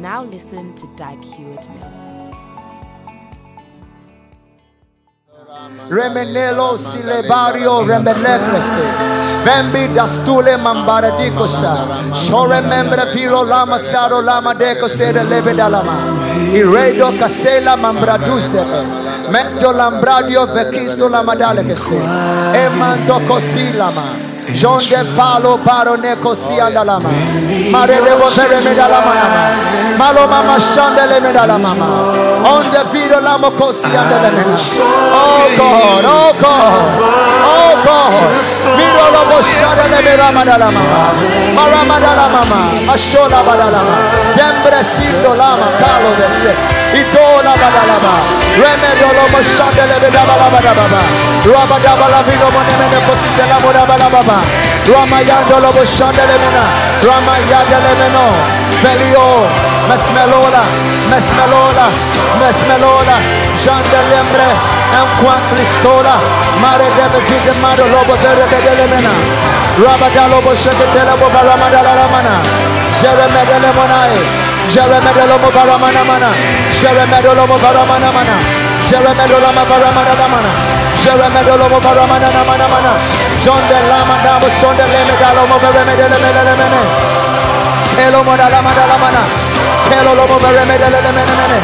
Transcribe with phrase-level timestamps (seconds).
[0.00, 2.04] Now listen to Dag Heward Mills.
[5.90, 8.84] Remenelo silebario remelepreste.
[9.44, 12.14] Vembi dastule mambaradikosa.
[12.14, 15.96] So remember filo lama saro lama deco sede lebedalama.
[16.52, 18.62] Iredo casela mambraduste.
[19.30, 21.96] Mento lambradio vekisto la madalekeste.
[22.54, 24.27] Emando cosilama.
[24.54, 27.08] John de Palo Barone Kosia Dalama.
[27.70, 29.14] Mare de Botere Medalama.
[29.98, 31.74] Malo Mama Shandele Medalama.
[32.46, 34.56] On the video Lamo Kosia Delemena.
[35.12, 37.00] Oh God, oh God,
[37.44, 38.32] oh God.
[38.76, 40.82] Miro Lobo Shadele Medalama Dalama.
[41.54, 42.92] Marama Dalama.
[42.92, 44.27] Ashola Badalama.
[44.38, 46.54] Dembre Sindo Lama Kalo Veste.
[46.94, 48.14] Itola Badalama.
[48.54, 51.00] Remedio Lobo Shandele Medalama Badababa.
[51.42, 54.38] Rabadabala Vido Monemene Kositela Modababa.
[54.88, 56.64] Ramayando Lobo Shandelemena,
[57.04, 58.24] Ramayandelemeno,
[58.80, 59.44] Velio,
[59.86, 60.64] Mesmelola,
[61.10, 61.86] Mesmelola,
[62.40, 63.16] Mesmelola,
[63.54, 64.48] Jandelembre,
[64.96, 66.16] Enquan Cristola,
[66.62, 69.67] Mare Debe Suzemado Lobo Verebedelemena, Rabada Lobo Sheketela
[71.18, 72.42] Boba Ramadala Ramana,
[72.98, 74.18] Jeremedelemonai,
[74.66, 76.30] Jeremedolomo Varamana Mana,
[76.70, 78.34] Jeremedolomo Varamana Mana,
[78.82, 80.50] Jeremedolama Varamana Mana,
[80.98, 82.92] Jeremedolomo Varamana Mana Mana,
[83.38, 86.80] John de Lama Dabo Son de Lemedalomo Veremedelemene,
[87.94, 89.22] Kelo Modala Madala Mana,
[89.88, 91.58] Kelo Lomo Veremedelemene,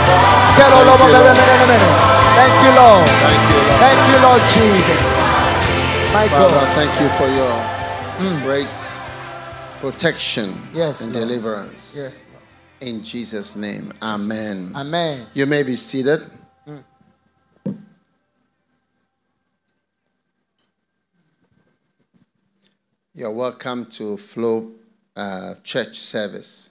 [0.57, 1.89] Kelo Lomo Veremedelemene.
[2.35, 3.07] Thank you, Lord.
[3.23, 3.79] Thank you, Lord.
[3.83, 5.02] Thank you, Lord Jesus.
[6.13, 6.75] My Father, God.
[6.75, 7.73] thank you for your
[8.19, 8.69] great
[9.80, 11.29] protection Yes, and Lord.
[11.29, 11.95] deliverance.
[11.97, 12.27] Yes.
[12.80, 14.73] In Jesus' name, amen.
[14.75, 15.27] Amen.
[15.35, 16.23] You may be seated.
[23.13, 24.73] You're welcome to Flow
[25.14, 26.70] uh, Church service,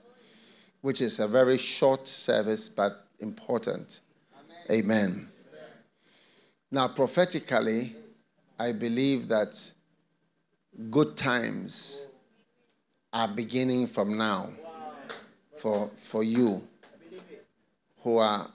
[0.82, 4.02] which is a very short service but important.
[4.70, 5.30] Amen.
[6.72, 7.96] Now, prophetically,
[8.60, 9.60] I believe that
[10.90, 12.06] good times
[13.12, 14.50] are beginning from now
[15.58, 16.68] for, for you
[18.02, 18.50] who are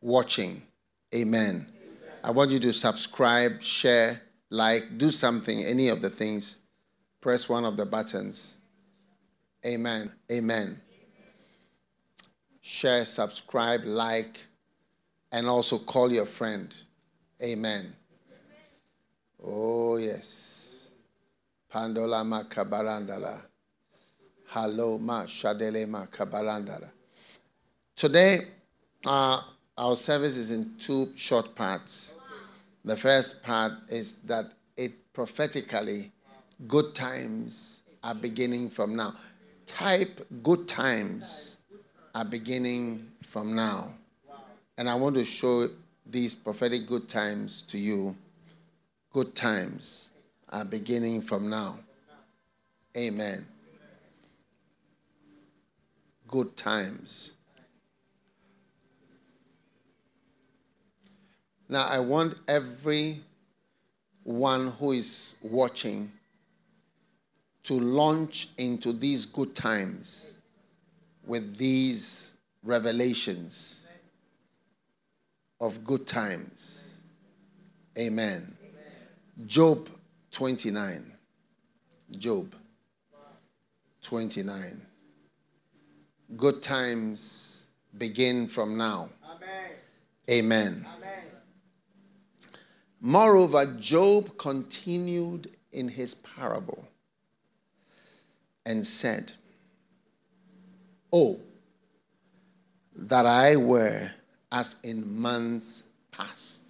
[0.00, 0.62] watching.
[1.14, 1.66] Amen.
[2.22, 6.58] I want you to subscribe, share, like, do something, any of the things.
[7.20, 8.58] Press one of the buttons.
[9.64, 10.12] Amen.
[10.30, 10.78] Amen.
[12.60, 14.44] Share, subscribe, like,
[15.32, 16.74] and also call your friend.
[17.42, 17.94] Amen.
[19.42, 20.45] Oh, yes.
[21.72, 23.40] Pandola ma kabarandala.
[24.46, 26.90] Hello ma shadele ma kabarandala.
[27.96, 28.40] Today,
[29.04, 29.40] uh,
[29.76, 32.14] our service is in two short parts.
[32.84, 36.12] The first part is that it prophetically,
[36.68, 39.14] good times are beginning from now.
[39.66, 41.58] Type good times
[42.14, 43.88] are beginning from now.
[44.78, 45.68] And I want to show
[46.04, 48.14] these prophetic good times to you.
[49.12, 50.10] Good times
[50.48, 51.78] are beginning from now.
[52.96, 53.46] Amen.
[56.28, 57.32] Good times.
[61.68, 63.20] Now, I want every
[64.22, 66.12] one who is watching
[67.64, 70.34] to launch into these good times
[71.26, 73.84] with these revelations
[75.60, 76.94] of good times.
[77.98, 78.56] Amen.
[79.46, 79.88] Job
[80.36, 81.12] 29.
[82.10, 82.54] Job
[84.02, 84.82] 29.
[86.36, 87.64] Good times
[87.96, 89.08] begin from now.
[90.28, 90.86] Amen.
[93.00, 96.86] Moreover, Job continued in his parable
[98.66, 99.32] and said,
[101.10, 101.40] Oh,
[102.94, 104.10] that I were
[104.52, 106.65] as in months past,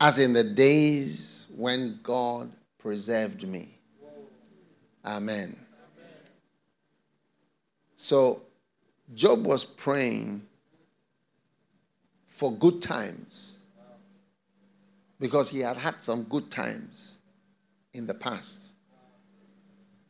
[0.00, 3.78] as in the days when God preserved me.
[5.04, 5.56] Amen.
[7.96, 8.42] So,
[9.14, 10.42] Job was praying
[12.28, 13.58] for good times
[15.20, 17.18] because he had had some good times
[17.92, 18.72] in the past.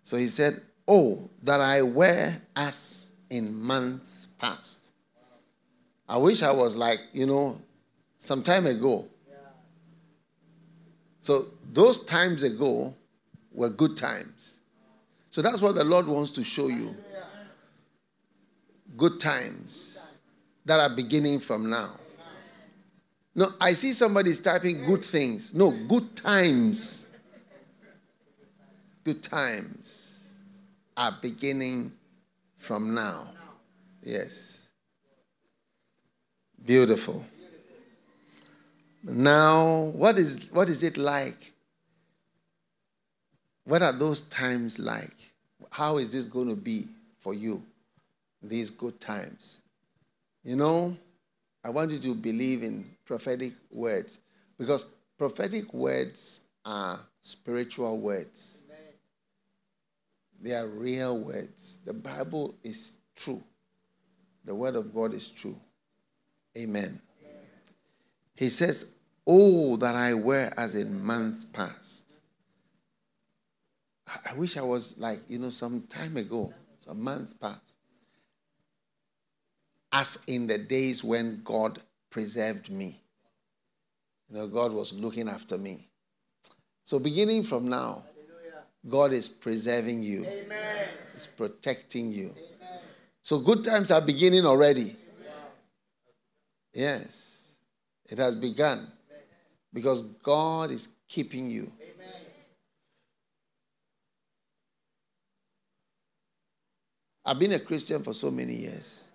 [0.02, 4.92] So he said, Oh, that I were as in months past.
[6.08, 7.60] I wish I was like, you know,
[8.18, 9.06] some time ago.
[11.24, 12.94] So those times ago
[13.50, 14.60] were good times.
[15.30, 16.94] So that's what the Lord wants to show you.
[18.98, 19.98] Good times
[20.66, 21.92] that are beginning from now.
[23.34, 25.54] No, I see somebody's typing good things.
[25.54, 27.06] No, good times.
[29.02, 30.28] Good times
[30.94, 31.92] are beginning
[32.58, 33.28] from now.
[34.02, 34.68] Yes.
[36.66, 37.24] Beautiful.
[39.06, 41.52] Now, what is what is it like?
[43.64, 45.16] What are those times like?
[45.70, 46.86] How is this going to be
[47.18, 47.62] for you?
[48.42, 49.60] These good times.
[50.42, 50.96] You know,
[51.62, 54.20] I want you to believe in prophetic words
[54.58, 54.86] because
[55.18, 58.62] prophetic words are spiritual words.
[60.40, 61.78] They are real words.
[61.86, 63.42] The Bible is true.
[64.44, 65.56] The word of God is true.
[66.56, 67.00] Amen.
[68.34, 68.94] He says,
[69.26, 72.04] Oh, that I were as in months past.
[74.06, 77.74] I wish I was like, you know, some time ago, some months past.
[79.92, 83.00] As in the days when God preserved me.
[84.28, 85.88] You know, God was looking after me.
[86.84, 88.04] So, beginning from now,
[88.88, 90.88] God is preserving you, Amen.
[91.14, 92.30] He's protecting you.
[92.30, 92.80] Amen.
[93.22, 94.96] So, good times are beginning already.
[96.74, 97.33] Yes,
[98.10, 98.86] it has begun
[99.72, 101.70] because God is keeping you.
[107.26, 109.08] I've been a Christian for so many years,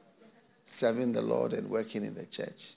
[0.66, 2.74] serving the Lord and working in the church.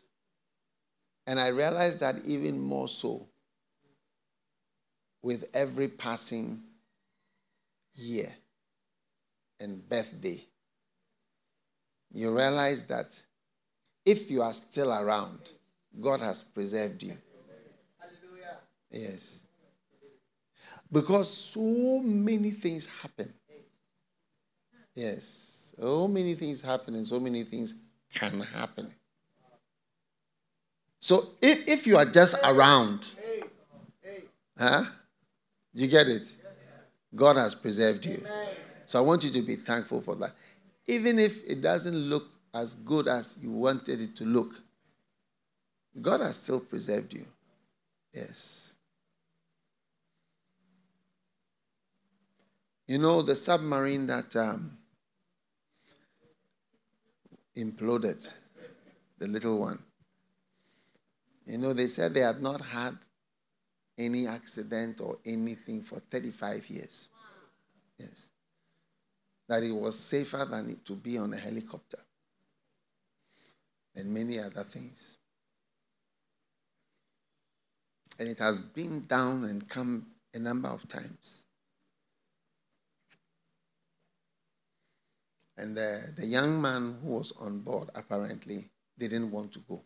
[1.26, 3.26] And I realized that even more so
[5.23, 6.61] with every passing
[7.94, 8.32] year
[9.61, 10.44] and birthday.
[12.12, 13.17] You realize that
[14.05, 15.38] if you are still around,
[16.00, 17.17] God has preserved you.
[17.99, 18.59] Hallelujah.
[18.91, 19.43] Yes.
[20.91, 23.33] Because so many things happen.
[24.94, 25.73] Yes.
[25.79, 27.75] So many things happen and so many things
[28.15, 28.93] can happen.
[31.00, 33.15] So if, if you are just around,
[34.59, 34.85] huh?
[35.75, 36.37] Do you get it?
[37.15, 38.25] God has preserved you.
[38.87, 40.33] So I want you to be thankful for that.
[40.87, 44.61] Even if it doesn't look as good as you wanted it to look,
[46.00, 47.27] God has still preserved you.
[48.12, 48.75] Yes.
[52.87, 54.77] You know, the submarine that um,
[57.56, 58.31] imploded,
[59.19, 59.79] the little one,
[61.47, 62.97] you know, they said they had not had
[63.99, 67.09] any accident or anything for 35 years.
[67.99, 68.31] Yes.
[69.49, 71.99] That it was safer than it to be on a helicopter
[73.94, 75.19] and many other things.
[78.22, 81.42] And it has been down and come a number of times.
[85.56, 89.82] And the, the young man who was on board apparently didn't want to go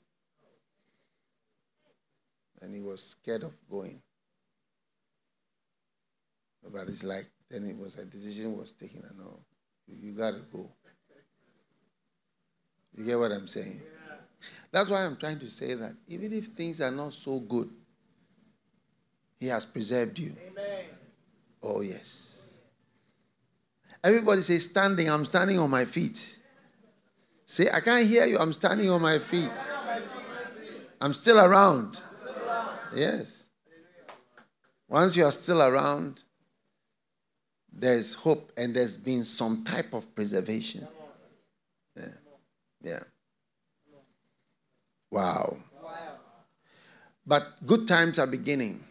[2.60, 4.02] and he was scared of going.
[6.70, 9.40] But it's like then it was a decision was taken and all.
[9.86, 10.68] You, you gotta go.
[12.94, 13.80] You get what I'm saying?
[14.70, 17.70] That's why I'm trying to say that even if things are not so good,
[19.38, 20.34] He has preserved you.
[20.50, 20.84] Amen.
[21.62, 22.54] Oh yes.
[24.02, 26.38] Everybody say standing, I'm standing on my feet.
[27.44, 29.50] Say, I can't hear you, I'm standing on my feet.
[31.00, 32.00] I'm still around.
[32.94, 33.48] Yes.
[34.88, 36.22] Once you are still around,
[37.72, 40.86] there's hope and there's been some type of preservation.
[41.96, 42.04] Yeah.
[42.80, 43.00] Yeah.
[45.10, 45.56] Wow.
[47.26, 48.85] But good times are beginning.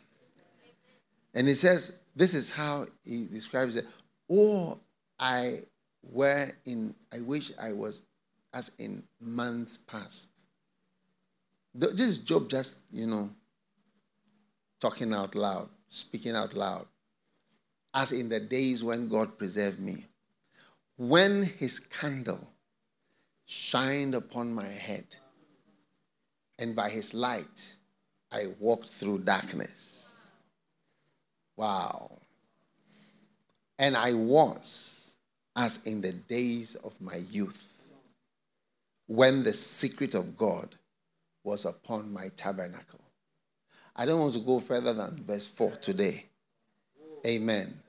[1.35, 3.85] And he says, this is how he describes it.
[4.31, 4.79] Oh,
[5.19, 5.59] I
[6.01, 8.01] were in, I wish I was
[8.53, 10.29] as in months past.
[11.73, 13.29] This is Job just, you know,
[14.79, 16.85] talking out loud, speaking out loud,
[17.93, 20.05] as in the days when God preserved me.
[20.95, 22.47] When his candle
[23.45, 25.05] shined upon my head,
[26.57, 27.75] and by his light
[28.31, 30.04] I walked through darkness.
[31.55, 32.19] Wow.
[33.77, 35.15] And I was
[35.55, 37.83] as in the days of my youth,
[39.07, 40.75] when the secret of God
[41.43, 42.99] was upon my tabernacle.
[43.95, 46.25] I don't want to go further than verse 4 today.
[47.25, 47.79] Amen.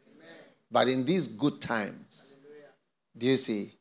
[0.71, 2.37] But in these good times,
[3.19, 3.73] Do you see?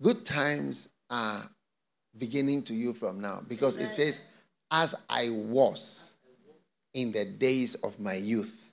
[0.00, 1.48] Good times are
[2.16, 4.20] beginning to you from now because it says,
[4.70, 6.16] as I was
[6.94, 8.72] in the days of my youth.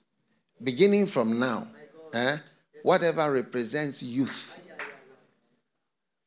[0.62, 1.66] Beginning from now,
[2.12, 2.38] eh,
[2.82, 4.62] whatever represents youth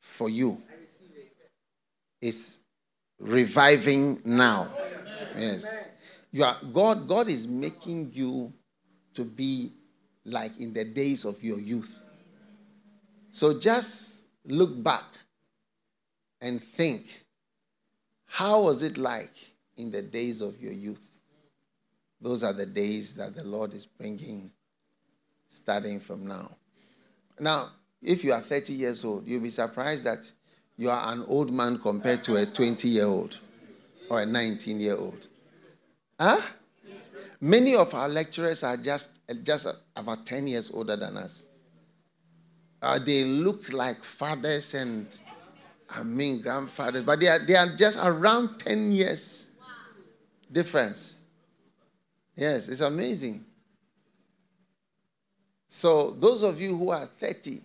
[0.00, 0.60] for you
[2.20, 2.58] is
[3.18, 4.68] reviving now.
[5.36, 5.86] Yes.
[6.32, 8.52] You are God God is making you
[9.14, 9.72] to be
[10.24, 12.04] like in the days of your youth.
[13.32, 15.04] So just look back
[16.40, 17.24] and think
[18.26, 19.34] how was it like
[19.76, 21.17] in the days of your youth?
[22.20, 24.50] Those are the days that the Lord is bringing
[25.48, 26.50] starting from now.
[27.40, 27.70] Now,
[28.02, 30.30] if you are 30 years old, you'll be surprised that
[30.76, 33.38] you are an old man compared to a 20 year old
[34.08, 35.26] or a 19 year old.
[36.18, 36.40] Huh?
[37.40, 39.10] Many of our lecturers are just,
[39.44, 41.46] just about 10 years older than us.
[42.82, 45.18] Uh, they look like fathers and,
[45.90, 49.50] I mean, grandfathers, but they are, they are just around 10 years
[50.50, 51.17] difference.
[52.38, 53.44] Yes, it's amazing.
[55.66, 57.60] So, those of you who are 30,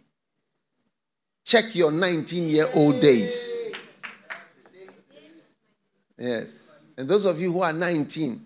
[1.46, 3.68] check your 19 year old days.
[6.18, 6.84] Yes.
[6.98, 8.44] And those of you who are 19,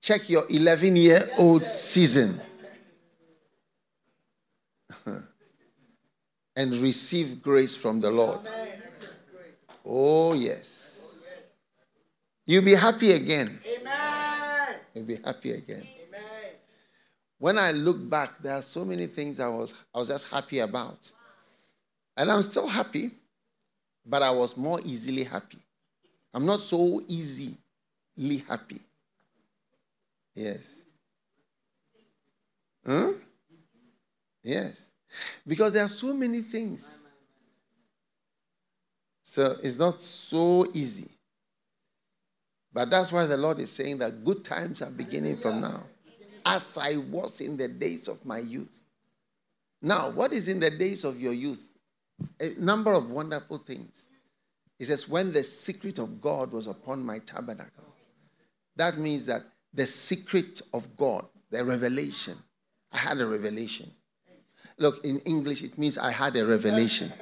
[0.00, 2.40] check your 11 year old season.
[6.56, 8.40] and receive grace from the Lord.
[9.84, 11.22] Oh, yes.
[12.46, 13.60] You'll be happy again.
[14.94, 15.86] You'll be happy again.
[17.38, 20.58] When I look back, there are so many things I was, I was just happy
[20.58, 21.10] about.
[22.16, 23.12] And I'm still happy,
[24.04, 25.58] but I was more easily happy.
[26.34, 27.56] I'm not so easily
[28.48, 28.80] happy.
[30.34, 30.82] Yes.
[32.84, 33.12] Huh?
[34.42, 34.90] Yes.
[35.46, 37.02] Because there are so many things.
[39.22, 41.08] So it's not so easy.
[42.72, 45.82] But that's why the Lord is saying that good times are beginning from now,
[46.44, 48.82] as I was in the days of my youth.
[49.80, 51.72] Now, what is in the days of your youth?
[52.40, 54.08] A number of wonderful things.
[54.78, 57.84] He says, When the secret of God was upon my tabernacle.
[58.76, 59.42] That means that
[59.74, 62.36] the secret of God, the revelation,
[62.92, 63.90] I had a revelation.
[64.78, 67.12] Look, in English, it means I had a revelation.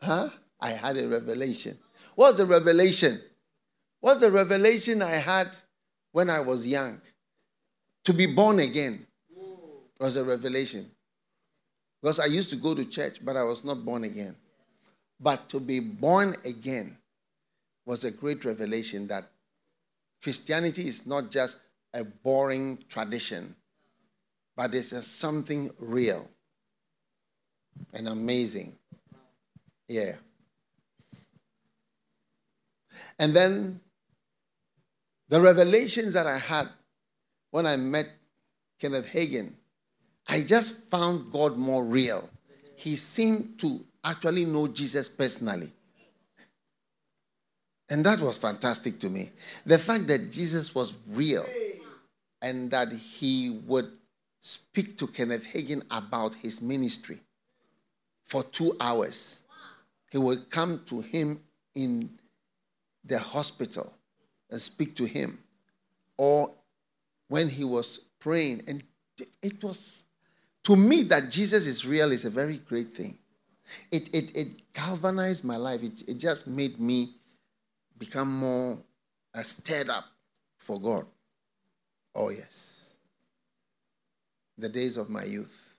[0.00, 0.30] Huh?
[0.62, 1.76] I had a revelation.
[2.14, 3.20] What's the revelation?
[4.00, 5.48] What's the revelation I had
[6.12, 7.00] when I was young?
[8.04, 9.06] To be born again
[9.98, 10.88] was a revelation.
[12.00, 14.36] Because I used to go to church, but I was not born again.
[15.20, 16.96] But to be born again
[17.84, 19.24] was a great revelation that
[20.22, 21.60] Christianity is not just
[21.92, 23.54] a boring tradition,
[24.56, 26.28] but it's something real
[27.92, 28.76] and amazing.
[29.88, 30.12] Yeah.
[33.18, 33.80] And then
[35.28, 36.68] the revelations that I had
[37.50, 38.06] when I met
[38.80, 39.52] Kenneth Hagin,
[40.28, 42.28] I just found God more real.
[42.76, 45.72] He seemed to actually know Jesus personally.
[47.88, 49.30] And that was fantastic to me.
[49.66, 51.44] The fact that Jesus was real
[52.40, 53.90] and that he would
[54.40, 57.20] speak to Kenneth Hagin about his ministry
[58.24, 59.44] for two hours.
[60.10, 61.40] He would come to him
[61.74, 62.10] in
[63.04, 63.92] the hospital
[64.50, 65.38] and speak to him.
[66.16, 66.52] Or
[67.28, 68.62] when he was praying.
[68.68, 68.82] And
[69.42, 70.04] it was,
[70.64, 73.18] to me, that Jesus is real is a very great thing.
[73.90, 75.82] It, it, it galvanized my life.
[75.82, 77.14] It, it just made me
[77.98, 78.78] become more
[79.34, 80.04] uh, stirred up
[80.58, 81.06] for God.
[82.14, 82.96] Oh, yes.
[84.58, 85.74] The days of my youth.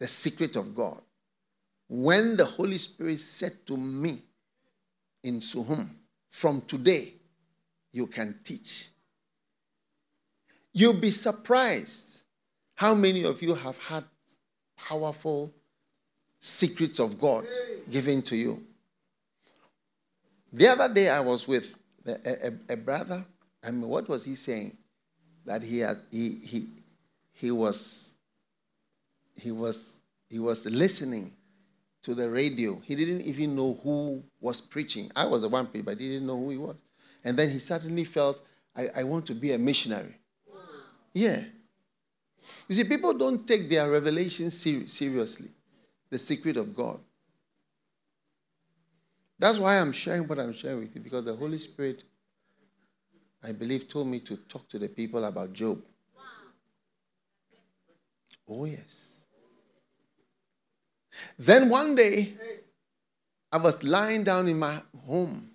[0.00, 1.00] The secret of God.
[1.88, 4.22] When the Holy Spirit said to me
[5.26, 5.88] in Suhum,
[6.28, 7.12] from today,
[7.92, 8.88] you can teach.
[10.72, 12.22] You'll be surprised
[12.74, 14.04] how many of you have had
[14.76, 15.52] powerful
[16.40, 17.46] secrets of God
[17.90, 18.62] given to you.
[20.52, 21.74] The other day I was with
[22.06, 22.12] a,
[22.70, 23.24] a, a brother.
[23.64, 24.76] I mean, what was he saying?
[25.46, 26.68] that he had he he
[27.32, 28.14] he was
[29.36, 31.32] he was he was listening
[32.06, 32.80] to the radio.
[32.82, 35.10] He didn't even know who was preaching.
[35.14, 36.76] I was the one preaching, but he didn't know who he was.
[37.24, 38.42] And then he suddenly felt,
[38.74, 40.16] I, I want to be a missionary.
[41.12, 41.42] Yeah.
[42.68, 45.50] You see, people don't take their revelation ser- seriously,
[46.08, 47.00] the secret of God.
[49.38, 52.04] That's why I'm sharing what I'm sharing with you, because the Holy Spirit
[53.42, 55.80] I believe, told me to talk to the people about Job.
[58.48, 59.15] Oh, yes.
[61.38, 62.34] Then one day,
[63.52, 65.50] I was lying down in my home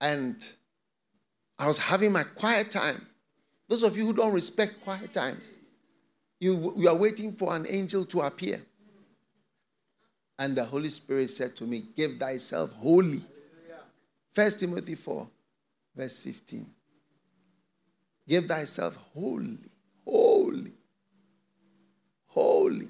[0.00, 0.36] and
[1.58, 3.06] I was having my quiet time.
[3.68, 5.58] Those of you who don't respect quiet times,
[6.40, 8.60] you, you are waiting for an angel to appear.
[10.38, 13.22] And the Holy Spirit said to me, Give thyself wholly.
[14.32, 15.26] First Timothy 4,
[15.96, 16.66] verse 15.
[18.28, 19.70] Give thyself wholly,
[20.04, 20.74] wholly,
[22.26, 22.88] wholly.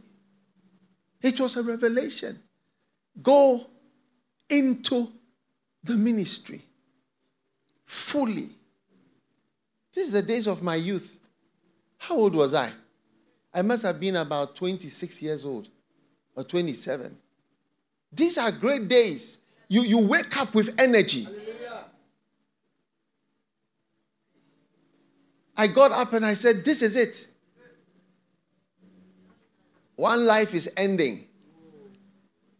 [1.26, 2.38] It was a revelation.
[3.20, 3.66] Go
[4.48, 5.08] into
[5.82, 6.62] the ministry
[7.84, 8.50] fully.
[9.92, 11.18] This is the days of my youth.
[11.98, 12.70] How old was I?
[13.52, 15.68] I must have been about 26 years old
[16.36, 17.16] or 27.
[18.12, 19.38] These are great days.
[19.68, 21.26] You, you wake up with energy.
[25.56, 27.26] I got up and I said, This is it.
[29.96, 31.26] One life is ending,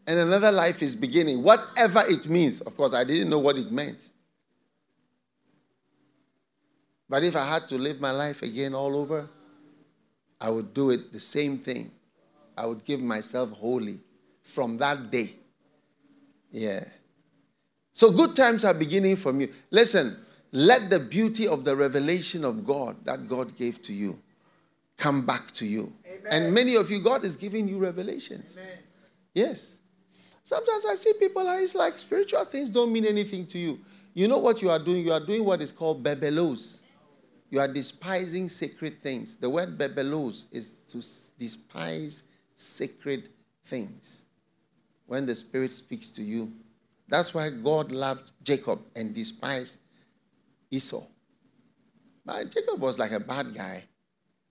[0.07, 1.43] and another life is beginning.
[1.43, 2.61] Whatever it means.
[2.61, 4.11] Of course, I didn't know what it meant.
[7.09, 9.29] But if I had to live my life again all over,
[10.41, 11.91] I would do it the same thing.
[12.57, 13.99] I would give myself wholly
[14.43, 15.33] from that day.
[16.51, 16.83] Yeah.
[17.93, 19.53] So good times are beginning from you.
[19.71, 20.17] Listen,
[20.51, 24.19] let the beauty of the revelation of God that God gave to you
[24.97, 25.93] come back to you.
[26.31, 28.57] And many of you, God is giving you revelations.
[28.57, 28.77] Amen.
[29.33, 29.77] Yes.
[30.43, 33.79] Sometimes I see people, it's like spiritual things don't mean anything to you.
[34.13, 35.05] You know what you are doing?
[35.05, 36.81] You are doing what is called bebelos.
[37.49, 39.35] You are despising sacred things.
[39.35, 40.97] The word bebelos is to
[41.39, 42.23] despise
[42.55, 43.29] sacred
[43.65, 44.25] things.
[45.05, 46.51] When the Spirit speaks to you,
[47.07, 49.77] that's why God loved Jacob and despised
[50.71, 51.03] Esau.
[52.25, 53.83] But Jacob was like a bad guy.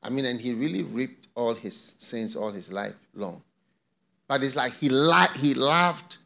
[0.02, 3.42] I mean, and he really reaped all his sins all his life long.
[4.26, 6.16] But it's like he, li- he loved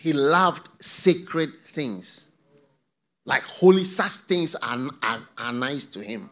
[0.00, 2.32] he loved sacred things.
[3.24, 6.28] Like holy, such things are, are, are nice to him.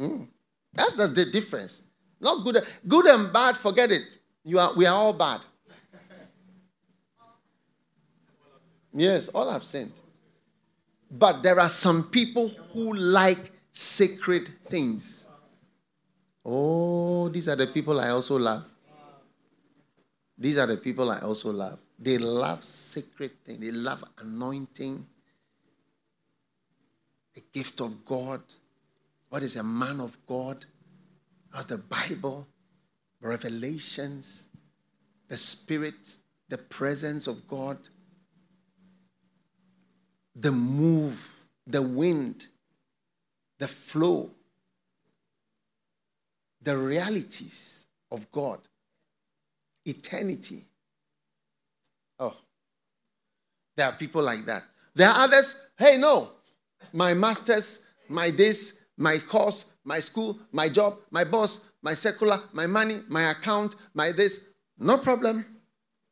[0.00, 0.26] Mm.
[0.72, 1.82] That's, that's the difference.
[2.20, 4.18] Not good, good and bad, forget it.
[4.42, 5.40] You are, we are all bad.
[8.92, 9.92] Yes, all have sinned.
[11.10, 15.25] But there are some people who like sacred things.
[16.48, 18.64] Oh, these are the people I also love.
[20.38, 21.80] These are the people I also love.
[21.98, 25.04] They love sacred things, they love anointing,
[27.34, 28.42] the gift of God.
[29.28, 30.64] What is a man of God?
[31.52, 32.46] How's the Bible,
[33.20, 34.46] revelations,
[35.26, 36.14] the Spirit,
[36.48, 37.78] the presence of God.
[40.36, 42.46] The move, the wind,
[43.58, 44.30] the flow,
[46.66, 48.58] the realities of God,
[49.84, 50.64] eternity.
[52.18, 52.36] Oh,
[53.76, 54.64] there are people like that.
[54.92, 56.28] There are others, hey, no,
[56.92, 62.66] my master's, my this, my course, my school, my job, my boss, my secular, my
[62.66, 64.46] money, my account, my this.
[64.76, 65.46] No problem.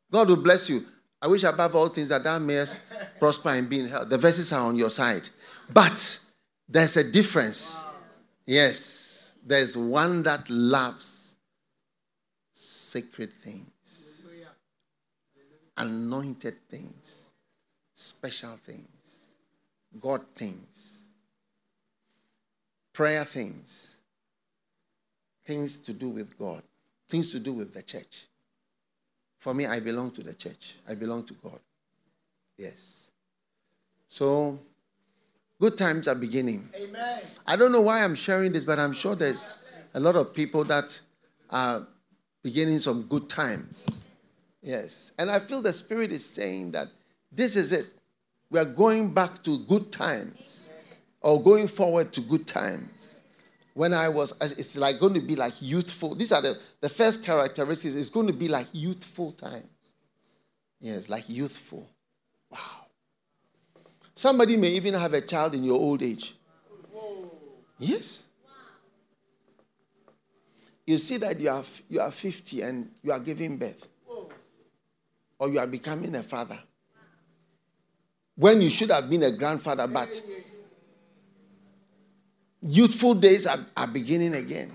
[0.09, 0.85] God will bless you.
[1.21, 2.79] I wish above all things that thou mayest
[3.19, 4.07] prosper and be in health.
[4.07, 5.27] The verses are on your side.
[5.73, 6.19] But
[6.69, 7.83] there's a difference.
[8.45, 8.94] Yes.
[9.45, 11.35] There's one that loves
[12.51, 14.25] sacred things,
[15.77, 17.25] anointed things,
[17.93, 18.87] special things,
[19.99, 21.03] God things,
[22.91, 23.97] prayer things,
[25.45, 26.63] things to do with God,
[27.07, 28.25] things to do with the church.
[29.37, 30.73] For me, I belong to the church.
[30.89, 31.59] I belong to God.
[32.57, 33.11] Yes.
[34.07, 34.59] So,
[35.59, 36.69] good times are beginning.
[36.75, 37.21] Amen.
[37.45, 40.63] I don't know why I'm sharing this, but I'm sure there's a lot of people
[40.65, 40.99] that
[41.49, 41.87] are
[42.43, 44.03] beginning some good times.
[44.61, 45.11] Yes.
[45.17, 46.87] And I feel the Spirit is saying that
[47.31, 47.87] this is it.
[48.49, 50.69] We are going back to good times
[51.21, 53.19] or going forward to good times
[53.73, 56.15] when I was, it's like going to be like youthful.
[56.15, 57.95] These are the, the first characteristics.
[57.95, 59.65] It's going to be like youthful times.
[60.79, 61.89] Yes, like youthful.
[64.15, 66.35] Somebody may even have a child in your old age.
[67.77, 68.27] Yes.
[70.87, 73.87] You see that you are, you are 50 and you are giving birth,
[75.37, 76.57] or you are becoming a father.
[78.35, 80.21] When you should have been a grandfather, but
[82.61, 84.71] youthful days are, are beginning again.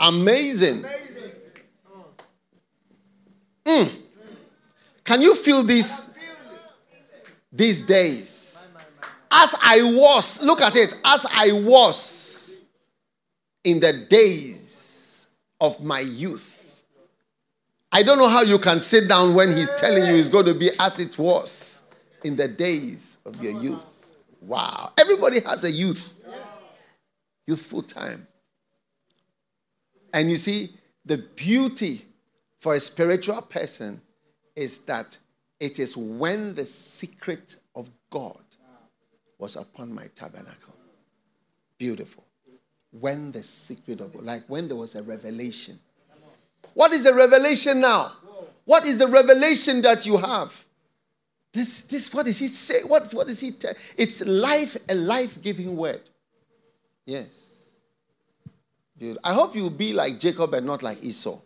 [0.00, 0.84] Amazing.
[3.64, 3.92] Mm.
[5.04, 6.11] Can you feel this
[7.52, 8.72] these days?
[9.30, 12.60] As I was, look at it, as I was,
[13.64, 15.28] in the days
[15.60, 16.84] of my youth.
[17.92, 20.54] I don't know how you can sit down when he's telling you it's going to
[20.54, 21.84] be as it was
[22.24, 24.06] in the days of your youth.
[24.40, 24.92] Wow.
[24.98, 26.20] Everybody has a youth,
[27.46, 28.26] youthful time.
[30.12, 32.04] And you see, the beauty
[32.58, 34.00] for a spiritual person
[34.56, 35.18] is that
[35.62, 38.42] it is when the secret of God
[39.38, 40.74] was upon my tabernacle.
[41.78, 42.24] Beautiful.
[42.90, 45.78] When the secret of God, like when there was a revelation.
[46.74, 48.10] What is a revelation now?
[48.64, 50.64] What is the revelation that you have?
[51.52, 52.82] This, this, what does he say?
[52.82, 53.74] What, what does he tell?
[53.96, 56.00] It's life, a life giving word.
[57.06, 57.54] Yes.
[58.98, 59.20] Beautiful.
[59.22, 61.38] I hope you will be like Jacob and not like Esau.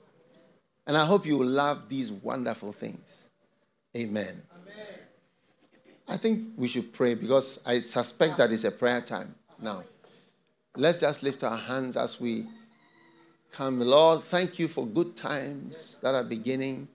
[0.87, 3.26] And I hope you will love these wonderful things.
[3.97, 4.43] Amen.
[4.53, 4.99] Amen.
[6.09, 9.83] I think we should pray because I suspect that it's a prayer time now.
[10.77, 12.45] Let's just lift our hands as we
[13.53, 13.81] come.
[13.81, 16.89] Lord, thank you for good times that are beginning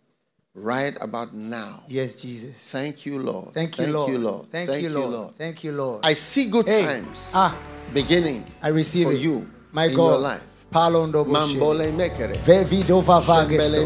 [0.53, 1.81] right about now.
[1.87, 2.55] Yes, Jesus.
[2.71, 3.53] Thank you, Lord.
[3.53, 4.11] Thank you, thank Lord.
[4.11, 4.51] You, Lord.
[4.51, 5.35] Thank, you, Lord.
[5.37, 6.05] Thank you, Lord.
[6.05, 6.85] I see good Hey.
[6.85, 7.57] times Ah,
[7.93, 9.19] beginning I receive for it.
[9.21, 10.09] you My in God.
[10.11, 10.43] your life.
[10.71, 11.25] Palondo.
[11.25, 12.37] Mambole mekere.
[12.45, 13.81] Vevido vavagesto.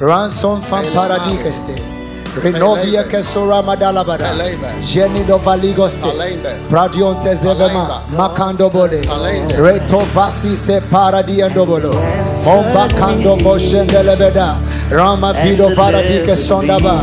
[0.00, 0.92] Ransom Belema.
[0.92, 1.97] paradikeste.
[2.42, 3.08] Renovia Belebe.
[3.10, 4.28] kesora madalabada.
[4.28, 4.68] Belebe.
[4.82, 6.10] Geni do valigoste.
[6.10, 6.56] Alembe.
[6.70, 7.88] Pradionte zevema.
[7.88, 7.98] Alemba.
[8.16, 9.00] Makando bode.
[9.62, 11.90] Reto vasi se paradiando bolo.
[12.46, 14.56] Omba kando boshendelebeda.
[14.90, 17.02] Rama vido varadike sondaba.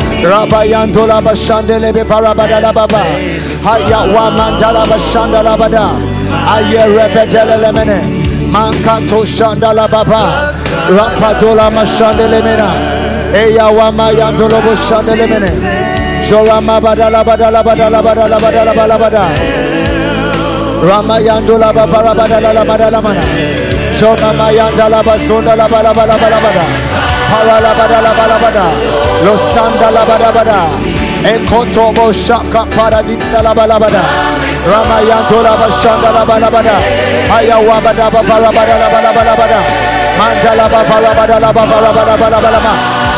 [0.23, 1.01] dabede labadabada.
[1.01, 3.01] Rabayando laba shandele be parabada lababa.
[3.63, 5.95] Haya wa mandala bashanda labada.
[6.47, 7.99] Aye rebedele lemene.
[8.51, 10.51] Mankato shanda lababa.
[10.89, 12.69] Rapadola mashandele mena.
[13.33, 15.51] Eya wa mayando lobo shandele mene.
[16.23, 19.23] Shora mabada labada labada labada labada labada labada.
[20.81, 23.21] Ramayando la babara badala la badala mana.
[23.93, 27.20] Shona mayanda la baskonda la bala bala bala bala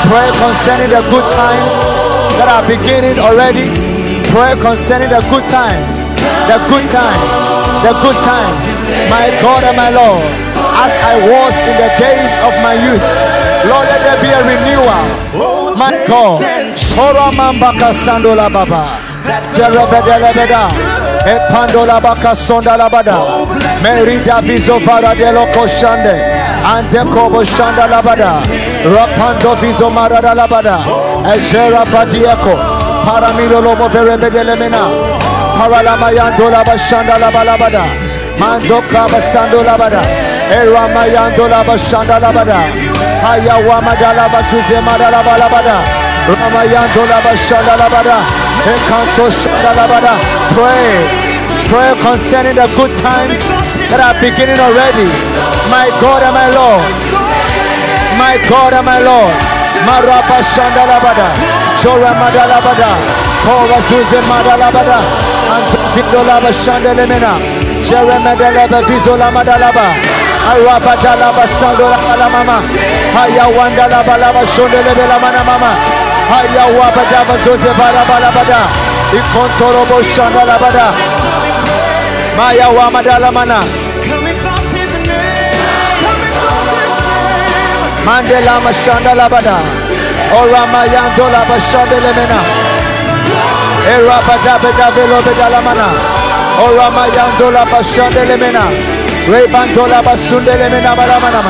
[0.09, 1.73] Pray concerning the good times
[2.37, 3.67] that are beginning already.
[4.33, 6.05] Pray concerning the good times,
[6.49, 7.33] the good times,
[7.85, 8.63] the good times,
[9.09, 10.23] my God and my Lord,
[10.85, 13.42] as I was in the days of my youth.
[13.67, 15.75] Lord, let there be a renewal.
[15.77, 18.99] My God, Sora Mambaka Sandola Baba,
[19.53, 20.69] Jerebedelebeda,
[21.25, 23.17] Epandola Baka Sonda Labada,
[23.81, 26.15] Merida Viso Varadelo Koshande,
[26.63, 28.43] Antekobo Shanda Labada,
[28.83, 30.77] Rapando Viso Marada Labada,
[31.33, 32.83] Ejera Badieko.
[33.03, 34.87] Paramilo lobo verebedele mena.
[35.57, 37.83] Paralamayando la bashanda la balabada.
[38.39, 38.81] Mando
[40.49, 41.39] kabasando la bada.
[41.39, 42.59] Eramayando la bashanda bada.
[43.23, 45.81] Haya wamada la basuze mada la balabada.
[46.27, 48.17] Ramayando la bashanda la bada.
[48.65, 50.13] Encanto shanda la bada.
[50.53, 51.23] Pray.
[51.69, 53.39] Pray concerning the good times
[53.89, 55.07] that are beginning already.
[55.69, 56.83] My God and my Lord.
[58.17, 59.33] My God and my Lord.
[59.85, 61.27] Maraba Shandalabada.
[61.81, 62.91] Jora Madalabada.
[63.43, 64.99] Kova Suze Madalabada.
[65.55, 67.39] Antofidolaba Shandelemena.
[67.81, 70.12] Jeremedelebe Vizola Madalaba.
[70.51, 71.97] Arabadalaba Sandola
[72.29, 72.57] Mama.
[73.15, 75.71] Haya Wandalaba Laba Shondelebe Lamana Mama.
[76.29, 78.67] Haya Wabadaba Zoze Balabalabada.
[79.13, 80.93] Ikontorobo Shandalabada.
[82.37, 83.59] Maya Wamadalamana.
[88.05, 89.55] Mandela Mashanda Labada.
[90.35, 92.39] Ora Mayando Labashanda Lemena.
[93.87, 95.87] Era Badabeda Velo Bedalamana.
[96.65, 98.63] Ora Mayando Labashanda Lemena.
[98.67, 98.92] Rebando
[99.87, 101.41] Labasunde Lemena Balamana.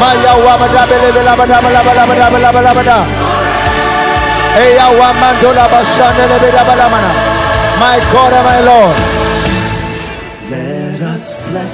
[0.00, 3.06] Maya Wabadabele Belabada Balabada Balabada.
[4.56, 7.10] Eya Wamando Labashanda Lebeda Balamana.
[7.78, 8.96] My God and my Lord.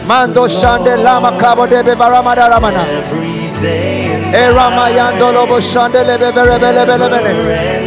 [0.09, 2.85] Mando Shande Lama Bebaramada Lamana.
[2.89, 7.80] every day and Eramayando Lobo Shande Lebe Bele Bele Bele.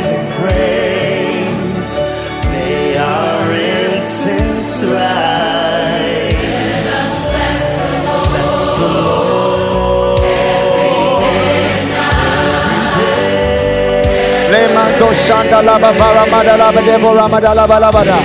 [15.12, 18.18] Shanda laba vara mada laba devo ramada laba labada.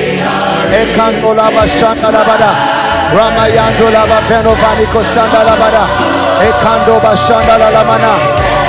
[0.70, 2.50] Ekanto laba shanda labada.
[3.16, 5.82] Ramayando laba veno vaniko sanda labada.
[6.44, 8.12] Ekando bashanda la lamana.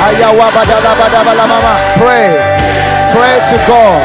[0.07, 1.73] Ayawabada labada balamama.
[1.99, 2.33] Pray.
[3.13, 4.01] Pray to God.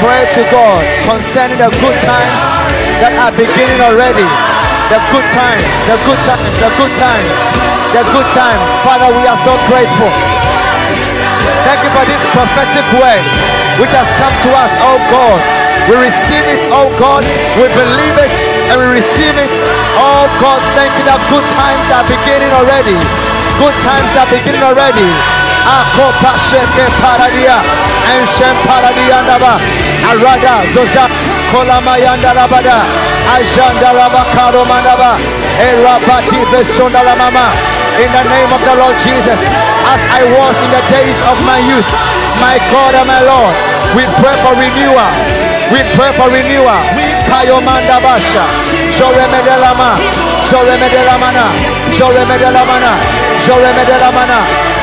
[0.00, 2.40] Pray to God concerning the good times
[3.00, 4.28] that are beginning already.
[4.86, 7.34] The good times, the good times, the good times,
[7.90, 8.66] the good times.
[8.86, 10.12] Father, we are so grateful.
[11.66, 13.22] Thank you for this prophetic word
[13.80, 15.38] which has come to us, oh God.
[15.90, 17.22] We receive it, oh God.
[17.60, 18.34] We believe it
[18.72, 19.52] and we receive it.
[20.00, 22.96] Oh God, thank you that good times are beginning already.
[23.60, 25.06] Good times are beginning already.
[25.66, 27.58] Akopa sheke paradia
[28.14, 29.58] and shem paradia ndaba
[30.10, 31.08] arada zoza
[31.50, 32.78] kolama yanda labada
[33.34, 35.18] ajanda labakaro mandaba
[35.58, 37.50] erabati besonda la mama
[38.02, 39.40] in the name of the Lord Jesus
[39.92, 41.88] as I was in the days of my youth
[42.40, 45.08] my God and my Lord we pray for renewal.
[45.72, 46.80] We pray for renewal.
[47.24, 48.44] Kayomanda basha.
[48.92, 49.96] Joremedelama
[50.50, 51.44] joremedelamana
[51.90, 52.92] joremedelamana
[53.46, 54.38] joremedelamana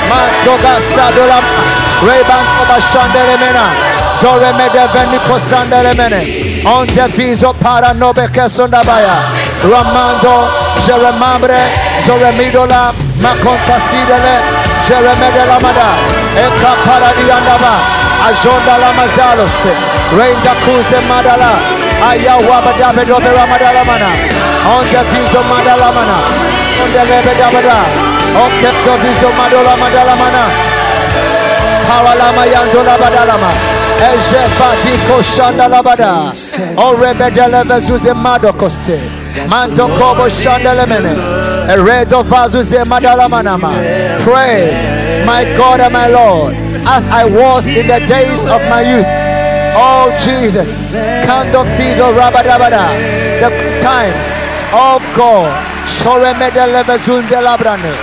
[0.09, 1.61] mandoga sadolama
[2.07, 3.65] rebanko bashandelemena
[4.21, 6.21] zoremedevendiko sandelemene
[6.65, 9.15] onde viso para nobeke sondabaya
[9.63, 10.35] ramando
[10.85, 11.59] jeremambre
[12.05, 14.35] zoremidola makonta sidele
[14.87, 15.87] jeremedelamada
[16.45, 17.73] eka paradiandaba
[18.27, 19.71] ajonda la mazaloste
[20.17, 21.51] reinda kuse madala
[22.09, 24.09] ayawabadabedobe madalamana
[24.75, 26.17] onde viso madalamana
[26.83, 27.77] onde lebedabada
[28.43, 30.43] okedo viso madola madalamana
[31.87, 33.49] Pawalama yandola badalama.
[34.13, 36.11] Ejefa diko shanda labada.
[36.77, 38.97] Orebedele vezuze madokoste.
[39.47, 41.15] Mando kobo shanda lemene.
[41.67, 43.71] Eredo vazuze madalamanama.
[44.19, 46.53] Pray, my God and my Lord,
[46.85, 49.07] as I was in the days of my youth.
[49.75, 50.83] Oh Jesus,
[51.25, 52.87] kando fizo rabadabada.
[53.39, 53.49] The
[53.81, 54.37] times,
[54.71, 55.51] oh God,
[55.87, 57.93] soremedele vezunde labrane.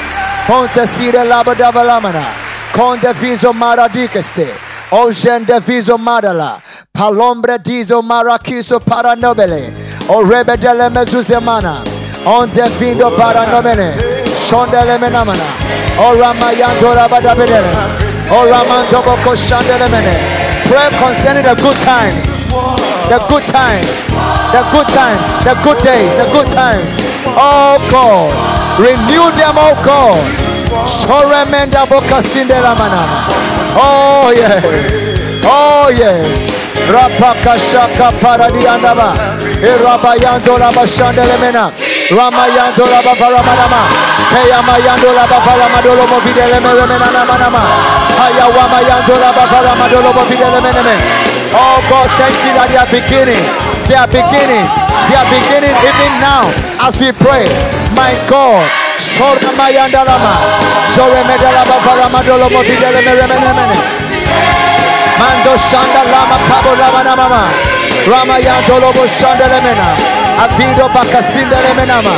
[0.47, 2.25] Ponte sire labadabalamana.
[2.73, 4.70] Conde viso maradiceste.
[4.93, 6.61] Ogen de viso madala.
[6.93, 9.73] Palombre dizo maraquiso para nobile.
[10.09, 11.85] O rebe dele mezuzemana.
[12.27, 13.93] On de vindo para nobene.
[14.47, 15.45] Shondele menamana.
[15.97, 17.71] O ramayanto rabadabedele.
[18.31, 20.19] O ramanto boko shandele mene.
[20.67, 22.49] Pray concerning the good times.
[23.09, 24.07] The good times.
[24.51, 25.27] The good times.
[25.45, 26.13] The good days.
[26.17, 26.97] The good times.
[27.27, 28.31] Oh God.
[28.81, 30.50] Renew them, oh God.
[30.87, 33.27] Soremenda boka sindela manama.
[33.77, 34.65] Oh yes.
[35.45, 36.57] Oh yes.
[36.91, 39.15] Rapaka shaka paradi andaba.
[39.63, 41.73] Irabayando laba shandele mena.
[42.11, 43.83] Ramayando laba paramanama.
[44.33, 47.63] Peyamayando laba paramadolo movidele meremena namanama.
[48.19, 50.97] Hayawamayando laba paramadolo movidele meneme.
[51.53, 53.45] Oh God, thank you that they are beginning.
[53.87, 54.67] They are beginning.
[55.11, 56.47] They are beginning even now
[56.87, 57.47] as we pray.
[57.95, 58.80] My God.
[59.01, 60.33] Sora mayanda lama.
[60.95, 63.77] Sore medala bavara madolo movidele meremenemene.
[65.19, 67.43] Mando shanda lama kabo lama na mama.
[68.07, 69.89] Rama yandolo bo shanda lemena.
[70.45, 72.15] Avido bakasinda lemenama.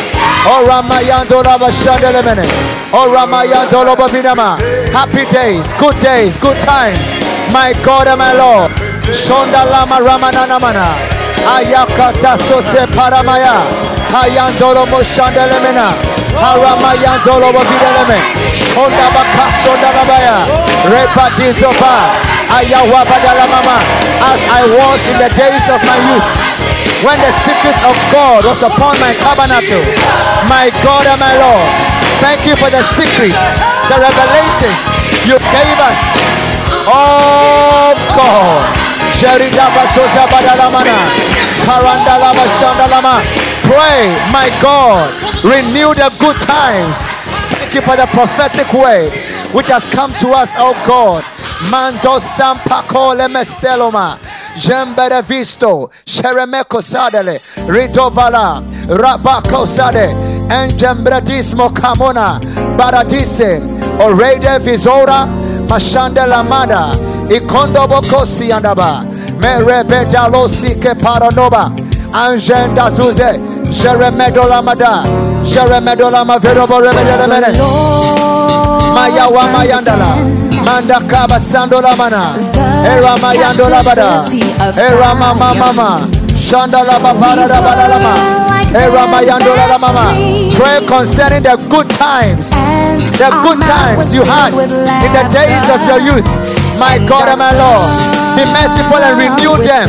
[0.46, 2.44] O Rama yandolo bo shanda lemene.
[2.92, 4.56] O Rama yandolo bo vinama.
[4.92, 7.10] Happy days, good days, good times.
[7.52, 8.70] My God and my Lord.
[9.12, 10.94] Shonda lama rama na namana.
[11.46, 13.54] Ayakata sose paramaya.
[14.12, 15.02] Hayandolo mo
[16.32, 16.40] shanda lemena.
[16.40, 18.18] Harama yandolo bo videleme.
[18.54, 20.46] Shonda bakaso dalabaya.
[20.88, 22.10] Repatizo ba.
[22.56, 23.76] Ayawabadala mama.
[24.22, 26.24] As I was in the days of my youth.
[27.04, 29.84] When the secret of God was upon my tabernacle.
[30.48, 31.92] My God and my Lord.
[32.22, 33.42] Thank you for the secrets,
[33.90, 34.78] the revelations
[35.26, 35.98] you gave us.
[36.86, 38.91] Oh God.
[43.62, 45.12] Pray, my God.
[45.44, 47.04] Renew the good times.
[47.54, 49.12] Thank you for the prophetic word
[49.54, 51.24] which has come to us, oh God.
[51.70, 54.18] Mando sampakole mesteloma.
[54.56, 55.90] Jembere visto.
[56.04, 57.38] Sheremeko sadele.
[57.68, 58.60] Ridovala.
[58.88, 60.08] Rabako sade.
[60.50, 62.40] Enjembredismo kamona.
[62.76, 63.60] Baradise.
[64.00, 65.26] Orede visora.
[65.68, 66.92] Mashande lamada.
[67.30, 69.11] Ikondo bokosi andaba.
[69.42, 71.70] Merebeda losi ke paranoba.
[72.12, 73.40] Anjenda zuze.
[73.70, 75.02] Jeremedolamada.
[75.44, 77.50] Jeremedolama verobo remedelemene.
[78.94, 80.10] Maya wa mayandala.
[80.64, 82.22] Manda kaba sandola mana.
[82.86, 84.24] Era mayandola bada.
[84.76, 85.88] Era mama mama.
[86.36, 88.14] Shandala babara da badalama.
[88.74, 90.06] Era mayandola la mama.
[90.56, 92.50] Pray concerning the good times.
[93.18, 96.26] The good times you had in the days of your youth.
[96.82, 97.86] My God and my Lord,
[98.34, 99.88] be merciful and renew them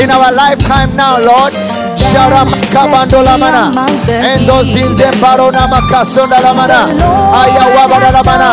[0.00, 1.52] in our lifetime now, Lord.
[1.96, 6.88] Sharama kabandola mana, endo zinze barona makasonda la mana,
[7.40, 8.50] ayawabada la mana,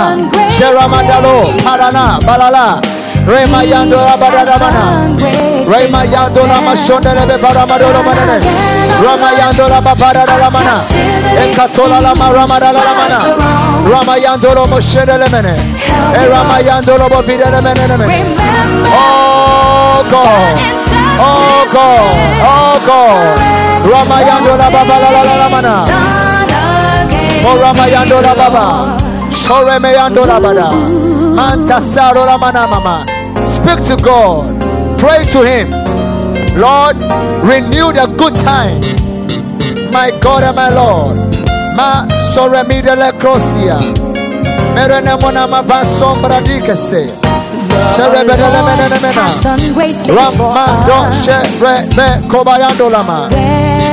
[0.51, 2.81] sheramadalo, parana, balala,
[3.29, 4.83] rema yandola badada mana,
[5.71, 8.37] rema yandola mashonda lebe baramadolo manene,
[9.03, 10.83] rama yandola babada la mana,
[11.43, 13.19] ekatola la maramada la mana,
[13.91, 15.53] rama yandolo moshede le mene,
[16.19, 18.35] e rama yandolo bobide le mene le mene.
[18.91, 20.57] Oh God.
[21.21, 23.39] Oh God, oh God.
[23.91, 25.73] Ramayando la baba la la la la mana.
[27.45, 28.97] Oh Ramayando la baba.
[29.29, 30.71] Soremeyando la bada.
[31.35, 33.05] Mantasaro la mana mama.
[33.61, 34.55] Speak to God.
[34.99, 35.71] Pray to Him.
[36.59, 36.97] Lord,
[37.43, 39.11] renew the good times.
[39.91, 41.17] My God and my Lord.
[41.75, 43.79] Ma soremide le crosia.
[44.73, 46.41] Merene mona ma va sombra.
[47.95, 49.25] Serebedele menene mena.
[50.07, 53.27] Ramando Sherebe Kobayando Lama.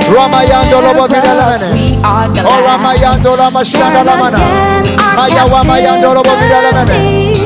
[0.09, 1.99] Ramayando Lobo Vidalamene.
[2.45, 4.39] Oh Ramayando Lama Shandalamana.
[5.17, 7.46] Maya Wamayando Lobo Vidalamene.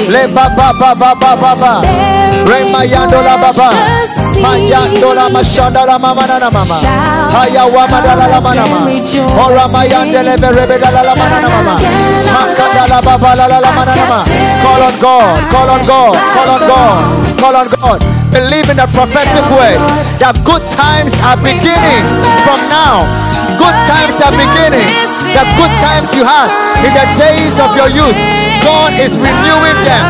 [0.09, 1.83] Le baba baba baba baba.
[2.46, 3.70] Remayando la baba.
[4.40, 6.74] Mayando la mashanda la mama na na mama.
[7.33, 8.90] Haya wa madala la mana mama.
[9.38, 11.76] Ora mayande le berebe la la mana na mama.
[12.33, 14.24] Makada la baba la la la mana na mama.
[14.62, 18.00] Call on God, call on God, call on God, call on God.
[18.33, 19.80] Believe in the prophetic word
[20.22, 22.04] that good times are beginning
[22.46, 23.02] from now.
[23.59, 25.10] Good times are beginning.
[25.37, 26.48] The good times you had
[26.85, 28.16] in the days of your youth,
[28.64, 30.04] God is renewing them.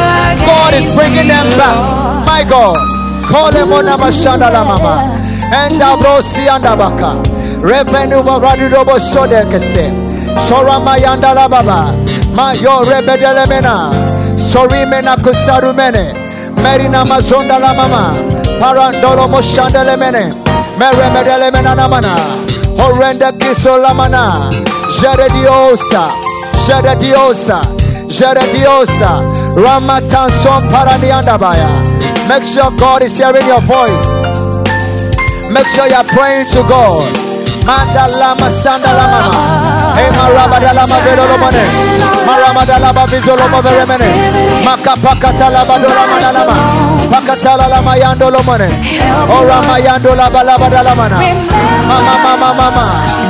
[0.47, 1.77] God is bringing them back.
[2.27, 2.79] My God,
[3.27, 5.11] call them on Namashanda la Mama.
[5.53, 7.19] And Abrosi and Abaka.
[7.61, 8.43] Revenue of
[9.03, 9.91] Sodekeste.
[10.47, 11.93] Sorama Yanda la Baba.
[12.35, 13.91] Mayo Rebedelemena.
[14.39, 16.15] Sorimena Kusarumene.
[16.63, 18.15] Merina Mazonda la Mama.
[18.61, 20.33] Parandolo Moshandelemene.
[20.79, 22.15] Meremedelemena Namana.
[22.79, 24.70] Horrenda Kisolamana.
[24.99, 26.11] Jerediosa.
[26.67, 27.63] Jerediosa.
[28.09, 29.23] Jerediosa.
[29.55, 31.69] Ramatanson Paraniandabaya.
[32.29, 34.07] Make sure God is hearing your voice.
[35.51, 37.07] Make sure you're praying to God.
[37.67, 39.31] Mandalama Sandalama.
[39.95, 41.65] Ema Rabadalama Vedolomane.
[42.27, 44.11] Maramadalama Vizoloma Veremene.
[44.65, 46.57] Makapakatala Badola Manalama.
[47.11, 48.69] Pakatala Lama Yandolomane.
[49.31, 51.19] Ora Mayandola Balabadalamana.
[51.87, 53.30] Mama Mama Mama.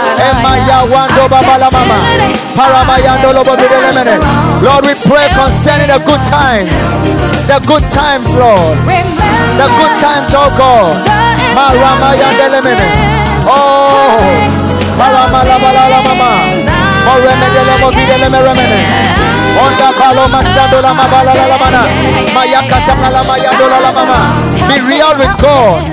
[0.19, 1.97] Emaya wando baba mama.
[2.55, 4.15] Paramayando lobo vide le mene.
[4.61, 6.71] Lord, we pray concerning the good times.
[7.47, 8.77] The good times, Lord.
[9.57, 11.01] The good times, oh God.
[11.55, 12.87] Marama yandelemene.
[13.45, 14.19] Oh.
[14.97, 16.29] Marama la la la mama.
[17.05, 17.75] Moremedele
[18.29, 18.85] meremene.
[19.57, 19.91] Onda
[20.93, 21.81] mabala la mana.
[23.69, 24.19] La la mama.
[24.67, 25.83] Be real with God.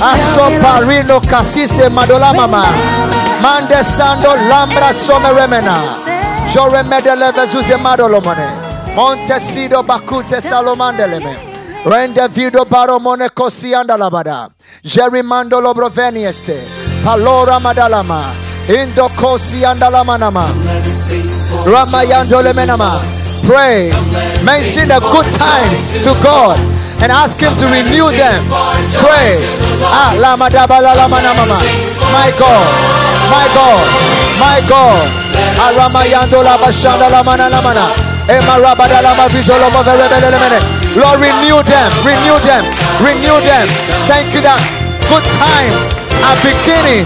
[0.00, 2.66] Aso parino casise madola mama.
[3.42, 5.76] Mande sando lambra someremena.
[6.52, 8.46] Joremedele vezuze madolomone.
[8.94, 11.36] Montesido bakute salomandeleme.
[11.84, 14.48] Rende vido baromone kosianda labada.
[14.84, 16.56] Jerimando lobrovenieste.
[17.04, 18.22] Palora madalama.
[18.68, 20.46] Indo kosianda lamanama.
[21.66, 23.00] Ramayando lemenama.
[23.46, 23.90] Pray.
[24.44, 26.58] Mention the good times to God
[27.02, 28.44] and ask Him to renew them.
[29.02, 29.38] Pray.
[29.82, 31.58] Ah, lamadaba lamanama.
[32.12, 33.01] My God.
[33.32, 33.86] My God.
[34.38, 35.08] My God.
[35.64, 38.12] Aramayando labashanda lamana lamana.
[40.94, 42.62] Lord, renew them, renew them,
[43.02, 43.66] renew them.
[44.06, 44.60] Thank you that
[45.10, 45.90] good times
[46.22, 47.02] are beginning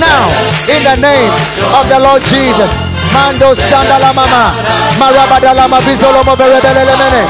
[0.00, 0.24] now
[0.72, 1.28] in the name
[1.76, 2.72] of the Lord Jesus.
[3.12, 4.56] Mando sandala mama,
[4.98, 7.22] marabadala mabizolo moberebele mene,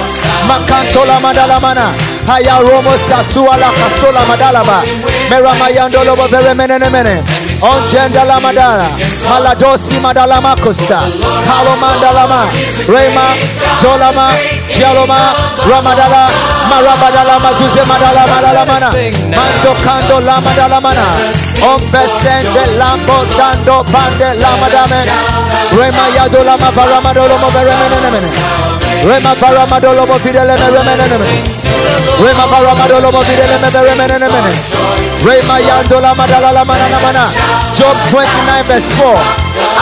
[0.47, 1.91] makantola madala mana,
[2.27, 4.83] haya romo sasuala kasola madalaba,
[5.31, 7.23] meramayando lobo beremene mene.
[7.63, 8.89] Onjenda la madara,
[9.29, 11.01] maladosi madala makosta,
[11.47, 12.47] palo mandalama,
[12.89, 13.27] rema,
[13.81, 14.29] zolama,
[14.69, 15.17] Jaloma,
[15.69, 16.29] Ramadala,
[16.69, 18.89] Marabadala, Mazuze Madala, Madala Mana,
[19.37, 21.05] Mando Kando, Lamadala Mana,
[21.63, 25.09] Ombesende, Lambo, Tando, Bande, Lamadamen,
[25.79, 28.29] Rema Yadola, Mavaramadolo, Moveremenemene,
[29.05, 31.27] Rema Varamadolo, Movidele, Meremenemene,
[32.25, 34.53] Rema Varamadolo, Movidele, Meremenemene,
[35.21, 37.29] Rema Yandola, Madala, Mana, Mana,
[37.77, 39.13] Job 29, verse 4.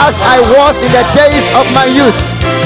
[0.03, 2.11] As I was in the days of my youth,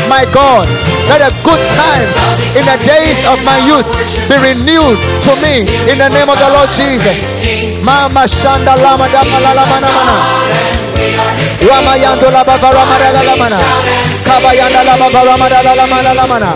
[0.09, 0.65] my God,
[1.07, 2.09] let a good time
[2.57, 3.85] in the days of my youth
[4.25, 4.97] be renewed
[5.29, 7.13] to me in the name of the Lord Jesus.
[7.85, 10.15] Mama Shanda Lama Dama Lala Mana Mana.
[11.61, 13.59] Rama Yando La Baba Rama Dala La Mana.
[14.25, 16.51] Kaba Yanda La Baba Rama Dala La Mana La Mana.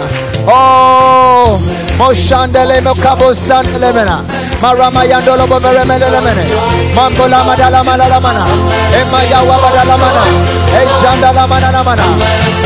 [0.47, 1.53] Oh,
[2.01, 4.25] Moshandele Mokabo Sandele Mena.
[4.59, 6.43] Marama Yando Lobo Vere Mene Mene.
[6.95, 8.41] Mambo Lama Dala Mana La Mana.
[8.89, 10.23] Emma Yawa Badala Mana.
[10.81, 12.03] Ejanda La Mana La Mana.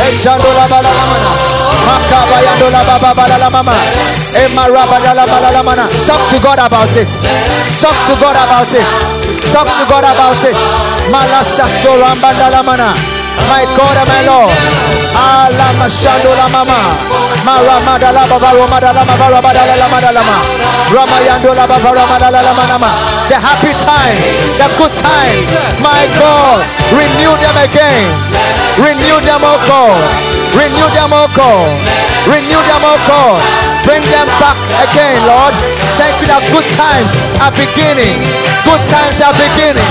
[0.07, 1.29] Ejando La Bala La Mana.
[1.85, 3.73] Makaba Yando La Baba Bala La Mama.
[4.39, 5.89] Emma Rabba Dala Bala La Mana.
[6.07, 7.09] Talk to God about it.
[7.83, 8.87] Talk to God about it.
[9.51, 10.55] Talk to God about it.
[11.11, 13.14] Malasa Soramba La Mana.
[13.49, 14.51] My God and my Lord.
[15.15, 16.79] Alama Shando La Mama.
[17.45, 20.37] Maramada La Baba Romada La Mama Ramada La Mama La Mama.
[20.91, 22.91] Ramayando La Baba Ramada La Mama.
[23.29, 24.21] The happy times,
[24.57, 25.53] the good times.
[25.83, 26.63] My God,
[26.93, 28.07] renew them again.
[28.81, 29.97] Renew them, oh God.
[30.55, 31.69] Renew them, oh God.
[32.27, 33.64] Renew them, oh God.
[33.85, 35.53] Bring them back again, Lord.
[36.01, 38.17] Thank you that good times are beginning.
[38.65, 39.89] Good times are beginning.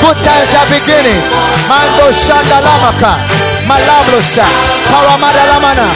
[0.00, 1.20] Good times are beginning.
[1.68, 3.20] Mando Shanda Lamaka.
[3.68, 4.48] Malabrosa.
[4.88, 5.86] Paramada Lamana.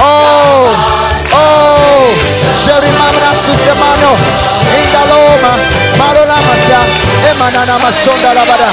[0.00, 0.72] Oh.
[1.36, 2.08] Oh.
[2.56, 4.16] Jerimamra Susemano.
[4.72, 5.60] Indaloma.
[6.00, 6.80] Malolamasa.
[7.28, 8.72] Emanana Masonda Labada.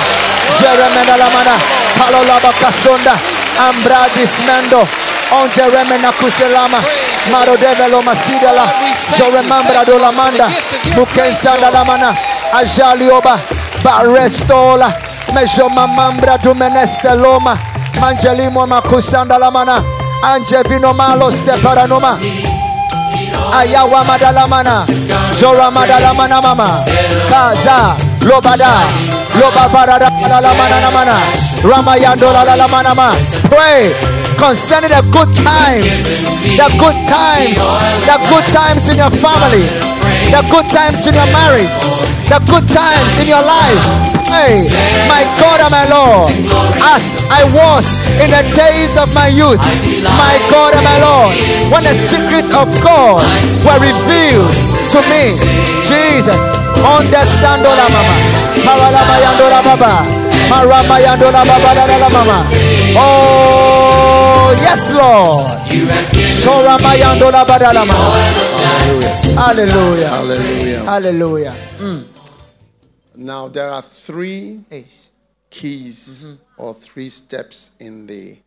[0.55, 1.59] Jeremena Lamana.
[1.99, 3.19] Palolaba Kasonda.
[3.59, 4.87] Ambradis Mendo.
[5.35, 6.79] On Jeremena Kuselama.
[7.29, 8.65] Maro Develo Masidala.
[9.17, 10.47] Joremambra Dolamanda.
[10.95, 12.15] Mukensanda Lamana.
[12.53, 13.37] Ajalioba.
[13.83, 14.93] Barestola.
[15.33, 17.57] Mejomamambra Dumeneste Loma.
[17.99, 19.83] Mangelimo Makusanda Lamana.
[20.23, 22.17] Angevino Malo Steparanoma.
[23.53, 24.85] Ayawa Madalamana.
[25.39, 26.77] Jora Madalamana Mama.
[27.29, 27.95] Kaza.
[28.25, 29.10] Lobada.
[29.39, 31.17] Lobabara Lamana Namana.
[31.63, 33.13] Ramayandola Lamanama.
[33.47, 33.93] Pray
[34.37, 36.09] concerning the good times.
[36.57, 37.57] The good times.
[38.09, 39.65] The good times in your family.
[40.33, 41.79] The good times in your marriage.
[42.27, 44.11] The good times in your life.
[44.31, 44.63] Pray,
[45.11, 46.31] my God and my Lord,
[46.79, 47.83] as I was
[48.15, 49.59] in the days of my youth,
[50.07, 51.35] my God and my Lord,
[51.67, 53.19] when the secrets of God
[53.67, 54.47] were revealed
[54.95, 55.35] to me,
[55.83, 56.39] Jesus,
[56.85, 58.01] understand mama,
[58.65, 59.91] Paralama Yandora Baba,
[60.49, 62.45] Marama Yandora Baba Dada Mama.
[62.97, 65.61] Oh, yes, Lord.
[66.41, 68.51] Sorama Yandora Badala Mama.
[69.35, 70.09] Hallelujah.
[70.09, 70.83] Hallelujah.
[70.83, 71.55] Hallelujah.
[71.79, 72.03] Mm.
[73.15, 74.61] Now, there are three
[75.49, 76.63] keys mm-hmm.
[76.63, 78.37] or three steps in the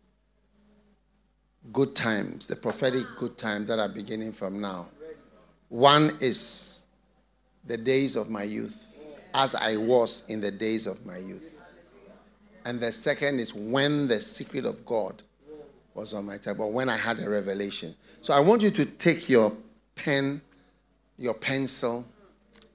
[1.71, 4.87] good times, the prophetic good times that are beginning from now.
[5.69, 6.74] One is
[7.65, 8.81] the days of my youth,
[9.33, 11.61] as I was in the days of my youth.
[12.65, 15.21] And the second is when the secret of God
[15.93, 17.95] was on my table, when I had a revelation.
[18.21, 19.53] So I want you to take your
[19.95, 20.41] pen,
[21.17, 22.05] your pencil,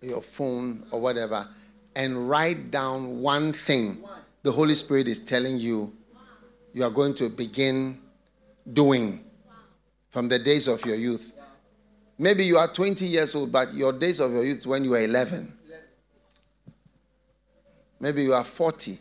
[0.00, 1.46] your phone, or whatever,
[1.94, 4.02] and write down one thing
[4.42, 5.92] the Holy Spirit is telling you
[6.72, 7.98] you are going to begin
[8.72, 9.24] doing
[10.10, 11.34] from the days of your youth.
[12.20, 15.00] Maybe you are 20 years old, but your days of your youth when you were
[15.00, 15.50] 11.
[17.98, 18.98] Maybe you are 40.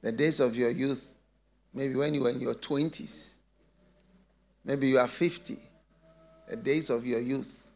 [0.00, 1.18] The days of your youth,
[1.74, 3.34] maybe when you were in your 20s.
[4.64, 5.58] Maybe you are 50.
[6.48, 7.70] The days of your youth.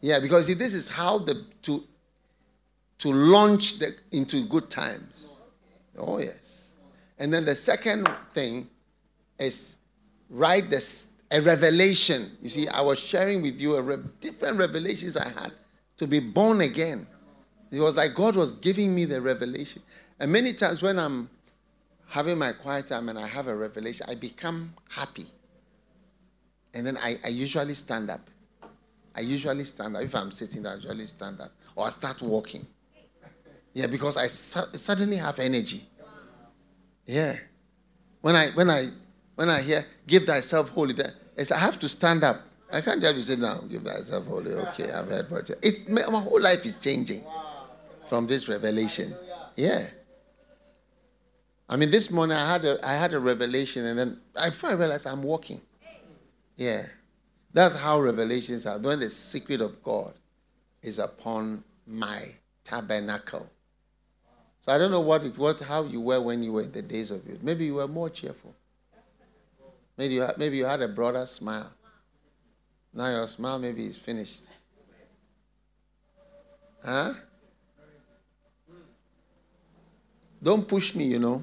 [0.00, 1.82] Yeah, because see, this is how the to
[2.98, 5.40] to launch the, into good times.
[5.98, 6.74] Oh yes.
[7.18, 8.68] And then the second thing
[9.36, 9.78] is
[10.30, 12.30] write this a revelation.
[12.40, 15.52] You see, I was sharing with you a re- different revelations I had
[15.96, 17.06] to be born again.
[17.70, 19.82] It was like God was giving me the revelation.
[20.20, 21.28] And many times when I'm
[22.08, 25.26] having my quiet time and I have a revelation, I become happy.
[26.74, 28.20] And then I, I usually stand up.
[29.14, 30.02] I usually stand up.
[30.02, 31.50] If I'm sitting, I usually stand up.
[31.74, 32.66] Or I start walking.
[33.72, 35.86] Yeah, because I su- suddenly have energy.
[37.06, 37.36] Yeah.
[38.20, 38.88] When I when I
[39.36, 40.94] when I hear give thyself holy,
[41.36, 42.40] it's, I have to stand up.
[42.72, 44.52] I can't just sitting down, give thyself holy.
[44.52, 47.22] Okay, I've heard but it's my my whole life is changing
[48.08, 49.14] from this revelation.
[49.54, 49.88] Yeah.
[51.68, 54.80] I mean, this morning I had a I had a revelation, and then I finally
[54.80, 55.60] realized I'm walking.
[56.56, 56.86] Yeah.
[57.52, 58.78] That's how revelations are.
[58.78, 60.12] When the secret of God
[60.82, 62.32] is upon my
[62.64, 63.48] tabernacle.
[64.62, 66.82] So I don't know what it what how you were when you were in the
[66.82, 67.42] days of youth.
[67.42, 68.54] Maybe you were more cheerful.
[69.96, 71.72] Maybe you maybe you had a broader smile.
[72.92, 74.46] Now your smile maybe is finished.
[76.84, 77.14] Huh?
[80.42, 81.42] Don't push me, you know.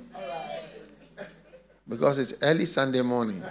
[1.87, 3.43] Because it's early Sunday morning.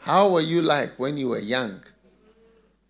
[0.00, 1.82] How were you like when you were young?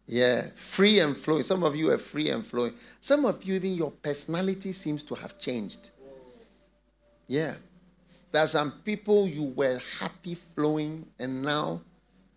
[0.07, 1.43] Yeah, free and flowing.
[1.43, 2.75] Some of you are free and flowing.
[3.01, 5.91] Some of you, even your personality seems to have changed.
[7.27, 7.55] Yeah.
[8.37, 11.81] There some people you were happy flowing, and now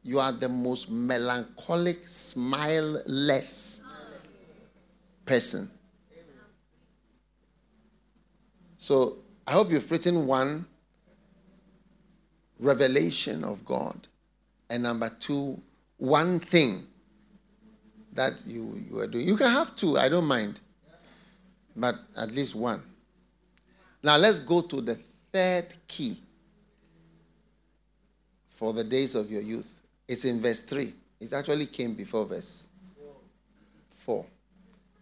[0.02, 3.82] you are the most melancholic, smileless
[5.26, 5.70] person.
[8.78, 10.66] So I hope you've written one
[12.62, 14.08] revelation of God,
[14.70, 15.62] and number two,
[15.97, 16.88] one thing
[18.14, 19.28] that you, you are doing.
[19.28, 20.62] You can have two, I don't mind,
[21.76, 22.82] but at least one.
[24.02, 24.97] Now let's go to the
[25.32, 26.18] third key
[28.50, 29.82] for the days of your youth.
[30.08, 30.94] It's in verse 3.
[31.20, 32.68] It actually came before verse
[33.98, 34.26] 4.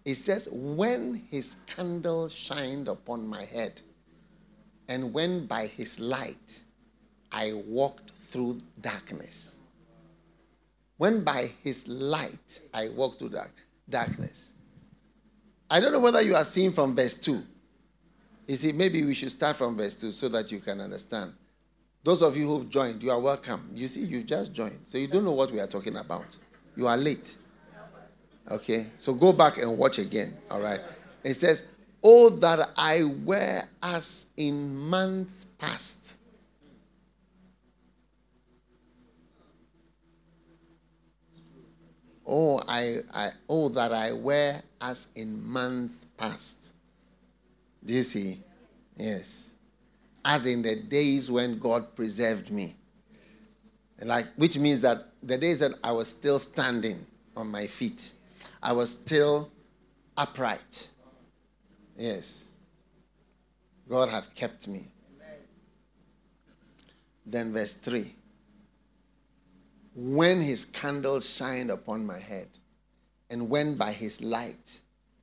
[0.05, 3.81] It says, When his candle shined upon my head,
[4.87, 6.61] and when by his light
[7.31, 9.57] I walked through darkness.
[10.97, 13.53] When by his light I walked through dark,
[13.89, 14.53] darkness.
[15.69, 17.43] I don't know whether you are seeing from verse 2.
[18.47, 21.33] You see, maybe we should start from verse 2 so that you can understand.
[22.03, 23.69] Those of you who've joined, you are welcome.
[23.73, 24.79] You see, you just joined.
[24.85, 26.37] So you don't know what we are talking about.
[26.75, 27.35] You are late.
[28.49, 28.87] Okay?
[28.95, 30.33] So go back and watch again.
[30.49, 30.79] All right?
[31.23, 31.65] It says,
[32.01, 36.13] Oh, that I were as in months past.
[42.25, 46.66] Oh, I, I, oh, that I were as in months past.
[47.83, 48.43] Do you see?
[48.95, 49.53] Yes.
[50.25, 52.75] As in the days when God preserved me.
[54.03, 57.05] Like, which means that the days that I was still standing
[57.35, 58.11] on my feet,
[58.61, 59.49] I was still
[60.15, 60.89] upright.
[61.97, 62.51] Yes.
[63.87, 64.87] God had kept me.
[67.25, 68.13] Then, verse 3
[69.95, 72.47] When his candle shined upon my head,
[73.29, 74.79] and when by his light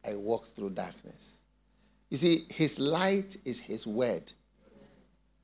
[0.07, 1.34] I walked through darkness.
[2.11, 4.31] You see, his light is his word.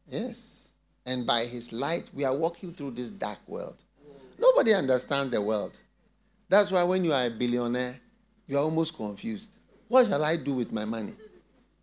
[0.09, 0.69] Yes.
[1.07, 3.77] And by his light, we are walking through this dark world.
[4.39, 5.79] Nobody understands the world.
[6.49, 7.97] That's why when you are a billionaire,
[8.47, 9.51] you are almost confused.
[9.89, 11.13] What shall I do with my money?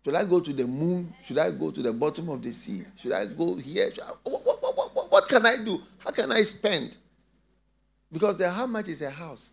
[0.04, 1.12] Should I go to the moon?
[1.22, 2.84] Should I go to the bottom of the sea?
[2.96, 3.92] Should I go here?
[4.02, 5.82] I, what, what, what, what, can I do?
[5.98, 6.96] How can I spend?
[8.10, 9.50] Because the, how much is a house?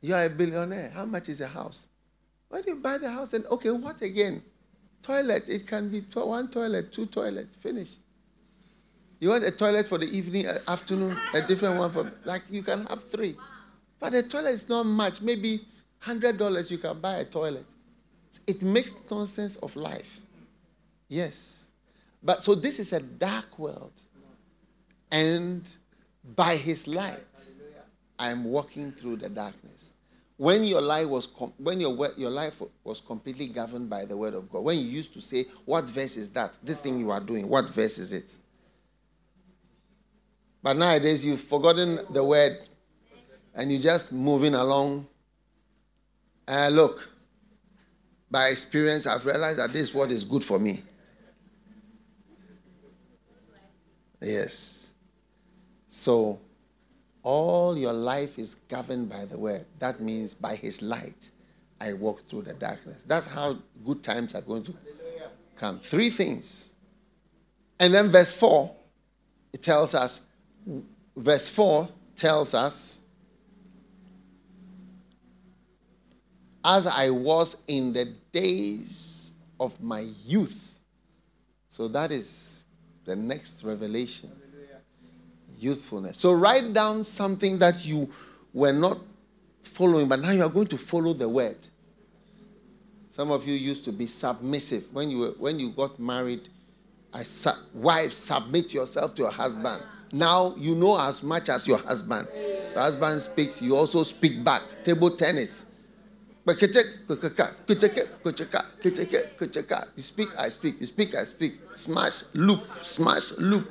[0.00, 0.90] You are a billionaire.
[0.94, 1.86] How much is a house?
[2.48, 4.42] When you buy the house, and okay, what again?
[5.02, 5.48] Toilet.
[5.48, 7.56] It can be to- one toilet, two toilets.
[7.56, 7.96] Finish.
[9.20, 12.62] You want a toilet for the evening, uh, afternoon, a different one for like you
[12.62, 13.36] can have three.
[13.98, 15.22] But a toilet is not much.
[15.22, 15.60] Maybe
[15.98, 17.64] hundred dollars you can buy a toilet.
[18.46, 20.20] It makes nonsense of life.
[21.08, 21.68] Yes.
[22.22, 23.92] But so this is a dark world.
[25.10, 25.66] And
[26.36, 27.24] by his light,
[28.18, 29.94] I am walking through the darkness.
[30.36, 31.28] When your life was
[31.58, 34.64] when your your life was completely governed by the word of God.
[34.64, 36.58] When you used to say, "What verse is that?
[36.62, 37.48] This thing you are doing.
[37.48, 38.36] What verse is it?"
[40.62, 42.58] But nowadays you've forgotten the word,
[43.54, 45.06] and you're just moving along.
[46.46, 47.08] And look,
[48.30, 50.82] by experience, I've realized that this word is good for me.
[54.20, 54.92] Yes.
[55.88, 56.40] So,
[57.26, 59.66] all your life is governed by the word.
[59.80, 61.32] That means by his light,
[61.80, 63.02] I walk through the darkness.
[63.04, 64.74] That's how good times are going to
[65.56, 65.80] come.
[65.80, 66.74] Three things.
[67.80, 68.72] And then verse 4,
[69.52, 70.24] it tells us,
[71.16, 73.00] verse 4 tells us,
[76.64, 80.78] as I was in the days of my youth.
[81.70, 82.62] So that is
[83.04, 84.30] the next revelation.
[85.58, 86.18] Youthfulness.
[86.18, 88.10] So write down something that you
[88.52, 88.98] were not
[89.62, 91.56] following, but now you are going to follow the word.
[93.08, 94.92] Some of you used to be submissive.
[94.92, 96.48] When you were, when you got married,
[97.12, 99.82] I su- wife, submit yourself to your husband.
[100.12, 102.28] Now you know as much as your husband.
[102.74, 104.62] The husband speaks, you also speak back.
[104.84, 105.70] Table tennis.
[106.46, 106.54] You
[110.02, 110.80] speak, I speak.
[110.80, 111.54] You speak, I speak.
[111.74, 113.68] Smash, loop, smash, loop.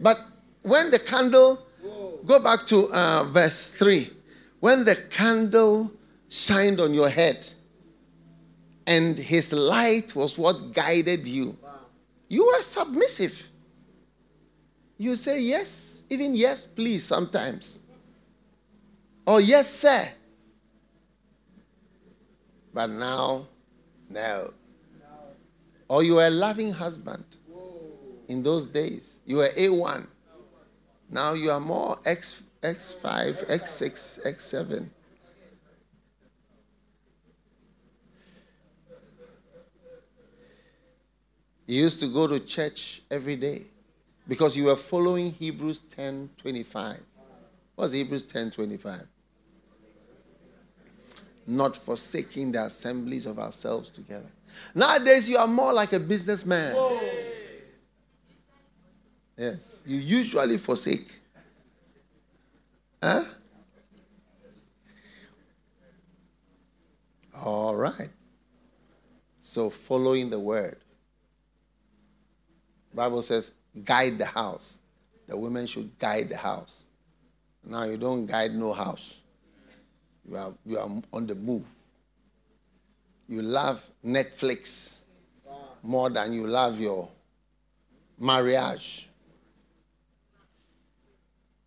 [0.00, 0.18] But
[0.62, 1.66] when the candle,
[2.24, 4.10] go back to uh, verse 3.
[4.60, 5.92] When the candle
[6.28, 7.46] shined on your head
[8.86, 11.56] and his light was what guided you,
[12.28, 13.46] you were submissive.
[14.96, 17.80] You say yes, even yes, please, sometimes.
[19.26, 20.08] Or yes, sir.
[22.72, 23.46] But now,
[24.08, 24.52] no.
[25.88, 27.24] Or you were a loving husband
[28.30, 29.22] in those days.
[29.26, 30.06] You were A1.
[31.10, 34.86] Now you are more X, X5, X6, X7.
[41.66, 43.62] You used to go to church every day
[44.26, 47.00] because you were following Hebrews 10 25.
[47.74, 49.06] What's Hebrews 10 25?
[51.46, 54.30] Not forsaking the assemblies of ourselves together.
[54.74, 56.76] Nowadays, you are more like a businessman.
[59.40, 61.18] Yes, you usually forsake.
[63.02, 63.24] Huh?
[67.42, 68.10] All right.
[69.40, 70.76] So following the word.
[72.92, 74.76] Bible says guide the house.
[75.26, 76.82] The women should guide the house.
[77.64, 79.20] Now you don't guide no house.
[80.28, 81.64] You are you are on the move.
[83.26, 85.04] You love Netflix
[85.82, 87.08] more than you love your
[88.18, 89.06] marriage.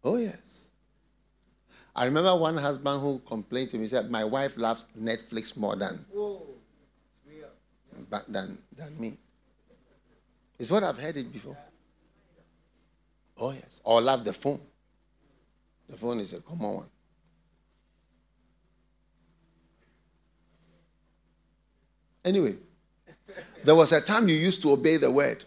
[0.04, 0.38] Oh, yes.
[1.96, 6.04] I remember one husband who complained to me, said, My wife loves Netflix more than,
[8.10, 9.18] but than, than me.
[10.58, 11.58] It's what I've heard it before.
[13.38, 13.82] Oh, yes.
[13.84, 14.60] Or love the phone.
[15.90, 16.90] The phone is a common one.
[22.26, 22.56] Anyway,
[23.64, 25.44] there was a time you used to obey the word.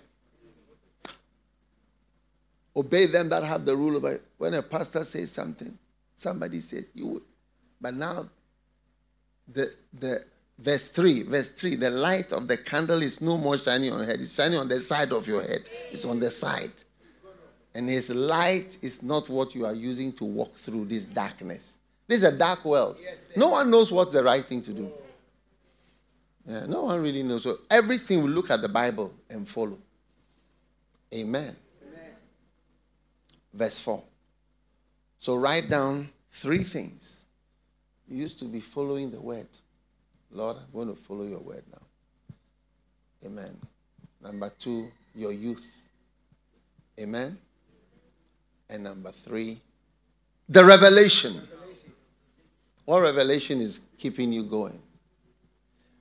[2.77, 4.23] Obey them that have the rule over it.
[4.37, 5.77] When a pastor says something,
[6.15, 7.23] somebody says you would.
[7.81, 8.29] But now,
[9.49, 10.23] the the
[10.59, 14.07] verse three, verse three, the light of the candle is no more shining on your
[14.07, 14.21] head.
[14.21, 15.63] It's shining on the side of your head.
[15.91, 16.73] It's on the side.
[17.75, 21.77] And his light is not what you are using to walk through this darkness.
[22.07, 23.01] This is a dark world.
[23.37, 24.93] No one knows what's the right thing to do.
[26.47, 27.43] Yeah, no one really knows.
[27.43, 29.79] So everything will look at the Bible and follow.
[31.13, 31.57] Amen
[33.57, 34.03] verse 4.
[35.19, 37.25] So write down three things.
[38.09, 39.49] You used to be following the word.
[40.31, 43.27] Lord, I'm going to follow your word now.
[43.27, 43.57] Amen.
[44.23, 45.75] Number two, your youth.
[47.01, 47.39] Amen.
[48.69, 49.61] And number three,
[50.49, 51.41] the revelation.
[52.85, 54.81] What revelation is keeping you going?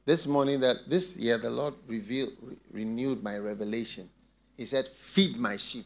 [0.06, 4.08] This morning, that this year, the Lord revealed, re- renewed my revelation.
[4.56, 5.86] He said, "Feed my sheep."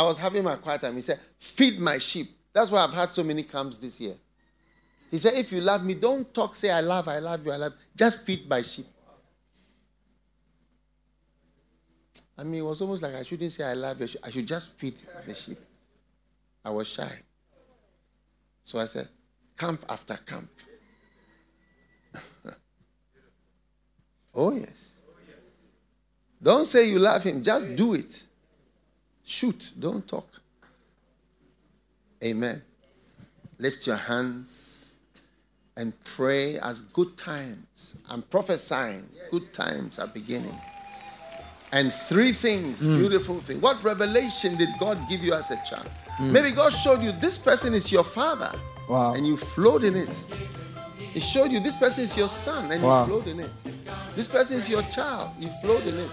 [0.00, 0.96] I was having my quiet time.
[0.96, 2.30] He said, Feed my sheep.
[2.54, 4.14] That's why I've had so many camps this year.
[5.10, 7.56] He said, If you love me, don't talk, say, I love, I love you, I
[7.56, 7.74] love.
[7.94, 8.86] Just feed my sheep.
[12.38, 14.08] I mean, it was almost like I shouldn't say, I love you.
[14.24, 14.94] I should just feed
[15.26, 15.58] the sheep.
[16.64, 17.18] I was shy.
[18.64, 19.06] So I said,
[19.58, 20.48] Camp after camp.
[24.34, 24.92] oh, yes.
[26.42, 28.22] Don't say you love him, just do it.
[29.30, 30.26] Shoot, don't talk.
[32.24, 32.60] Amen.
[33.60, 34.94] Lift your hands
[35.76, 37.96] and pray as good times.
[38.08, 40.58] I'm prophesying, good times are beginning.
[41.70, 42.98] And three things, hmm.
[42.98, 43.60] beautiful thing.
[43.60, 45.86] What revelation did God give you as a child?
[46.16, 46.32] Hmm.
[46.32, 48.50] Maybe God showed you this person is your father.
[48.88, 49.14] Wow.
[49.14, 50.16] And you flowed in it.
[51.14, 53.02] He showed you this person is your son and Wow.
[53.02, 53.50] you flowed in it.
[54.16, 55.30] This person is your child.
[55.38, 56.10] You flowed in it.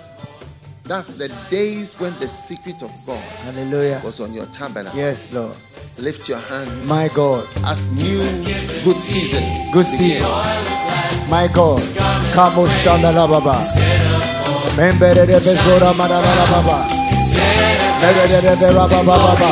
[0.87, 3.99] That's the days when the secret of God Hallelujah.
[4.05, 4.97] was on your tabernacle.
[4.97, 5.57] Yes, Lord.
[5.97, 7.43] Lift your hands My God.
[7.65, 8.23] as new
[8.85, 9.43] good season.
[9.73, 10.23] Good season.
[11.27, 11.83] My God.
[12.31, 13.59] Kamo shanda la baba.
[14.77, 16.87] Membere de bezora baba.
[17.99, 19.51] Membere de bera baba baba.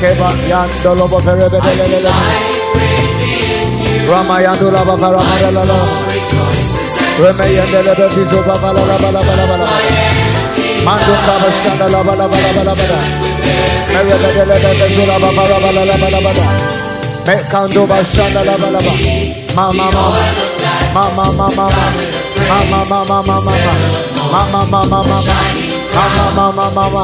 [0.00, 2.12] Keba yando lobo fere bebe le le le.
[4.08, 5.34] Rama yando baba rama
[8.16, 10.13] bizo bala bala bala.
[10.84, 12.98] Mando kaba shanda la bala bala bala bala.
[13.92, 16.46] Mere de le le bezora baba la bala la bala bala.
[17.26, 18.92] Me kando ba shanda la bala bala.
[19.56, 20.22] Mama mama.
[20.94, 21.84] Mama mama mama.
[22.50, 23.72] Mama mama mama mama.
[24.32, 25.34] Mama mama mama.
[25.94, 27.02] Mama mama mama.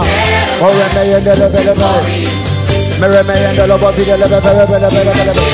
[0.61, 1.91] Ore me yende le be le be.
[3.01, 5.45] Mere me yende lo bo bi le be be be be be be be be.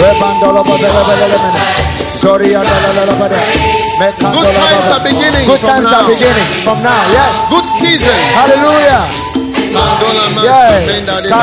[0.00, 1.81] Rebando lo bo be be be be be.
[2.22, 6.02] Sorry la la la Good times are beginning Good times now.
[6.02, 7.02] are beginning from now.
[7.10, 7.34] Yes.
[7.50, 8.14] Good season.
[8.38, 9.02] Hallelujah.
[10.38, 11.02] Yes.
[11.28, 11.42] La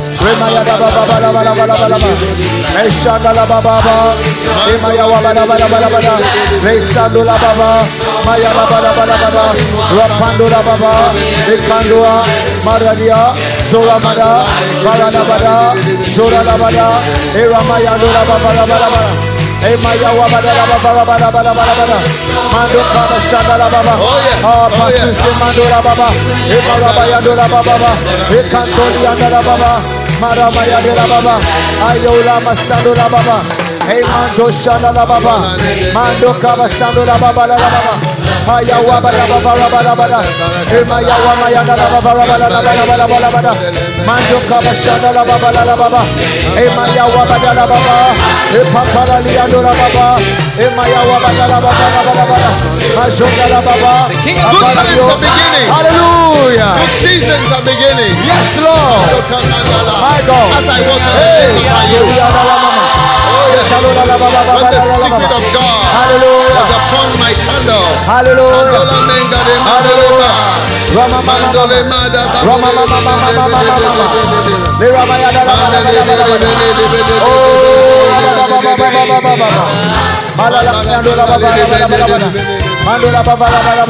[0.25, 2.09] Remaya da ba ba ba la ba la ba la ba la ba.
[2.75, 3.45] Meshanda la
[8.25, 9.45] Maya la ba la ba la ba la.
[9.97, 10.91] Rapando la ba ba.
[11.53, 12.13] Ekandoa.
[12.65, 13.21] Maradia.
[13.69, 14.45] Zora mada.
[14.83, 15.55] Bara la ba da.
[16.13, 16.87] Zora la ba da.
[17.35, 17.93] Eramaya
[20.69, 21.15] baba baba
[21.53, 21.97] baba baba.
[23.73, 23.93] Baba.
[24.43, 26.07] Ah, pasu se mando la baba.
[26.49, 27.73] Emaya baya do la baba.
[27.77, 27.91] Baba.
[30.21, 31.39] Marama la baba.
[31.89, 33.41] Ayo la masando la baba.
[33.87, 35.57] Hey mando shanda la baba.
[35.93, 38.30] Mando kaba shando la baba la baba.
[44.05, 46.01] Mando kaba shanda la baba la la baba.
[46.57, 47.95] E maya waba da baba.
[48.53, 50.19] E papa la liando la baba.
[50.57, 52.49] E maya waba da la baba la baba la baba.
[52.95, 53.93] Majonda la baba.
[54.09, 54.35] Good
[54.73, 55.67] times are beginning.
[55.69, 56.73] Hallelujah.
[56.77, 58.13] Good seasons are beginning.
[58.25, 59.05] Yes, Lord.
[60.01, 60.49] My God.
[60.57, 63.00] As I was on the days of my youth.
[63.71, 65.79] When the secret of God
[66.59, 67.87] was upon my candle.
[68.03, 68.67] Hallelujah.
[69.71, 70.35] Hallelujah.
[77.23, 78.11] Oh,
[82.85, 83.85] Mandela baba Oh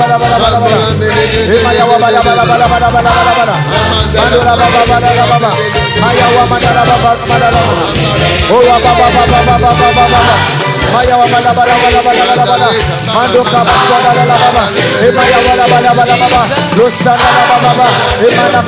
[18.27, 18.61] Imana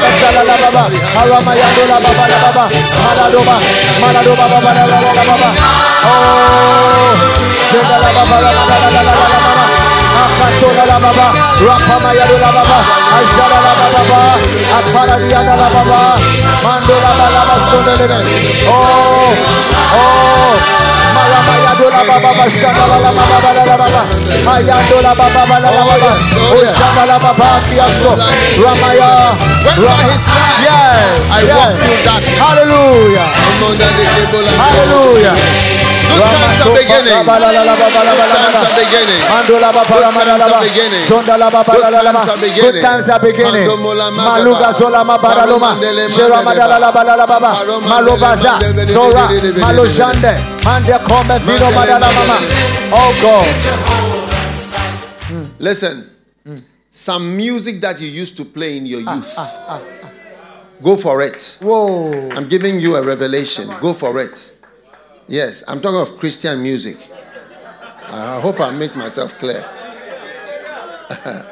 [6.06, 6.94] Oh
[10.24, 11.28] akatola la baba
[11.68, 12.78] rapama la baba
[13.18, 14.20] aishala la baba
[14.78, 16.00] apara ya la baba
[16.64, 18.20] mando la baba la la la la la
[18.70, 19.34] oh,
[19.94, 20.54] oh
[21.34, 21.40] la
[29.82, 30.26] yes
[31.32, 33.28] i walk through that hallelujah.
[34.58, 35.83] Hallelujah
[36.14, 37.26] Good times are beginning.
[41.08, 42.62] Good times are beginning.
[42.62, 43.68] Good times are beginning.
[43.68, 45.76] Maluga zola mabaraloma.
[46.10, 47.54] Shera madalala balala baba.
[47.90, 48.60] Malobaza.
[48.88, 49.28] Zora.
[49.60, 50.34] Malojande.
[50.66, 52.38] Mande kome vino madala mama.
[52.92, 53.48] Oh God.
[55.28, 55.46] Hmm.
[55.60, 56.10] Listen.
[56.46, 56.62] Mm.
[56.92, 59.34] Some music that you used to play in your ah, youth.
[59.38, 60.10] Ah, ah, ah,
[60.82, 61.58] Go for it.
[61.62, 62.30] Whoa.
[62.32, 63.68] I'm giving you a revelation.
[63.80, 64.53] Go for it.
[65.28, 66.98] Yes, I'm talking of Christian music.
[68.08, 69.66] I hope I make myself clear.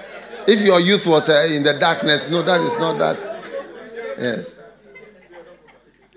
[0.48, 3.18] if your youth was uh, in the darkness, no, that is not that.
[4.18, 4.62] Yes.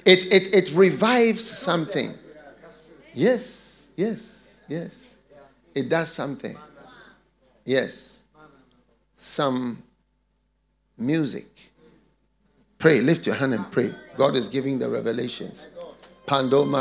[0.05, 2.13] It, it, it revives something.
[3.15, 5.17] Yes, yes, yes.
[5.75, 6.57] It does something.
[7.65, 8.25] Yes.
[9.15, 9.83] Some
[10.99, 11.47] music.
[12.79, 13.95] Pray, lift your hand and pray.
[14.17, 15.69] God is giving the revelations.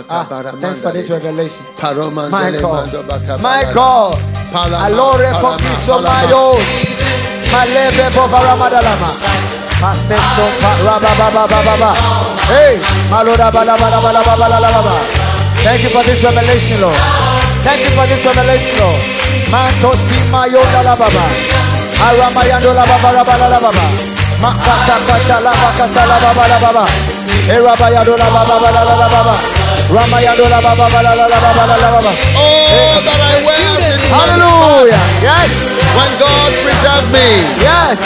[0.09, 0.25] Ah,
[0.61, 1.65] thanks for this revelation.
[2.31, 2.87] My God.
[3.41, 4.15] My God.
[4.87, 6.55] Allore commisso maio.
[7.51, 9.09] Maleve bovara madalama.
[9.81, 10.45] Mastesto
[10.85, 11.91] rabababababa.
[12.47, 12.79] Hey.
[13.11, 14.95] Malora balabalabalabalabalaba.
[15.63, 16.95] Thank you for this revelation, Lord.
[17.67, 19.01] Thank you for this revelation, Lord.
[19.51, 21.25] Manto si mayo dalababa.
[21.99, 24.22] Aramayando lababarabalabalaba.
[24.43, 26.85] Makata katala bakatala baba la baba.
[27.47, 29.62] Era yadola baba la la la baba.
[29.91, 32.11] Ramayado la baba baba baba.
[32.35, 33.37] Oh, that I
[33.83, 35.03] in Hallelujah.
[35.21, 35.77] Yes.
[35.93, 37.27] When God preserved me.
[37.61, 37.99] Yes.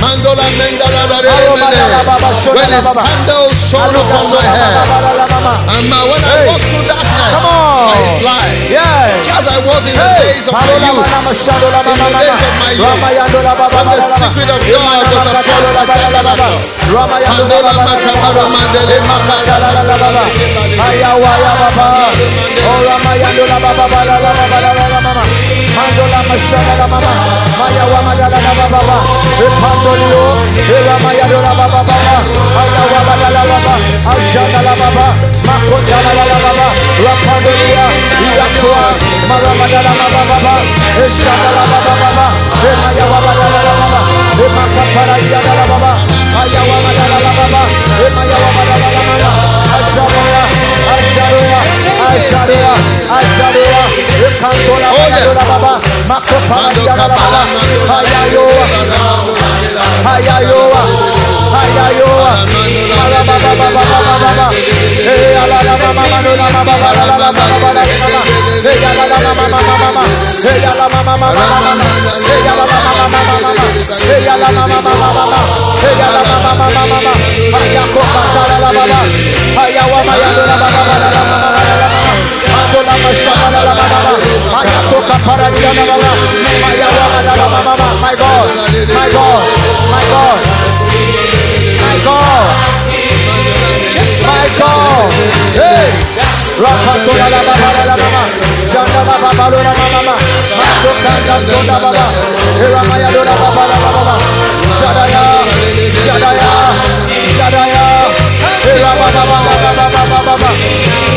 [0.00, 1.64] Mandola mendala da de Alo de de.
[1.64, 4.72] madala baba, shola When his candles shone upon my head.
[4.84, 5.54] baba la la mama.
[5.76, 7.92] And uh, when I walked through darkness Come on.
[7.92, 8.60] by his light.
[8.68, 9.28] Yes.
[9.28, 11.04] As I was in the days of my youth.
[11.04, 13.32] In the days of my youth.
[13.36, 16.56] When the secret of God was upon my tabernacle.
[16.90, 20.24] Pandola makabara mandele makabara.
[21.30, 21.86] Ayawaya baba.
[22.66, 25.22] Oh Ramayando baba baba la mama.
[25.76, 27.12] Mandola mashana mama.
[27.58, 28.96] Maya wa madala la baba baba.
[29.38, 30.22] Epandolio.
[30.58, 32.14] Eramayando la baba baba.
[32.60, 33.74] Ayawa madala baba.
[34.10, 35.06] Ashana baba.
[35.46, 36.66] Makota la la baba.
[37.04, 37.84] Rapandolia.
[38.26, 38.84] Iyatua.
[39.30, 40.54] Maramadala baba baba.
[41.06, 42.26] Eshana baba baba.
[42.66, 44.00] Emaya wa madala la baba.
[44.34, 45.92] Emakapara iyana la baba.
[52.20, 53.84] Ajaroya.
[54.26, 55.10] Ekantola Oh, yes.
[55.10, 55.72] madala baba.
[56.08, 57.40] Makopara iyana la baba.
[57.96, 58.66] Ayayoa.
[61.60, 62.32] Ayayoa.
[62.96, 64.46] Marabababababababa.
[65.00, 67.82] Eh, alala mama manola mama mama mama mama.
[68.60, 70.02] Eh, alala mama mama mama.
[70.44, 71.74] Eh, alala mama mama mama.
[72.00, 72.56] Eh, alala
[72.98, 73.64] mama mama mama.
[74.10, 75.40] Eh, alala mama mama mama.
[75.80, 77.12] Eh, alala mama mama mama.
[77.60, 79.00] Ayako patala la baba.
[79.62, 81.59] Ayawa mayandola baba baba la
[87.60, 87.88] Mama.
[88.00, 88.46] My God.
[88.94, 89.42] My God.
[89.90, 90.38] My God.
[91.80, 92.46] My God.
[94.26, 94.90] My God.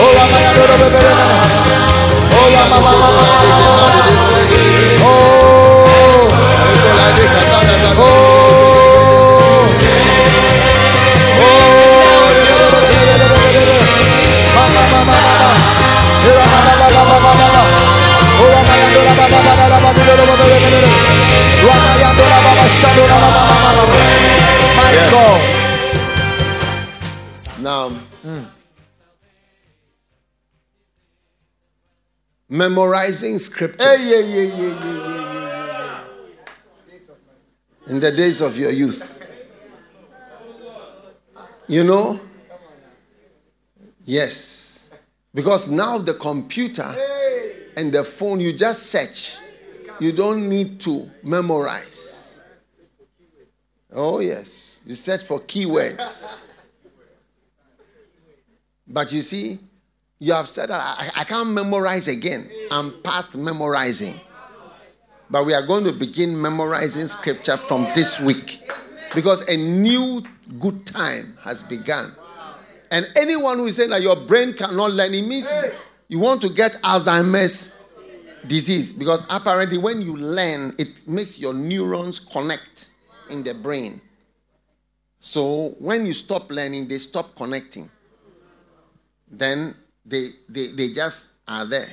[0.06, 0.90] Oh Oh.
[11.40, 11.74] Oh.
[24.76, 25.73] My God.
[32.54, 34.94] Memorizing scriptures Hey, yeah, yeah, yeah, yeah,
[35.34, 36.04] yeah,
[37.88, 37.92] yeah.
[37.92, 39.26] in the days of your youth.
[41.68, 42.20] You know?
[44.06, 45.04] Yes.
[45.34, 46.96] Because now the computer
[47.76, 49.38] and the phone, you just search.
[50.00, 52.40] You don't need to memorize.
[53.92, 54.80] Oh, yes.
[54.86, 56.46] You search for keywords.
[58.88, 59.58] But you see,
[60.20, 62.50] you have said that I, I can't memorize again.
[62.72, 64.16] I'm past memorizing.
[65.30, 68.60] But we are going to begin memorizing scripture from this week
[69.16, 70.24] because a new
[70.60, 72.14] good time has begun.
[72.92, 75.52] And anyone who is saying that your brain cannot learn, it means
[76.08, 77.80] you want to get Alzheimer's
[78.46, 82.90] disease because apparently when you learn, it makes your neurons connect
[83.30, 84.00] in the brain.
[85.20, 87.90] So when you stop learning, they stop connecting.
[89.32, 89.74] Then
[90.06, 91.90] they, they, they just are there.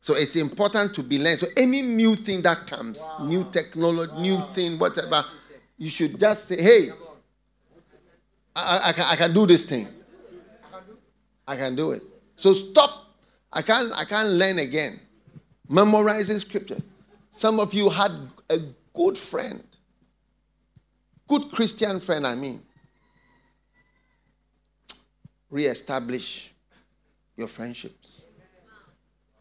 [0.00, 1.38] So it's important to be learned.
[1.38, 5.22] So any new thing that comes, new technology, new thing, whatever,
[5.78, 6.90] you should just say, hey,
[8.54, 9.86] I, I, I can, I can do this thing.
[11.46, 12.02] I can do it.
[12.36, 13.06] So stop.
[13.52, 14.98] I can't, I can't learn again.
[15.68, 16.80] Memorizing scripture.
[17.30, 18.12] Some of you had
[18.50, 18.58] a
[18.92, 19.62] good friend,
[21.26, 22.62] good Christian friend, I mean.
[25.50, 26.51] Re-establish
[27.36, 28.24] your friendships.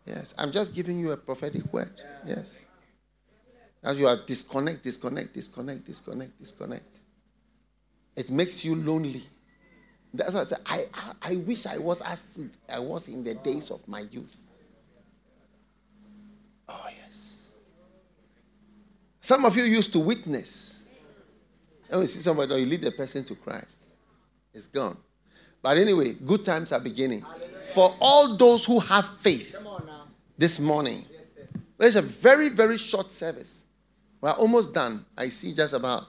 [0.05, 1.91] Yes, I'm just giving you a prophetic word.
[2.25, 2.65] Yes.
[3.83, 6.97] As you are disconnect, disconnect, disconnect, disconnect, disconnect.
[8.15, 9.23] It makes you lonely.
[10.13, 13.35] That's why I say I, I, I wish I was as I was in the
[13.35, 14.35] days of my youth.
[16.67, 17.51] Oh yes.
[19.21, 20.87] Some of you used to witness.
[21.89, 23.85] When you see somebody, you lead the person to Christ,
[24.53, 24.97] it's gone.
[25.61, 27.23] But anyway, good times are beginning.
[27.73, 29.55] For all those who have faith
[30.37, 31.05] this morning,
[31.77, 33.63] there's a very, very short service.
[34.19, 35.05] We're almost done.
[35.17, 36.05] I see just about a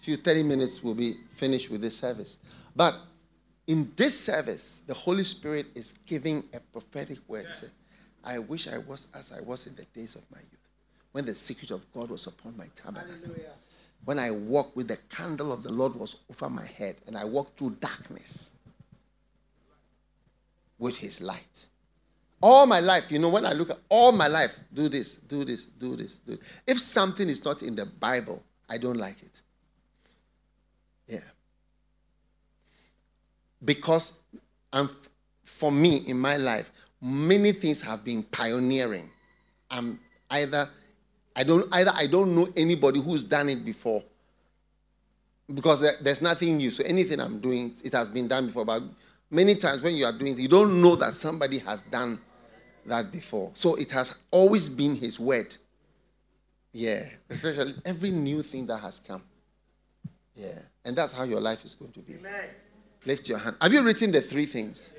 [0.00, 2.38] few 30 minutes we'll be finished with this service.
[2.76, 2.94] But
[3.66, 7.46] in this service, the Holy Spirit is giving a prophetic word.
[7.54, 7.68] Say,
[8.24, 10.68] I wish I was as I was in the days of my youth,
[11.12, 13.34] when the secret of God was upon my tabernacle.
[14.04, 17.24] When I walked with the candle of the Lord was over my head, and I
[17.24, 18.51] walked through darkness
[20.82, 21.66] with his light.
[22.40, 25.44] All my life, you know, when I look at all my life, do this, do
[25.44, 26.62] this, do this, do this.
[26.66, 29.42] If something is not in the Bible, I don't like it.
[31.06, 31.18] Yeah.
[33.64, 34.18] Because
[34.72, 34.90] I'm,
[35.44, 39.08] for me in my life, many things have been pioneering.
[39.70, 40.68] I'm either
[41.36, 44.02] I don't either I don't know anybody who's done it before
[45.54, 46.70] because there's nothing new.
[46.70, 48.64] So anything I'm doing, it has been done before.
[48.64, 48.82] But
[49.32, 52.20] many times when you are doing, it, you don't know that somebody has done
[52.86, 53.50] that before.
[53.54, 55.56] So it has always been His word.
[56.72, 59.22] Yeah, especially every new thing that has come.
[60.34, 62.14] Yeah, and that's how your life is going to be.
[63.04, 63.56] Lift your hand.
[63.60, 64.94] Have you written the three things?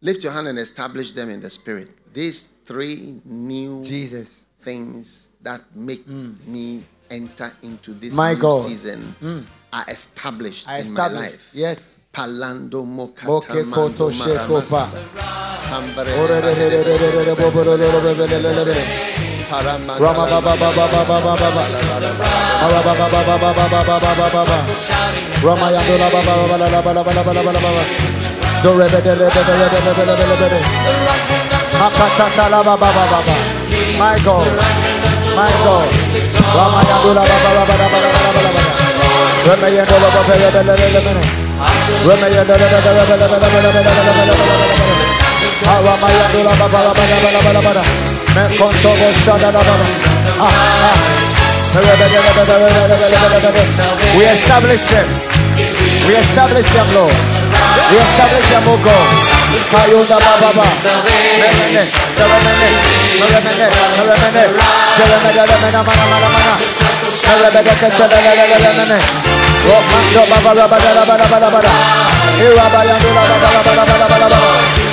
[0.00, 1.88] Lift your hand and establish them in the spirit.
[2.12, 4.44] These three new Jesus.
[4.60, 6.46] things that make mm.
[6.46, 8.64] me enter into this My new God.
[8.64, 9.44] season mm.
[9.72, 11.14] are established I in established.
[11.14, 11.50] my life.
[11.52, 11.98] Yes.
[12.14, 14.10] Palando mokatamando
[33.98, 34.46] My God,
[35.36, 36.24] my God.
[54.16, 55.06] We establish them.
[56.08, 57.12] We establish them, Lord.
[57.90, 59.08] We establish them, O God.
[59.70, 60.16] Kayunda.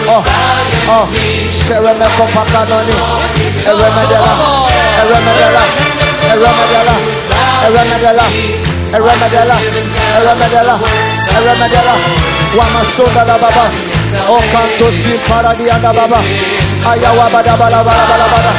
[0.08, 0.24] Oh,
[0.90, 1.06] oh,
[1.52, 2.96] Sereme Kopakanoni,
[3.68, 4.32] Eremedela,
[5.02, 5.64] Eremedela,
[6.32, 6.96] Eremedela,
[7.66, 8.26] Eremedela,
[8.96, 9.56] Eremedela,
[10.18, 10.76] Eremedela,
[11.36, 11.96] Eremedela,
[12.58, 13.66] Wamasoda la Baba,
[14.28, 16.20] Okantosi Paradiana Baba,
[16.92, 18.52] Ayawa Bada Bada Bada Bada Bada,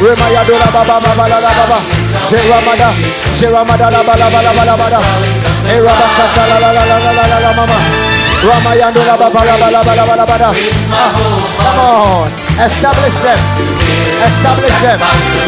[0.00, 1.93] Remayadula Baba Baba Bada Baba.
[2.28, 2.90] Jeramada,
[3.36, 5.00] Jeramada la bala bala bala bala,
[5.68, 7.78] Erabakata la la la la la la la la mama,
[8.44, 10.48] Ramayando la baba la bala bala bala bala,
[10.92, 11.12] Ah,
[11.60, 12.28] come on,
[12.64, 13.38] establish them.
[14.24, 14.98] Establish them.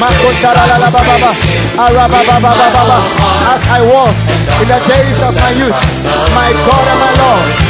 [0.01, 1.31] Makotara la la ba ba ba.
[1.85, 2.99] Araba ba ba ba ba ba.
[3.53, 4.16] As I was
[4.61, 5.81] in the days of my youth,
[6.35, 7.66] my God and my Lord.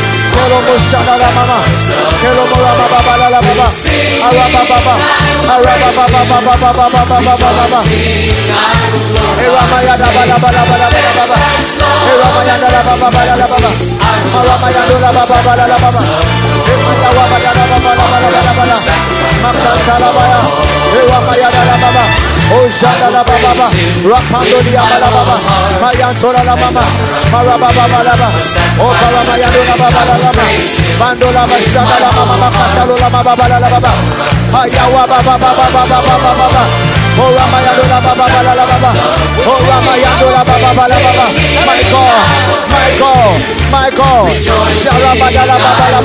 [21.83, 23.67] Baba Oh shada la baba baba,
[24.07, 25.37] rapando di abala oh baba
[25.81, 26.83] mayando la baba.
[37.17, 38.03] Oh Ramayando la
[39.47, 40.45] oh Ramayando la
[41.67, 42.29] my God,
[42.71, 43.41] my God,
[43.73, 44.29] my God,
[44.83, 46.01] Sharabada la baba la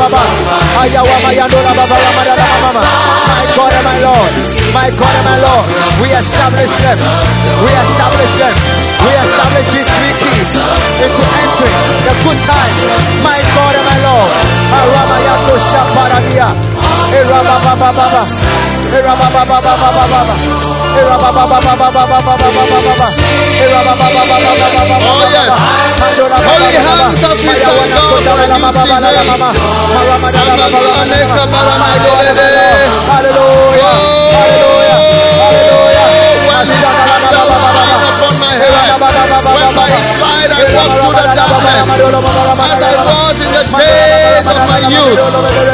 [3.32, 4.61] my God my Lord.
[4.72, 5.66] My God and my Lord,
[6.02, 6.98] we establish them.
[7.64, 8.56] We establish them.
[9.04, 10.52] We establish these three keys
[11.04, 11.76] into entering
[12.08, 12.72] the good time.
[13.20, 14.32] My God and my Lord,
[14.72, 15.18] Arama
[25.02, 25.52] Oh yes.
[26.42, 28.92] Holy hands for a new season.
[33.12, 34.21] Hallelujah.
[34.32, 34.96] Hallelujah.
[35.42, 36.08] Hallelujah.
[39.52, 44.48] When by his light I walk through the darkness, as I was in the days
[44.48, 45.20] of my youth,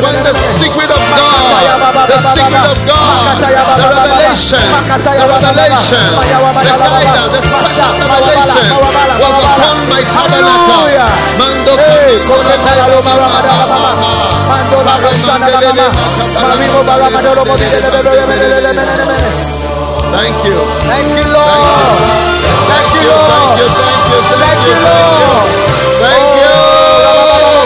[0.01, 4.63] when the secret of God, the secret of God, the revelation,
[5.03, 8.79] the revelation, the guidance, the special revelation
[9.19, 10.87] was upon my tabernacle.
[11.37, 11.75] Mando
[20.15, 20.57] Thank you.
[20.89, 21.97] Thank you, Lord.
[22.69, 23.57] Thank you, Lord.
[23.57, 25.47] Thank you, thank you, Lord.
[26.01, 27.57] Thank you.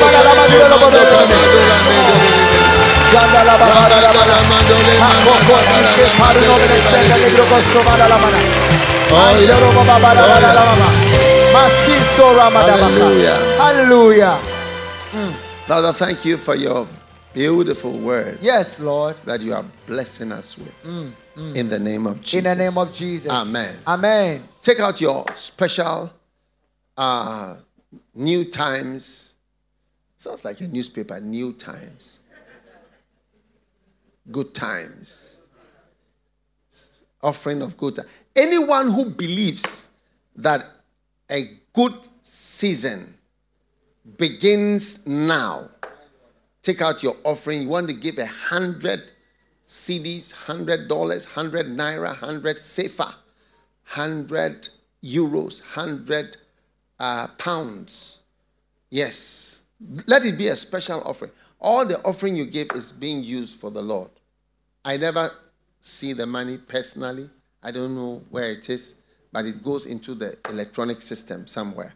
[13.60, 14.40] Hallelujah.
[15.68, 16.88] Father, thank you for your
[17.34, 19.16] beautiful word Yes, Lord.
[19.26, 20.76] that you are blessing us with.
[21.56, 22.38] In the name of Jesus.
[22.38, 23.32] In the name of Jesus.
[23.32, 23.78] Amen.
[23.88, 24.44] Amen.
[24.62, 26.12] Take out your special
[26.98, 27.56] uh,
[28.14, 29.36] New Times.
[30.18, 32.20] Sounds like a newspaper, New Times.
[34.32, 35.40] good times.
[37.24, 38.08] Offering of good times.
[38.36, 39.90] Anyone who believes
[40.36, 40.64] that
[41.30, 43.14] a good season
[44.18, 45.70] begins now,
[46.62, 47.64] take out your offering.
[47.64, 49.12] You want to give a hundred
[49.66, 53.14] cedis, hundred dollars, hundred naira, hundred sefa,
[53.84, 54.68] hundred
[55.04, 56.38] euros, hundred
[57.00, 58.20] uh, pounds.
[58.90, 59.64] Yes,
[60.08, 61.32] let it be a special offering.
[61.60, 64.10] All the offering you give is being used for the Lord.
[64.84, 65.30] I never
[65.80, 67.30] see the money personally.
[67.64, 68.96] I don't know where it is,
[69.32, 71.94] but it goes into the electronic system somewhere.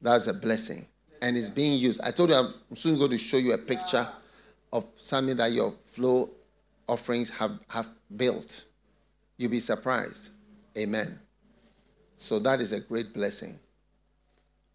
[0.00, 0.86] That's a blessing.
[1.22, 2.00] And it's being used.
[2.02, 4.08] I told you I'm soon going to show you a picture
[4.72, 6.30] of something that your flow
[6.88, 8.64] offerings have, have built.
[9.36, 10.30] You'll be surprised.
[10.76, 11.18] Amen.
[12.14, 13.58] So that is a great blessing.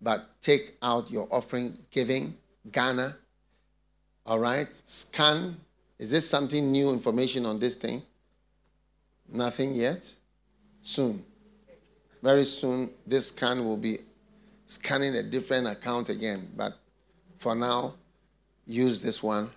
[0.02, 2.36] But take out your offering giving,
[2.72, 3.16] Ghana.
[4.26, 4.68] All right?
[4.86, 5.58] Scan.
[5.98, 8.02] Is this something new information on this thing?
[9.32, 10.12] Nothing yet?
[10.82, 11.24] Soon.
[12.22, 14.00] Very soon, this scan will be
[14.68, 16.48] scanning a different account again.
[16.56, 16.78] But
[17.38, 17.96] for now,
[18.66, 19.50] use this one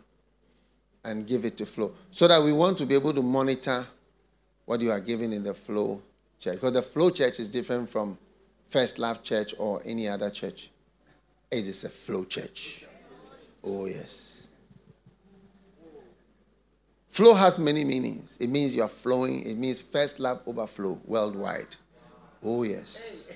[1.05, 1.93] and give it to Flow.
[2.11, 3.87] So that we want to be able to monitor
[4.67, 6.03] what you are giving in the Flow
[6.39, 6.55] church.
[6.55, 8.19] Because the Flow church is different from
[8.69, 10.71] First Love Church or any other church.
[11.51, 12.85] It is a Flow church.
[13.65, 14.49] Oh, yes.
[17.09, 18.37] Flow has many meanings.
[18.39, 21.75] It means you are flowing, it means first love overflow worldwide.
[22.45, 23.29] Oh, yes.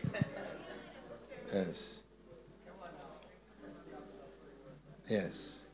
[1.53, 2.03] Yes.
[5.09, 5.67] Yes.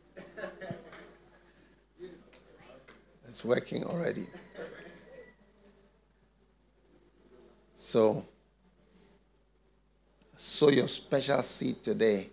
[3.26, 4.26] It's working already.
[7.76, 8.24] So,
[10.36, 12.28] sow your special seed today,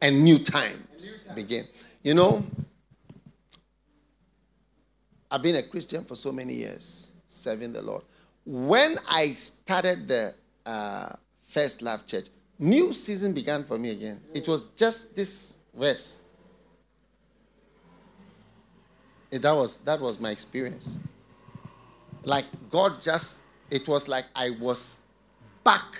[0.00, 1.64] and new times begin.
[2.02, 2.44] You know,
[5.30, 8.02] I've been a Christian for so many years, serving the Lord.
[8.44, 10.34] When I started the
[10.66, 11.14] uh,
[11.46, 12.26] First Love Church,
[12.62, 14.20] new season began for me again.
[14.32, 16.22] It was just this verse.
[19.32, 20.96] Eh, that was that was my experience.
[22.24, 25.00] Like God just it was like I was
[25.64, 25.98] back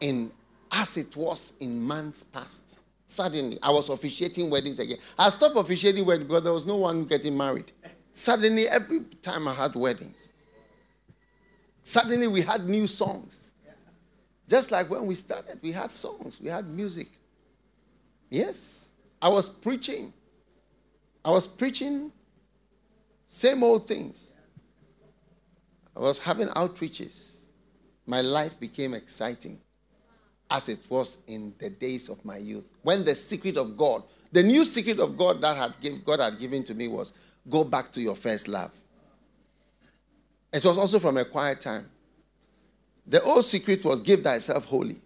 [0.00, 0.30] in
[0.70, 2.78] as it was in months past.
[3.06, 4.98] Suddenly, I was officiating weddings again.
[5.18, 7.70] I stopped officiating weddings because there was no one getting married.
[8.12, 10.28] Suddenly, every time I had weddings,
[11.82, 13.43] suddenly we had new songs.
[14.48, 17.08] Just like when we started, we had songs, we had music.
[18.30, 18.90] Yes,
[19.20, 20.12] I was preaching.
[21.24, 22.12] I was preaching
[23.26, 24.32] same old things.
[25.96, 27.38] I was having outreaches.
[28.06, 29.58] My life became exciting
[30.50, 32.64] as it was in the days of my youth.
[32.82, 36.38] When the secret of God, the new secret of God that had give, God had
[36.38, 37.12] given to me was
[37.48, 38.72] go back to your first love.
[40.52, 41.88] It was also from a quiet time.
[43.06, 44.96] The old secret was give thyself holy.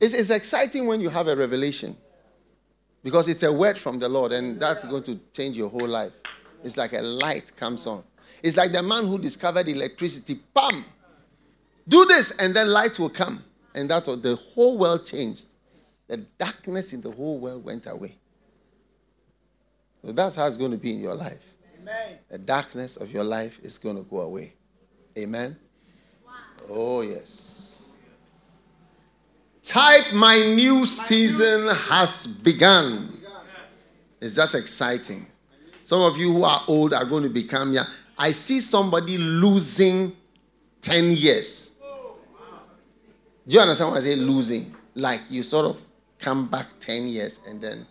[0.00, 1.96] It's, it's exciting when you have a revelation
[3.02, 6.12] because it's a word from the Lord and that's going to change your whole life.
[6.64, 8.02] It's like a light comes on.
[8.42, 10.38] It's like the man who discovered electricity.
[10.52, 10.84] Bam!
[11.88, 13.42] Do this and then light will come.
[13.74, 15.46] And that was the whole world changed.
[16.08, 18.16] The darkness in the whole world went away.
[20.02, 21.42] So that's how it's going to be in your life.
[21.80, 22.18] Amen.
[22.28, 24.54] The darkness of your life is going to go away.
[25.18, 25.56] Amen.
[26.68, 27.88] Oh, yes.
[29.62, 33.20] Type my new season has begun.
[34.20, 35.26] It's just exciting.
[35.84, 37.86] Some of you who are old are going to become young.
[38.18, 40.16] I see somebody losing
[40.80, 41.72] 10 years.
[43.46, 44.16] Do you understand what I say?
[44.16, 44.74] Losing.
[44.94, 45.80] Like you sort of
[46.18, 47.86] come back 10 years and then,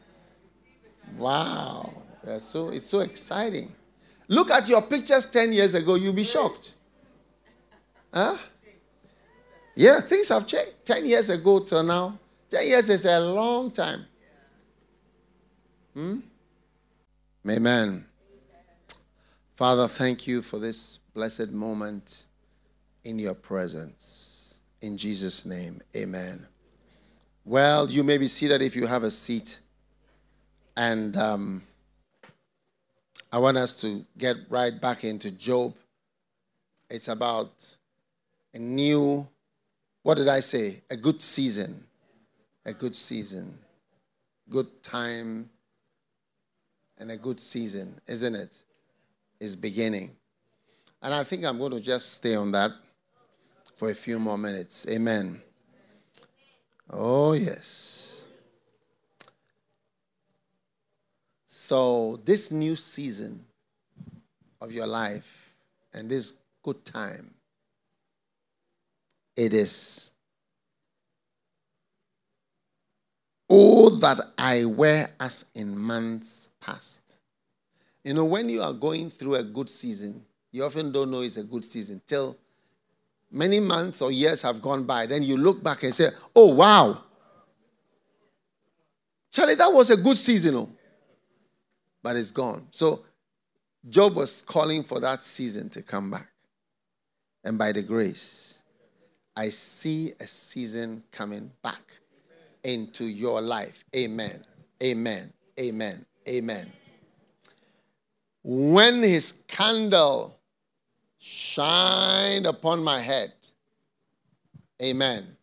[1.18, 1.94] wow.
[2.40, 3.72] So it's so exciting.
[4.28, 6.74] Look at your pictures 10 years ago, you'll be shocked.
[8.14, 8.38] Huh?
[9.76, 10.74] Yeah, things have changed.
[10.86, 12.18] 10 years ago till now.
[12.50, 14.06] 10 years is a long time.
[15.94, 16.20] Hmm?
[17.50, 18.06] Amen.
[19.56, 22.26] Father, thank you for this blessed moment
[23.04, 24.58] in your presence.
[24.82, 26.46] In Jesus' name, amen.
[27.46, 29.60] Well, you may be seated if you have a seat.
[30.76, 31.62] And um,
[33.32, 35.76] I want us to get right back into Job.
[36.90, 37.52] It's about
[38.54, 39.28] a new,
[40.06, 40.84] what did I say?
[40.91, 41.84] A good season.
[42.64, 43.57] A good season.
[44.48, 45.49] Good time
[46.99, 48.56] and a good season, isn't it?
[49.40, 50.11] Is beginning.
[51.02, 52.69] And I think I'm going to just stay on that
[53.77, 54.86] for a few more minutes.
[54.88, 55.41] Amen.
[56.91, 58.26] Oh, yes.
[61.48, 63.44] So, this new season
[64.61, 65.52] of your life
[65.95, 67.35] and this good time,
[69.36, 70.12] it is
[73.48, 77.20] all that I wear as in months past.
[78.03, 81.38] You know, when you are going through a good season, you often don't know it's
[81.38, 82.38] a good season till
[83.32, 85.06] many months or years have gone by.
[85.06, 87.03] Then you look back and say, oh, wow.
[89.32, 90.70] Charlie, that was a good season, oh.
[92.02, 92.68] but it's gone.
[92.72, 93.03] So
[93.88, 96.30] Job was calling for that season to come back.
[97.44, 98.55] And by the grace,
[99.36, 101.98] I see a season coming back
[102.64, 103.84] into your life.
[103.95, 104.44] Amen.
[104.82, 105.32] Amen.
[105.60, 106.06] Amen.
[106.28, 106.72] Amen.
[108.44, 110.38] When his candle
[111.18, 113.34] shined upon my head,
[114.82, 115.36] amen.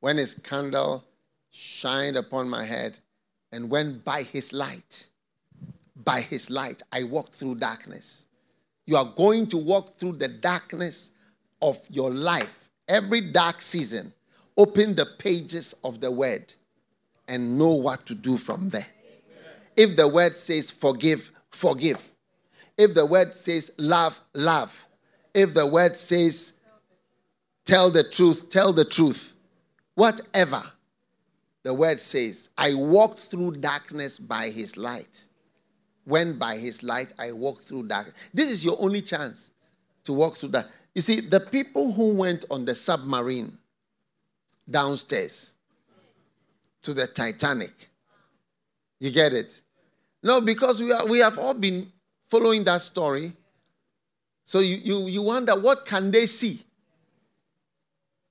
[0.00, 1.04] When his candle
[1.50, 2.98] shined upon my head,
[3.52, 5.08] and when by his light,
[6.04, 8.26] by his light, I walked through darkness.
[8.86, 11.10] You are going to walk through the darkness
[11.62, 12.67] of your life.
[12.88, 14.12] Every dark season,
[14.56, 16.54] open the pages of the word
[17.28, 18.86] and know what to do from there.
[19.76, 22.12] If the word says forgive, forgive.
[22.76, 24.86] If the word says love, love.
[25.34, 26.54] If the word says
[27.64, 29.34] tell the truth, tell the truth.
[29.94, 30.62] Whatever
[31.62, 35.26] the word says, I walked through darkness by his light.
[36.04, 38.16] When by his light I walked through darkness.
[38.32, 39.50] This is your only chance
[40.04, 40.68] to walk through that.
[40.98, 43.56] You see, the people who went on the submarine
[44.68, 45.52] downstairs
[46.82, 47.88] to the Titanic,
[48.98, 49.60] you get it?
[50.24, 51.92] No, because we, are, we have all been
[52.26, 53.32] following that story.
[54.44, 56.64] So you, you, you wonder what can they see?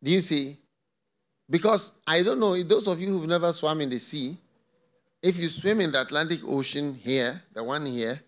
[0.03, 0.57] Do you see?
[1.49, 4.35] Because I don't know, those of you who've never swam in the sea,
[5.21, 8.19] if you swim in the Atlantic Ocean here, the one here,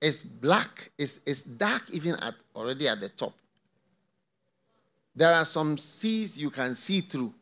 [0.00, 3.34] it's black, it's, it's dark even at already at the top.
[5.18, 7.34] There are some seas you can see through.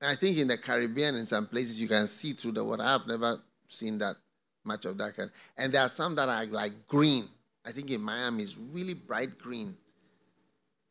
[0.00, 2.84] I think in the Caribbean, in some places, you can see through the water.
[2.84, 4.14] I've never seen that
[4.62, 5.28] much of that kind.
[5.58, 7.26] And there are some that are like green.
[7.66, 9.76] I think in Miami, it's really bright green.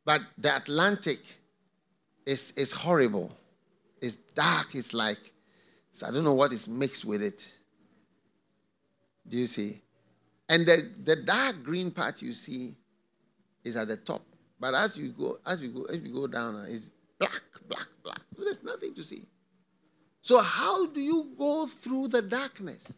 [0.03, 1.19] But the Atlantic
[2.26, 3.31] is, is horrible.
[4.02, 4.76] It's dark.
[4.76, 5.31] It's like,
[6.06, 7.49] I don't know what is mixed with it.
[9.26, 9.81] Do you see?
[10.49, 12.76] And the, the dark green part you see
[13.64, 14.22] is at the top.
[14.60, 17.88] But as you go, as you go, as you go down, uh, it's black, black,
[18.03, 18.19] black.
[18.38, 19.23] There's nothing to see.
[20.22, 22.91] So how do you go through the darkness?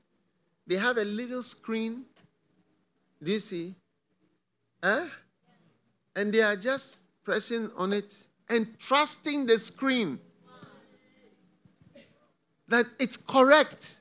[0.66, 2.04] They have a little screen.
[3.22, 3.76] Do you see?
[4.84, 5.06] Huh?
[6.16, 8.16] And they are just pressing on it
[8.50, 10.20] and trusting the screen
[12.68, 14.00] that it's correct.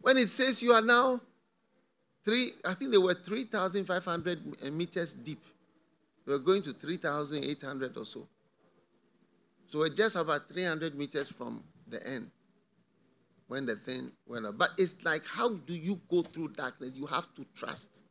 [0.00, 1.20] When it says you are now
[2.24, 5.42] three, I think they were 3,500 meters deep.
[6.26, 8.26] We are going to 3,800 or so.
[9.68, 12.30] So we're just about 300 meters from the end
[13.48, 14.56] when the thing went up.
[14.56, 16.92] But it's like, how do you go through darkness?
[16.94, 18.02] You have to trust.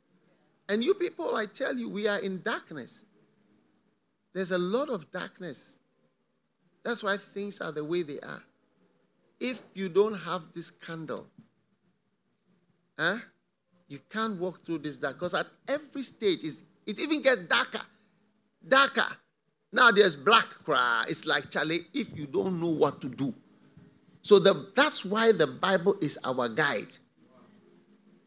[0.69, 3.03] And you people, I tell you, we are in darkness.
[4.33, 5.77] There's a lot of darkness.
[6.83, 8.43] That's why things are the way they are.
[9.39, 11.27] If you don't have this candle,
[12.97, 13.17] huh,
[13.87, 15.15] you can't walk through this dark.
[15.15, 17.81] Because at every stage, it even gets darker
[18.67, 19.07] darker.
[19.71, 21.05] Now there's black cry.
[21.07, 23.33] It's like Charlie, if you don't know what to do.
[24.21, 26.97] So the, that's why the Bible is our guide.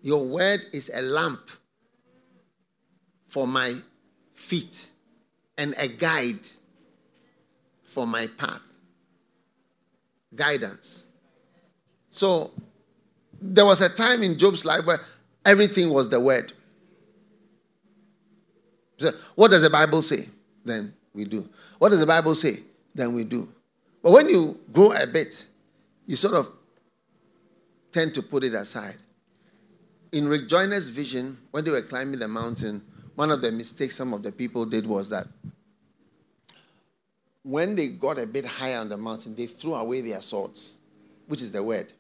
[0.02, 1.50] Your word is a lamp
[3.26, 3.74] for my
[4.34, 4.90] feet
[5.56, 6.46] and a guide
[7.82, 8.62] for my path.
[10.34, 11.06] Guidance.
[12.10, 12.50] So
[13.40, 15.00] there was a time in Job's life where
[15.44, 16.52] everything was the word.
[18.97, 20.28] So what does the Bible say?
[20.64, 21.48] Then we do.
[21.78, 22.60] What does the Bible say?
[22.94, 23.48] Then we do.
[24.02, 25.47] But when you grow a bit,
[26.06, 26.51] you sort of
[27.93, 28.97] tend to put it aside.
[30.12, 32.82] In Rick Joyner's vision, when they were climbing the mountain,
[33.14, 35.27] one of the mistakes some of the people did was that
[37.43, 40.78] when they got a bit higher on the mountain, they threw away their swords,
[41.27, 41.93] which is the word.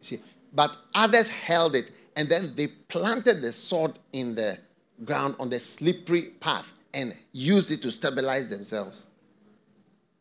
[0.00, 0.20] See,
[0.52, 4.58] but others held it and then they planted the sword in the
[5.04, 9.06] ground on the slippery path and use it to stabilize themselves.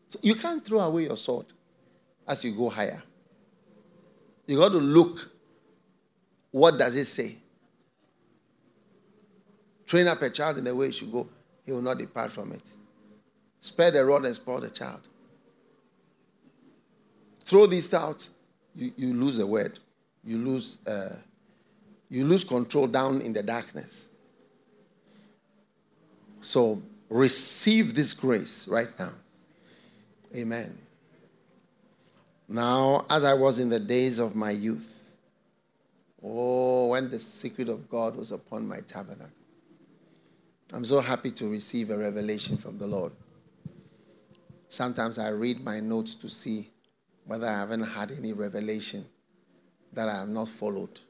[0.09, 1.47] So you can't throw away your sword
[2.27, 3.01] as you go higher.
[4.45, 5.31] You got to look
[6.51, 7.35] what does it say?
[9.85, 11.27] Train up a child in the way he should go,
[11.65, 12.61] he will not depart from it.
[13.59, 15.01] Spare the rod and spoil the child.
[17.45, 18.27] Throw this out.
[18.75, 19.79] you, you lose a word.
[20.23, 21.15] You lose, uh,
[22.09, 24.06] you lose control down in the darkness.
[26.47, 29.11] So receive this grace right now.
[30.33, 30.77] Amen.
[32.47, 35.13] Now, as I was in the days of my youth,
[36.23, 39.27] oh, when the secret of God was upon my tabernacle,
[40.71, 43.11] I'm so happy to receive a revelation from the Lord.
[44.69, 46.69] Sometimes I read my notes to see
[47.25, 49.05] whether I haven't had any revelation
[49.91, 51.01] that I have not followed.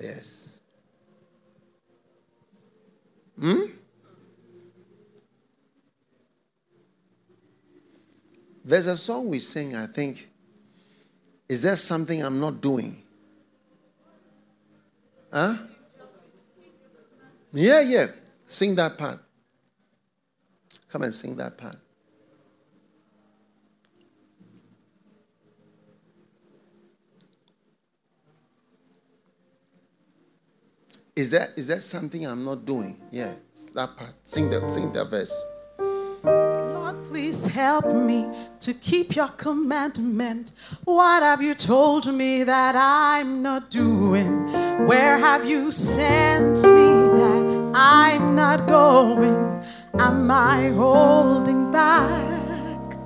[0.00, 0.49] Yes.
[3.40, 3.62] Hmm?
[8.62, 10.28] There's a song we sing, I think.
[11.48, 13.02] Is there something I'm not doing?
[15.32, 15.54] Huh?
[17.52, 18.06] Yeah, yeah.
[18.46, 19.18] Sing that part.
[20.90, 21.76] Come and sing that part.
[31.20, 32.96] Is that is that something I'm not doing?
[33.10, 33.34] Yeah,
[33.74, 34.14] that part.
[34.22, 35.38] Sing that sing the verse.
[36.24, 38.26] Lord, please help me
[38.60, 40.52] to keep your commandment.
[40.84, 44.50] What have you told me that I'm not doing?
[44.86, 46.88] Where have you sent me
[47.20, 49.62] that I'm not going?
[49.98, 52.96] Am I holding back?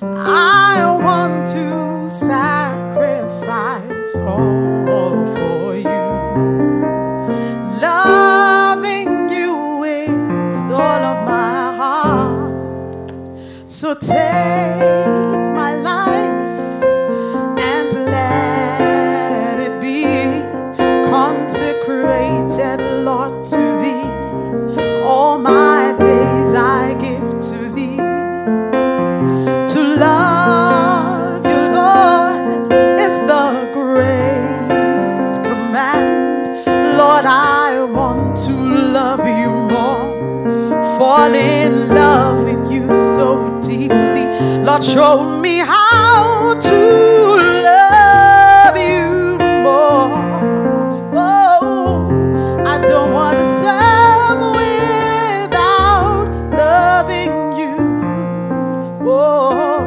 [0.00, 5.97] I want to sacrifice all for you.
[13.78, 15.47] So take
[44.78, 46.76] Lord, show me how to
[47.64, 50.08] love you more.
[51.16, 54.38] Oh, I don't want to serve
[55.50, 57.76] without loving you.
[59.10, 59.82] Oh.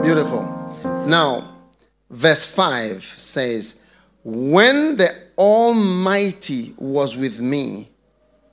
[0.00, 0.42] Beautiful.
[1.06, 1.58] Now,
[2.08, 3.82] verse 5 says,
[4.24, 7.90] When the Almighty was with me,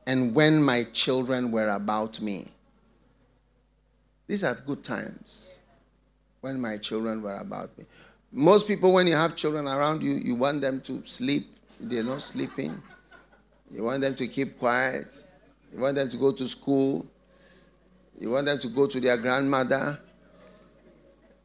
[0.07, 2.47] and when my children were about me.
[4.25, 5.59] These are good times
[6.39, 7.85] when my children were about me.
[8.31, 11.47] Most people, when you have children around you, you want them to sleep.
[11.79, 12.81] They're not sleeping.
[13.69, 15.07] You want them to keep quiet.
[15.73, 17.05] You want them to go to school.
[18.17, 19.99] You want them to go to their grandmother.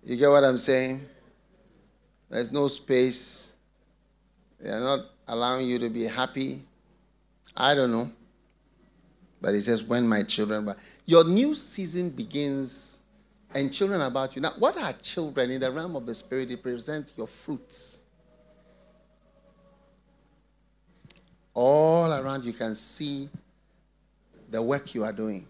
[0.05, 1.05] You get what I'm saying?
[2.31, 3.55] There's no space.
[4.61, 6.63] They are not allowing you to be happy.
[7.57, 8.11] I don't know.
[9.43, 10.77] But it says, when my children were.
[11.05, 13.03] Your new season begins
[13.53, 14.41] and children about you.
[14.41, 16.51] Now, what are children in the realm of the spirit?
[16.51, 18.03] It represents your fruits.
[21.53, 23.29] All around you can see
[24.49, 25.47] the work you are doing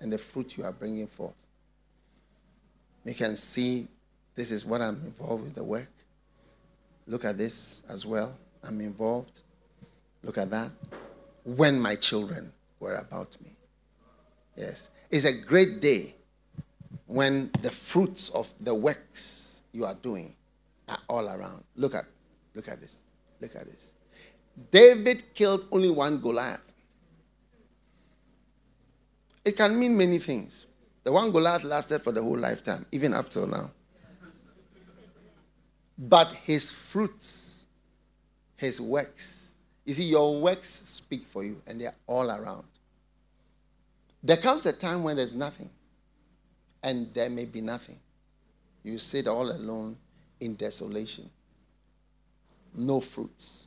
[0.00, 1.36] and the fruit you are bringing forth.
[3.04, 3.86] You can see
[4.34, 5.90] this is what I'm involved with the work.
[7.06, 8.36] Look at this as well.
[8.66, 9.40] I'm involved.
[10.24, 10.70] Look at that.
[11.44, 13.56] When my children were about me.
[14.56, 14.90] Yes.
[15.10, 16.14] It's a great day
[17.06, 20.34] when the fruits of the works you are doing
[20.88, 21.64] are all around.
[21.76, 22.04] Look at
[22.54, 23.02] look at this.
[23.40, 23.92] Look at this.
[24.70, 26.72] David killed only one Goliath.
[29.44, 30.66] It can mean many things.
[31.02, 33.70] The one Goliath lasted for the whole lifetime, even up till now.
[35.98, 37.66] But his fruits,
[38.56, 39.43] his works,
[39.84, 42.64] you see, your works speak for you, and they're all around.
[44.22, 45.68] There comes a time when there's nothing,
[46.82, 47.98] and there may be nothing.
[48.82, 49.96] You sit all alone
[50.40, 51.28] in desolation.
[52.74, 53.66] No fruits,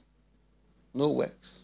[0.93, 1.63] no works.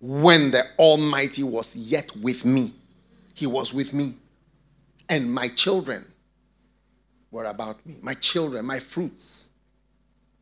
[0.00, 2.72] When the Almighty was yet with me,
[3.34, 4.14] He was with me,
[5.08, 6.04] and my children
[7.30, 7.96] were about me.
[8.02, 9.37] My children, my fruits,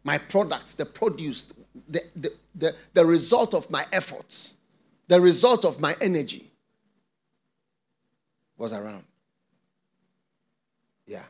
[0.06, 1.52] my products, the produce,
[1.88, 4.54] the, the, the, the result of my efforts,
[5.08, 6.48] the result of my energy
[8.56, 9.02] was around.
[11.06, 11.24] Yeah.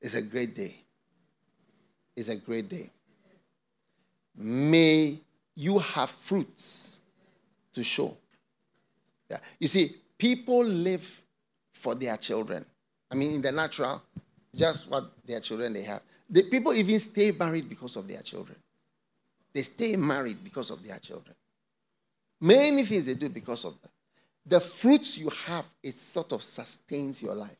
[0.00, 0.76] It's a great day.
[2.14, 2.90] It's a great day.
[4.36, 5.18] May
[5.56, 7.00] you have fruits
[7.74, 8.16] to show.
[9.28, 9.38] Yeah.
[9.58, 11.22] You see, people live
[11.72, 12.64] for their children.
[13.10, 14.00] I mean, in the natural,
[14.54, 16.02] just what their children they have.
[16.28, 18.56] The people even stay married because of their children.
[19.52, 21.34] They stay married because of their children.
[22.40, 23.90] Many things they do because of them.
[24.44, 27.56] The fruits you have, it sort of sustains your life.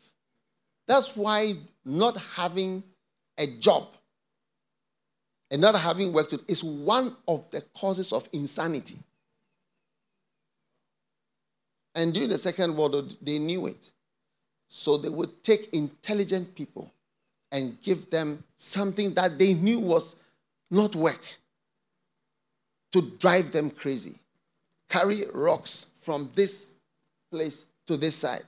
[0.86, 2.82] That's why not having
[3.38, 3.88] a job
[5.50, 8.98] and not having work to is one of the causes of insanity.
[11.94, 13.90] And during the Second World War, they knew it.
[14.68, 16.92] So they would take intelligent people
[17.52, 20.16] and give them something that they knew was
[20.70, 21.22] not work
[22.92, 24.18] to drive them crazy.
[24.88, 26.74] Carry rocks from this
[27.30, 28.42] place to this side.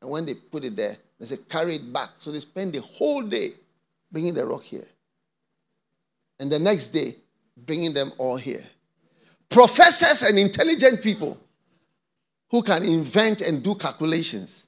[0.00, 2.10] And when they put it there, they say, carry it back.
[2.18, 3.52] So they spend the whole day
[4.10, 4.86] bringing the rock here.
[6.38, 7.16] And the next day,
[7.56, 8.64] bringing them all here.
[9.48, 11.38] Professors and intelligent people
[12.50, 14.66] who can invent and do calculations.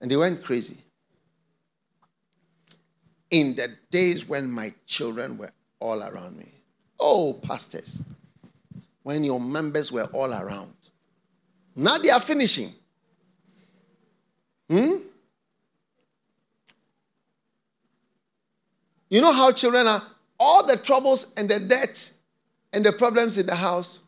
[0.00, 0.78] And they went crazy.
[3.32, 5.50] In the days when my children were
[5.80, 6.52] all around me.
[7.00, 8.04] Oh, pastors,
[9.02, 10.74] when your members were all around.
[11.74, 12.68] Now they are finishing.
[14.70, 14.96] Hmm?
[19.08, 20.02] You know how children are?
[20.38, 22.12] All the troubles and the debt
[22.72, 24.00] and the problems in the house,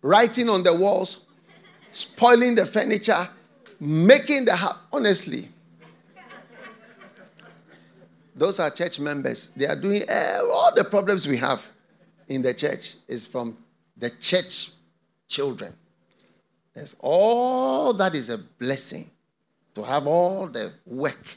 [0.00, 1.26] writing on the walls,
[1.92, 3.28] spoiling the furniture,
[3.80, 4.78] making the house.
[4.92, 5.48] Honestly,
[8.38, 9.48] those are church members.
[9.48, 11.64] They are doing uh, all the problems we have
[12.28, 13.56] in the church is from
[13.96, 14.70] the church
[15.26, 15.74] children.
[16.74, 19.10] Yes, all that is a blessing
[19.74, 21.36] to have all the work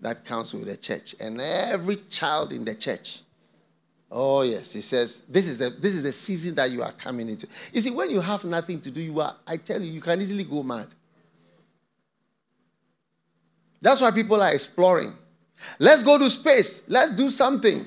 [0.00, 3.20] that comes with the church and every child in the church.
[4.10, 7.28] Oh yes, he says this is the this is the season that you are coming
[7.28, 7.48] into.
[7.72, 10.20] You see, when you have nothing to do, you are I tell you, you can
[10.20, 10.86] easily go mad.
[13.80, 15.14] That's why people are exploring.
[15.78, 16.88] Let's go to space.
[16.88, 17.86] Let's do something.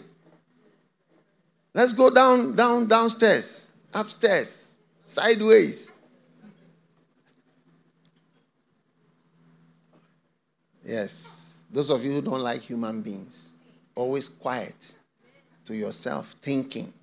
[1.73, 4.75] Let's go down, down, downstairs, upstairs,
[5.05, 5.91] sideways.
[10.83, 11.63] Yes.
[11.71, 13.51] Those of you who don't like human beings,
[13.93, 14.95] always quiet
[15.65, 16.93] to yourself, thinking.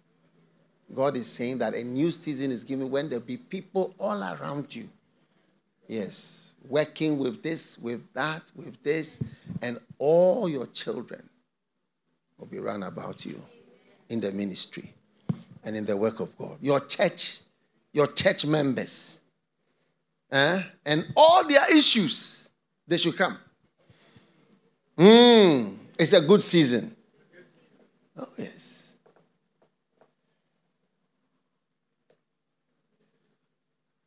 [0.95, 4.75] God is saying that a new season is given when there'll be people all around
[4.75, 4.89] you.
[5.87, 6.44] Yes.
[6.69, 9.23] Working with this, with that, with this,
[9.62, 11.28] and all your children
[12.39, 13.43] will be run about you
[14.09, 14.93] in the ministry
[15.65, 16.59] and in the work of God.
[16.61, 17.41] Your church,
[17.93, 19.20] your church members,
[20.31, 20.62] eh?
[20.85, 22.49] and all their issues,
[22.86, 23.39] they should come.
[24.99, 26.95] Mm, it's a good season.
[28.16, 28.95] Oh, yes.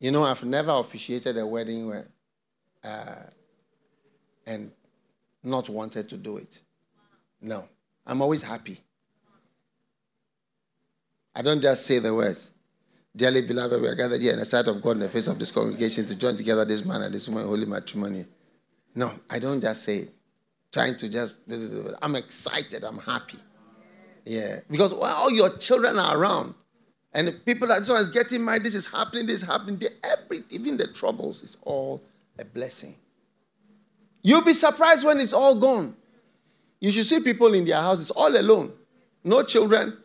[0.00, 2.06] You know, I've never officiated a wedding where,
[2.88, 3.30] uh,
[4.46, 4.70] and
[5.42, 6.60] not wanted to do it.
[7.40, 7.68] No.
[8.06, 8.78] I'm always happy.
[11.34, 12.52] I don't just say the words.
[13.14, 15.38] Dearly beloved, we are gathered here in the sight of God in the face of
[15.38, 18.24] this congregation to join together this man and this woman holy matrimony.
[18.94, 20.14] No, I don't just say it
[20.72, 21.36] trying to just,
[22.02, 23.38] I'm excited, I'm happy.
[24.24, 26.54] Yeah, because well, all your children are around.
[27.14, 29.82] And people that so is getting married, this is happening, this is happening.
[30.04, 32.02] Every, even the troubles is all
[32.38, 32.94] a blessing.
[34.22, 35.94] You'll be surprised when it's all gone.
[36.80, 38.72] You should see people in their houses all alone.
[39.24, 39.96] No children.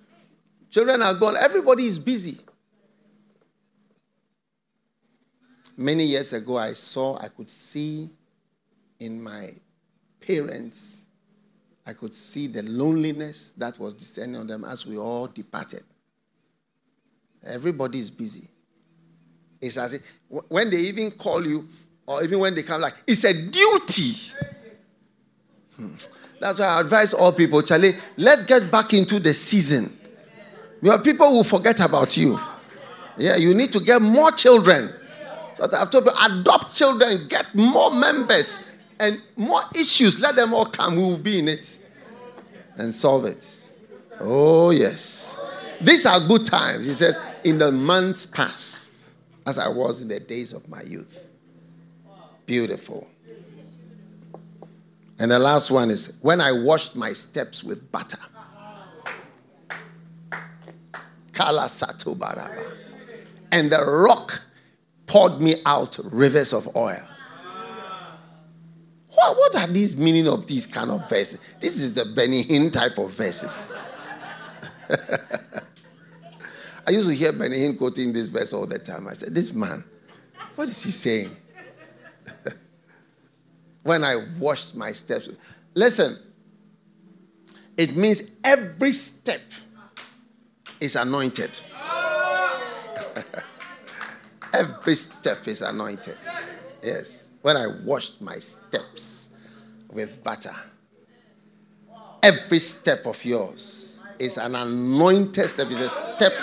[0.69, 1.37] Children are gone.
[1.37, 2.37] Everybody is busy.
[5.77, 8.09] Many years ago, I saw, I could see
[8.99, 9.49] in my
[10.25, 11.07] parents,
[11.85, 15.83] I could see the loneliness that was descending on them as we all departed.
[17.45, 18.47] Everybody is busy.
[19.59, 20.01] It's as if
[20.47, 21.67] when they even call you,
[22.05, 24.13] or even when they come, like, it's a duty.
[25.75, 25.95] Hmm.
[26.39, 29.97] That's why I advise all people, Charlie, let's get back into the season.
[30.81, 32.37] Your people will forget about you.
[33.17, 34.93] Yeah, you need to get more children.
[35.55, 38.69] So I've told you, adopt children, get more members
[38.99, 40.95] and more issues, let them all come.
[40.95, 41.79] We will be in it
[42.75, 43.61] and solve it.
[44.19, 45.39] Oh, yes.
[45.79, 46.87] These are good times.
[46.87, 49.13] He says, in the months past,
[49.45, 51.25] as I was in the days of my youth.
[52.45, 53.07] Beautiful.
[55.19, 58.17] And the last one is when I washed my steps with butter.
[63.51, 64.41] And the rock
[65.07, 67.01] poured me out rivers of oil.
[69.11, 71.39] What, what are these meaning of these kind of verses?
[71.59, 73.69] This is the Benny type of verses.
[76.85, 79.07] I used to hear Benny quoting this verse all the time.
[79.07, 79.83] I said, This man,
[80.55, 81.29] What is he saying?
[83.83, 85.29] When I washed my steps.
[85.75, 86.17] Listen,
[87.77, 89.41] it means every step
[90.79, 91.57] is anointed.
[94.53, 96.17] every step is anointed.
[96.81, 97.27] Yes.
[97.41, 99.29] When I washed my steps
[99.91, 100.55] with butter,
[102.21, 105.69] every step of yours is an anointed step.
[105.69, 106.33] Is a step.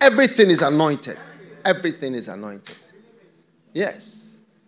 [0.00, 1.18] Everything is anointed.
[1.64, 2.76] Everything is anointed.
[3.72, 4.15] Yes.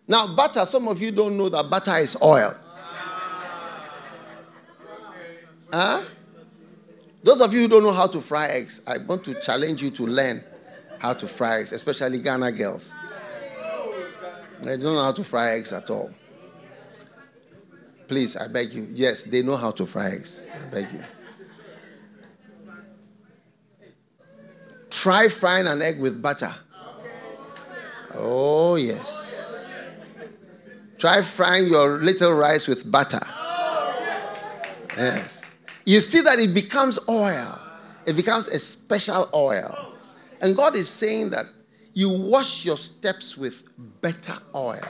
[0.09, 2.55] Now, butter, some of you don't know that butter is oil.
[5.71, 6.03] Huh?
[7.23, 9.91] Those of you who don't know how to fry eggs, I want to challenge you
[9.91, 10.43] to learn
[10.99, 12.95] how to fry eggs, especially Ghana girls.
[14.63, 16.11] They don't know how to fry eggs at all.
[18.07, 18.89] Please, I beg you.
[18.91, 20.47] Yes, they know how to fry eggs.
[20.51, 21.05] I beg you.
[24.89, 26.55] Try frying an egg with butter.
[28.15, 29.48] Oh, yes.
[30.99, 33.21] Try frying your little rice with butter.
[34.97, 35.57] Yes.
[35.85, 37.59] You see that it becomes oil,
[38.05, 39.95] it becomes a special oil.
[40.41, 41.47] And God is saying that
[41.95, 43.63] you wash your steps with
[44.01, 44.81] better oil.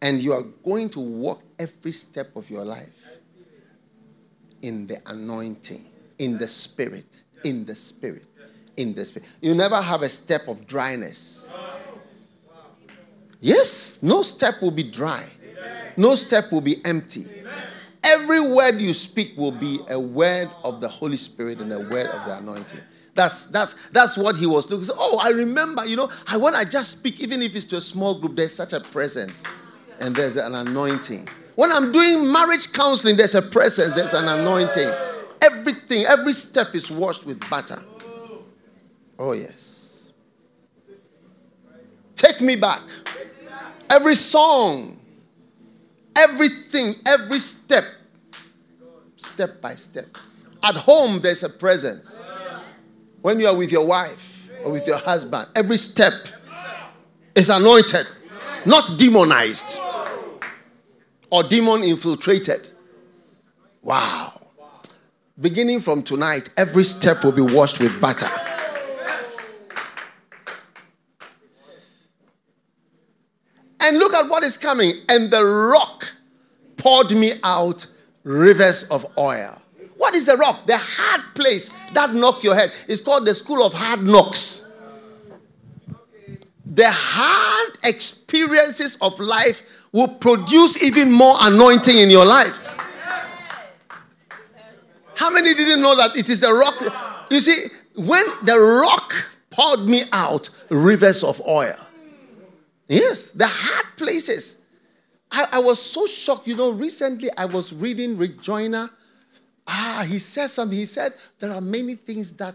[0.00, 2.88] And you are going to walk every step of your life
[4.62, 5.84] in the anointing,
[6.18, 8.26] in the spirit, in the spirit,
[8.76, 9.28] in the spirit.
[9.40, 11.50] You never have a step of dryness.
[13.42, 15.28] Yes, no step will be dry,
[15.96, 17.26] no step will be empty.
[18.04, 22.06] Every word you speak will be a word of the Holy Spirit and a word
[22.06, 22.80] of the anointing.
[23.14, 24.88] That's that's that's what he was looking.
[24.96, 27.80] Oh, I remember, you know, I when I just speak, even if it's to a
[27.80, 29.44] small group, there's such a presence
[29.98, 31.28] and there's an anointing.
[31.56, 34.88] When I'm doing marriage counseling, there's a presence, there's an anointing.
[35.42, 37.82] Everything, every step is washed with butter.
[39.18, 40.10] Oh, yes.
[42.14, 42.80] Take me back.
[43.90, 44.98] Every song,
[46.16, 47.84] everything, every step,
[49.16, 50.06] step by step.
[50.62, 52.26] At home, there's a presence.
[53.20, 56.12] When you are with your wife or with your husband, every step
[57.34, 58.06] is anointed,
[58.64, 59.78] not demonized
[61.30, 62.68] or demon infiltrated.
[63.82, 64.40] Wow.
[65.40, 68.28] Beginning from tonight, every step will be washed with butter.
[73.82, 74.92] And look at what is coming.
[75.08, 76.12] And the rock
[76.76, 77.86] poured me out
[78.24, 79.60] rivers of oil.
[79.96, 80.66] What is the rock?
[80.66, 82.72] The hard place that knock your head.
[82.88, 84.68] It's called the school of hard knocks.
[86.64, 92.58] The hard experiences of life will produce even more anointing in your life.
[95.14, 96.74] How many didn't know that it is the rock?
[97.30, 99.12] You see, when the rock
[99.50, 101.76] poured me out rivers of oil.
[102.92, 104.60] Yes, the hard places.
[105.30, 106.46] I, I was so shocked.
[106.46, 108.90] You know, recently I was reading Rick Joyner.
[109.66, 110.76] Ah, he said something.
[110.76, 112.54] He said there are many things that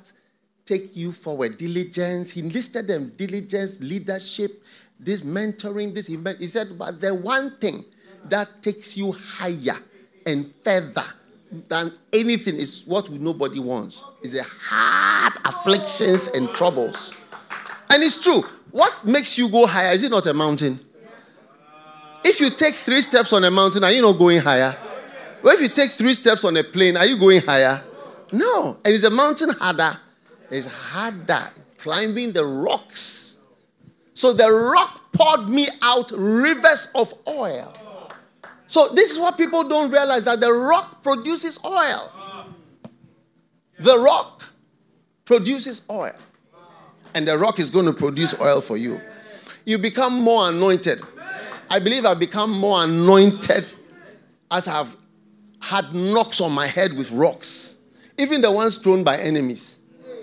[0.64, 1.58] take you forward.
[1.58, 2.30] Diligence.
[2.30, 4.64] He listed them diligence, leadership,
[5.00, 6.06] this mentoring, this.
[6.06, 7.84] He said, but the one thing
[8.26, 9.80] that takes you higher
[10.28, 11.06] and further
[11.68, 17.18] than anything is what nobody wants is the hard afflictions and troubles.
[17.90, 18.44] And it's true.
[18.72, 19.94] What makes you go higher?
[19.94, 20.80] Is it not a mountain?
[22.24, 24.76] If you take three steps on a mountain, are you not going higher?
[25.42, 27.82] Well, if you take three steps on a plane, are you going higher?
[28.32, 28.78] No.
[28.84, 29.98] And is a mountain harder?
[30.52, 33.40] It's harder climbing the rocks.
[34.14, 37.74] So the rock poured me out rivers of oil.
[38.68, 42.12] So this is what people don't realize that the rock produces oil.
[43.80, 44.44] The rock
[45.24, 46.16] produces oil.
[47.18, 49.02] And the rock is going to produce oil for you.
[49.66, 51.02] You become more anointed.
[51.68, 53.74] I believe I've become more anointed
[54.52, 54.96] as I've
[55.60, 57.80] had knocks on my head with rocks.
[58.20, 59.80] Even the ones thrown by enemies.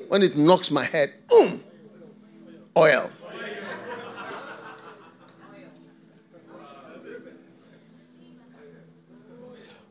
[0.07, 1.65] When it knocks my head, boom,
[2.77, 3.11] oil.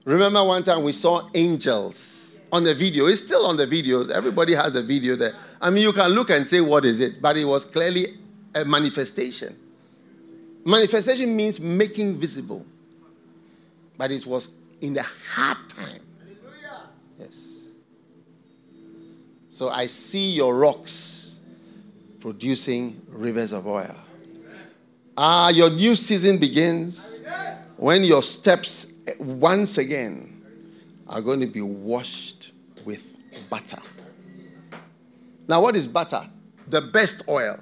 [0.05, 2.22] Remember one time we saw angels
[2.53, 3.07] on the video.
[3.07, 4.11] It's still on the videos.
[4.11, 5.33] Everybody has the video there.
[5.59, 7.19] I mean, you can look and say, what is it?
[7.19, 8.05] But it was clearly
[8.53, 9.57] a manifestation.
[10.63, 12.63] Manifestation means making visible.
[13.97, 15.99] But it was in the hard time.
[16.19, 16.89] Hallelujah.
[17.17, 17.69] Yes.
[19.49, 21.41] So I see your rocks
[22.19, 23.95] producing rivers of oil.
[25.17, 27.21] Ah, your new season begins
[27.77, 30.29] when your steps once again
[31.07, 32.32] are going to be washed
[33.53, 33.77] butter.
[35.47, 36.27] Now, what is butter?
[36.67, 37.59] The best oil.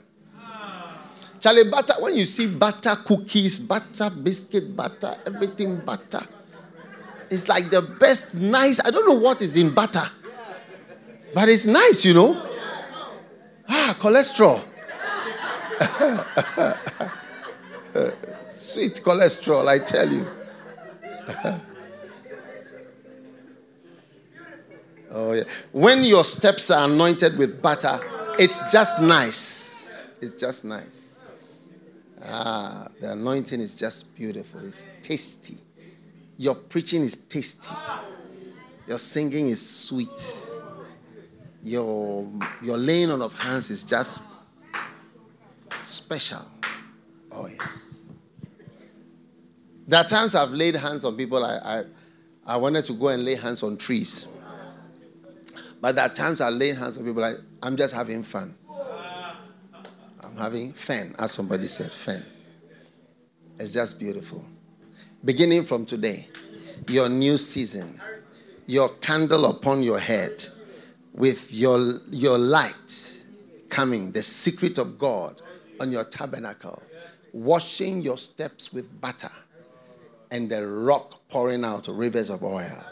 [1.42, 6.22] Charlie, butter, when you see butter cookies, butter biscuit, butter, everything butter,
[7.30, 8.80] it's like the best, nice.
[8.80, 10.08] I don't know what is in butter,
[11.34, 12.42] but it's nice, you know.
[13.68, 14.62] Ah, cholesterol.
[18.50, 20.26] Sweet cholesterol, I tell you.
[25.12, 25.44] oh, yeah.
[25.72, 28.00] When your steps are anointed with butter,
[28.40, 30.14] it's just nice.
[30.22, 31.24] It's just nice.
[32.24, 34.60] Ah, the anointing is just beautiful.
[34.66, 35.58] It's tasty.
[36.38, 37.76] Your preaching is tasty.
[38.88, 40.38] Your singing is sweet.
[41.64, 42.28] Your,
[42.62, 44.22] your laying on of hands is just
[45.84, 46.46] special.
[47.32, 48.06] Oh, yes.
[49.88, 51.44] There are times I've laid hands on people.
[51.44, 51.84] I, I,
[52.46, 54.28] I wanted to go and lay hands on trees.
[55.82, 57.24] But there are times I lay hands on people.
[57.24, 57.34] I,
[57.64, 58.56] I'm just having fun.
[60.24, 62.24] I'm having fun, as somebody said, fun.
[63.60, 64.46] It's just beautiful.
[65.26, 66.28] Beginning from today,
[66.88, 68.00] your new season,
[68.68, 70.46] your candle upon your head
[71.14, 71.80] with your,
[72.12, 73.24] your light
[73.70, 75.42] coming, the secret of God
[75.80, 76.82] on your tabernacle,
[77.34, 79.32] washing your steps with butter,
[80.30, 82.84] and the rock pouring out rivers of oil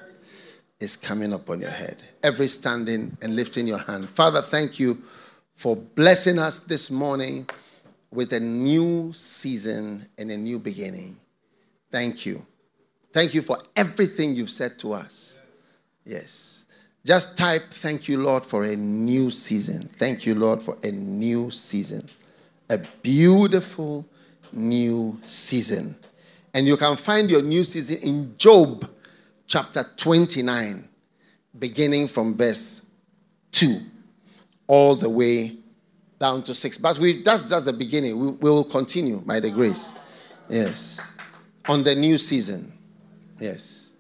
[0.80, 1.97] is coming upon your head.
[2.23, 4.10] Every standing and lifting your hand.
[4.10, 5.01] Father, thank you
[5.56, 7.49] for blessing us this morning
[8.11, 11.18] with a new season and a new beginning.
[11.91, 12.45] Thank you.
[13.11, 15.41] Thank you for everything you've said to us.
[16.06, 16.65] Yes.
[17.06, 19.81] Just type, Thank you, Lord, for a new season.
[19.81, 22.03] Thank you, Lord, for a new season.
[22.69, 24.06] A beautiful
[24.51, 25.95] new season.
[26.53, 28.89] And you can find your new season in Job
[29.49, 30.88] chapter 29,
[31.57, 32.84] beginning from verse
[33.51, 33.81] 2
[34.67, 35.57] all the way
[36.19, 36.77] down to 6.
[36.77, 38.17] But we, that's just the beginning.
[38.17, 39.95] We, we will continue by the grace.
[40.47, 41.01] Yes.
[41.67, 42.71] On the new season.
[43.39, 43.91] Yes.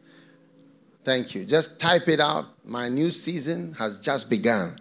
[1.03, 1.45] Thank you.
[1.45, 2.45] Just type it out.
[2.63, 4.77] My new season has just begun.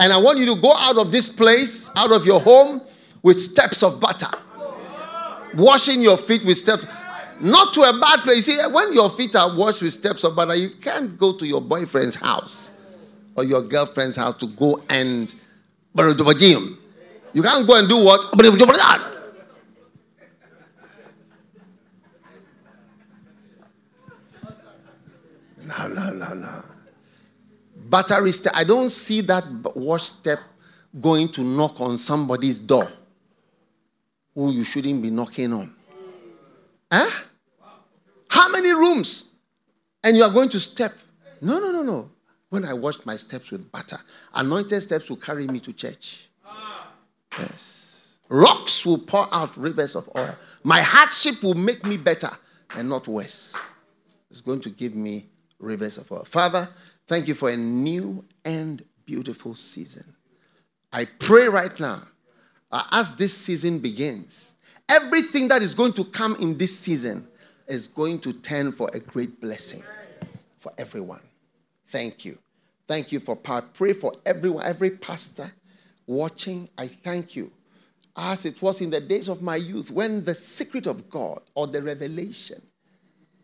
[0.00, 2.80] And I want you to go out of this place, out of your home,
[3.22, 4.30] with steps of butter.
[5.54, 6.86] Washing your feet with steps.
[7.40, 8.48] Not to a bad place.
[8.48, 11.46] You see, when your feet are washed with steps of butter, you can't go to
[11.46, 12.70] your boyfriend's house
[13.36, 15.34] or your girlfriend's house to go and
[15.94, 16.10] butter.
[16.10, 18.32] you can't go and do what?
[25.66, 26.62] No, no, no, no.
[27.88, 28.52] Battery step.
[28.54, 29.44] I don't see that
[29.74, 30.38] wash step
[31.00, 32.88] going to knock on somebody's door
[34.34, 35.74] who you shouldn't be knocking on.
[36.90, 37.23] Huh?
[38.28, 39.30] How many rooms?
[40.02, 40.92] And you are going to step.
[41.40, 42.10] No, no, no, no.
[42.50, 43.98] When I washed my steps with butter,
[44.34, 46.28] anointed steps will carry me to church.
[47.38, 48.18] Yes.
[48.28, 50.36] Rocks will pour out rivers of oil.
[50.62, 52.30] My hardship will make me better
[52.76, 53.56] and not worse.
[54.30, 55.26] It's going to give me
[55.58, 56.24] rivers of oil.
[56.24, 56.68] Father,
[57.06, 60.14] thank you for a new and beautiful season.
[60.92, 62.02] I pray right now,
[62.70, 64.54] uh, as this season begins,
[64.88, 67.26] everything that is going to come in this season
[67.66, 69.82] is going to turn for a great blessing
[70.58, 71.22] for everyone.
[71.88, 72.38] Thank you.
[72.86, 73.62] Thank you for power.
[73.62, 75.50] Pray for everyone, every pastor
[76.06, 76.68] watching.
[76.76, 77.50] I thank you.
[78.16, 81.66] As it was in the days of my youth, when the secret of God or
[81.66, 82.62] the revelation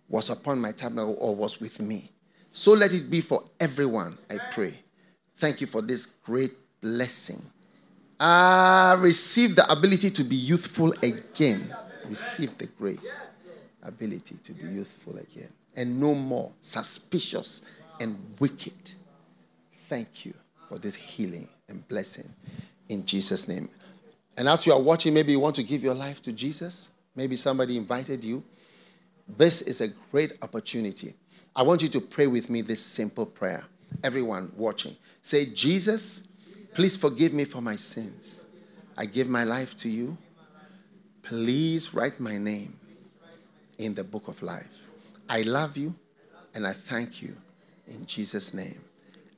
[0.08, 2.10] was upon my tabernacle or was with me.
[2.52, 4.74] So let it be for everyone, I pray.
[5.38, 7.42] Thank you for this great blessing.
[8.18, 11.74] Ah, receive the ability to be youthful again.
[12.06, 13.29] Receive the grace,
[13.82, 15.52] ability to be youthful again.
[15.76, 17.62] And no more suspicious
[18.00, 18.92] and wicked.
[19.88, 20.34] Thank you
[20.68, 22.28] for this healing and blessing
[22.88, 23.68] in Jesus' name.
[24.36, 26.90] And as you are watching, maybe you want to give your life to Jesus.
[27.14, 28.42] Maybe somebody invited you.
[29.36, 31.14] This is a great opportunity.
[31.54, 33.64] I want you to pray with me this simple prayer.
[34.02, 36.28] Everyone watching, say, Jesus,
[36.74, 38.44] please forgive me for my sins.
[38.96, 40.16] I give my life to you.
[41.22, 42.79] Please write my name
[43.80, 44.68] in the book of life.
[45.28, 45.94] I love you
[46.54, 47.34] and I thank you
[47.86, 48.80] in Jesus' name.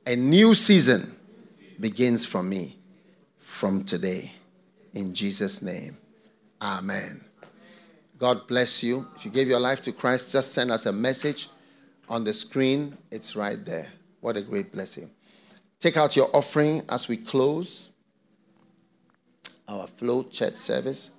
[0.05, 1.15] A new season
[1.79, 2.77] begins for me
[3.39, 4.33] from today.
[4.93, 5.97] In Jesus' name.
[6.61, 7.23] Amen.
[8.19, 9.07] God bless you.
[9.15, 11.49] If you gave your life to Christ, just send us a message
[12.09, 12.97] on the screen.
[13.11, 13.87] It's right there.
[14.19, 15.09] What a great blessing.
[15.79, 17.89] Take out your offering as we close
[19.67, 21.11] our flow church service.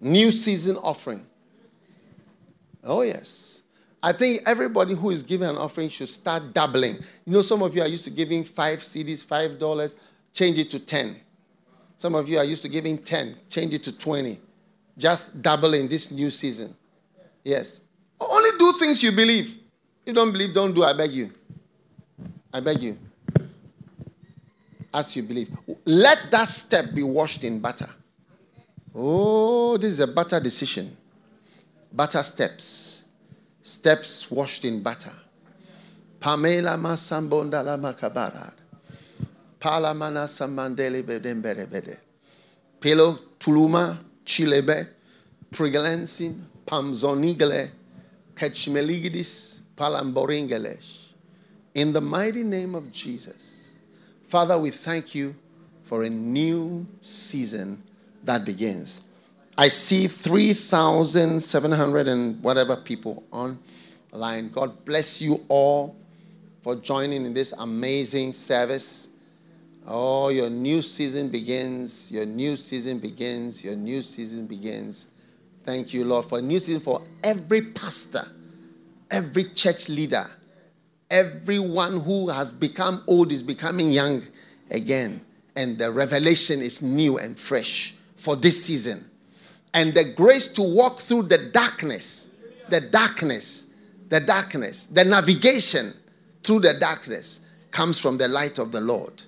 [0.00, 1.26] New season offering.
[2.84, 3.62] Oh, yes.
[4.02, 6.96] I think everybody who is giving an offering should start doubling.
[7.24, 9.94] You know, some of you are used to giving five cedis, five dollars,
[10.32, 11.16] change it to 10.
[11.96, 14.38] Some of you are used to giving 10, change it to 20.
[14.98, 16.74] Just double in this new season.
[17.42, 17.82] Yes.
[18.20, 19.58] Only do things you believe.
[20.04, 21.32] You don't believe, don't do, I beg you.
[22.52, 22.98] I beg you.
[24.92, 25.50] As you believe.
[25.84, 27.88] Let that step be washed in butter.
[28.98, 30.96] Oh, this is a butter decision.
[31.92, 33.04] Butter steps.
[33.62, 35.12] Steps washed in butter.
[36.18, 38.54] Pamela masambonda la makabara.
[39.60, 41.98] Palamana samandele bedembere bede.
[42.80, 44.88] Pelo tuluma chilebe.
[45.50, 47.70] Prigelensin pamzonigele.
[48.34, 51.08] Kechmeligidis palamboringelesh.
[51.74, 53.72] In the mighty name of Jesus.
[54.26, 55.34] Father, we thank you
[55.82, 57.82] for a new season
[58.26, 59.02] that begins.
[59.58, 64.50] I see 3,700 and whatever people online.
[64.50, 65.96] God bless you all
[66.60, 69.08] for joining in this amazing service.
[69.86, 72.12] Oh, your new season begins.
[72.12, 73.64] Your new season begins.
[73.64, 75.06] Your new season begins.
[75.64, 78.28] Thank you, Lord, for a new season for every pastor,
[79.10, 80.26] every church leader,
[81.10, 84.22] everyone who has become old is becoming young
[84.70, 85.22] again.
[85.56, 89.08] And the revelation is new and fresh for this season.
[89.74, 92.30] And the grace to walk through the darkness,
[92.68, 93.66] the darkness,
[94.08, 95.92] the darkness, the navigation
[96.42, 97.40] through the darkness
[97.70, 99.22] comes from the light of the Lord.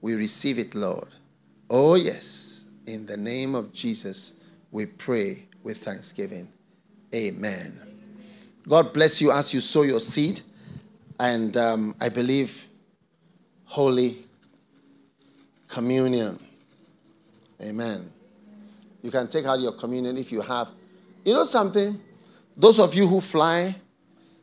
[0.00, 1.08] We receive it, Lord.
[1.68, 2.64] Oh, yes.
[2.86, 4.34] In the name of Jesus,
[4.70, 6.48] we pray with thanksgiving.
[7.14, 7.80] Amen.
[8.68, 10.42] God bless you as you sow your seed.
[11.18, 12.68] And um, I believe
[13.64, 14.18] Holy
[15.66, 16.38] Communion.
[17.60, 18.12] Amen.
[19.02, 20.68] You can take out your communion if you have.
[21.24, 22.00] You know something?
[22.56, 23.76] Those of you who fly,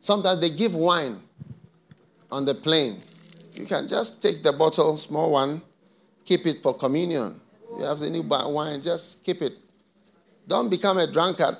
[0.00, 1.20] sometimes they give wine
[2.30, 3.00] on the plane.
[3.54, 5.62] You can just take the bottle, small one,
[6.24, 7.40] keep it for communion.
[7.76, 9.54] You have any wine, just keep it.
[10.46, 11.56] Don't become a drunkard.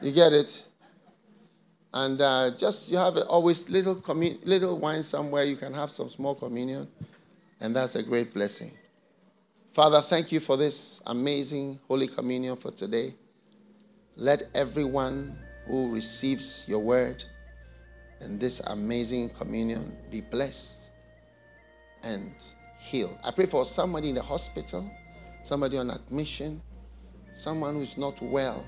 [0.00, 0.64] You get it?
[1.92, 5.44] And uh, just you have always little commun- little wine somewhere.
[5.44, 6.88] You can have some small communion,
[7.60, 8.72] and that's a great blessing.
[9.74, 13.12] Father, thank you for this amazing Holy Communion for today.
[14.14, 15.36] Let everyone
[15.66, 17.24] who receives your word
[18.20, 20.92] and this amazing communion be blessed
[22.04, 22.32] and
[22.78, 23.18] healed.
[23.24, 24.88] I pray for somebody in the hospital,
[25.42, 26.62] somebody on admission,
[27.34, 28.64] someone who's not well,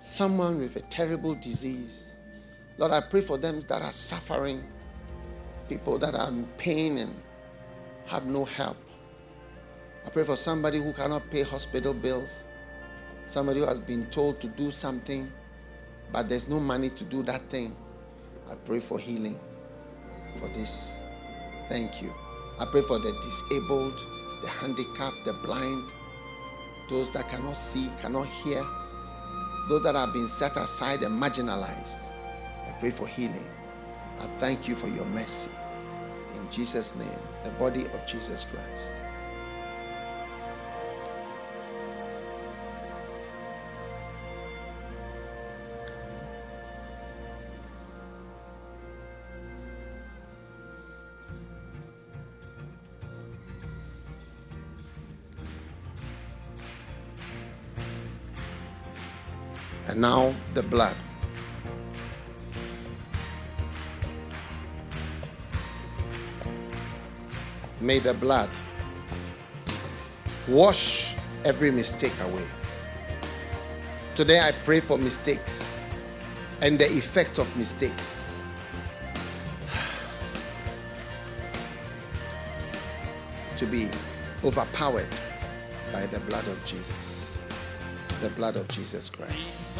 [0.00, 2.16] someone with a terrible disease.
[2.76, 4.64] Lord, I pray for them that are suffering,
[5.68, 7.14] people that are in pain and
[8.06, 8.76] have no help.
[10.10, 12.42] I pray for somebody who cannot pay hospital bills,
[13.28, 15.30] somebody who has been told to do something,
[16.10, 17.76] but there's no money to do that thing.
[18.50, 19.38] I pray for healing
[20.34, 21.00] for this.
[21.68, 22.12] Thank you.
[22.58, 24.00] I pray for the disabled,
[24.42, 25.88] the handicapped, the blind,
[26.88, 28.66] those that cannot see, cannot hear,
[29.68, 32.10] those that have been set aside and marginalized.
[32.66, 33.46] I pray for healing.
[34.18, 35.52] I thank you for your mercy.
[36.34, 38.99] In Jesus' name, the body of Jesus Christ.
[60.00, 60.96] Now the blood.
[67.82, 68.48] May the blood
[70.48, 71.14] wash
[71.44, 72.46] every mistake away.
[74.16, 75.86] Today I pray for mistakes
[76.62, 78.26] and the effect of mistakes.
[83.58, 83.90] To be
[84.42, 85.08] overpowered
[85.92, 87.09] by the blood of Jesus.
[88.20, 89.78] The blood of Jesus Christ.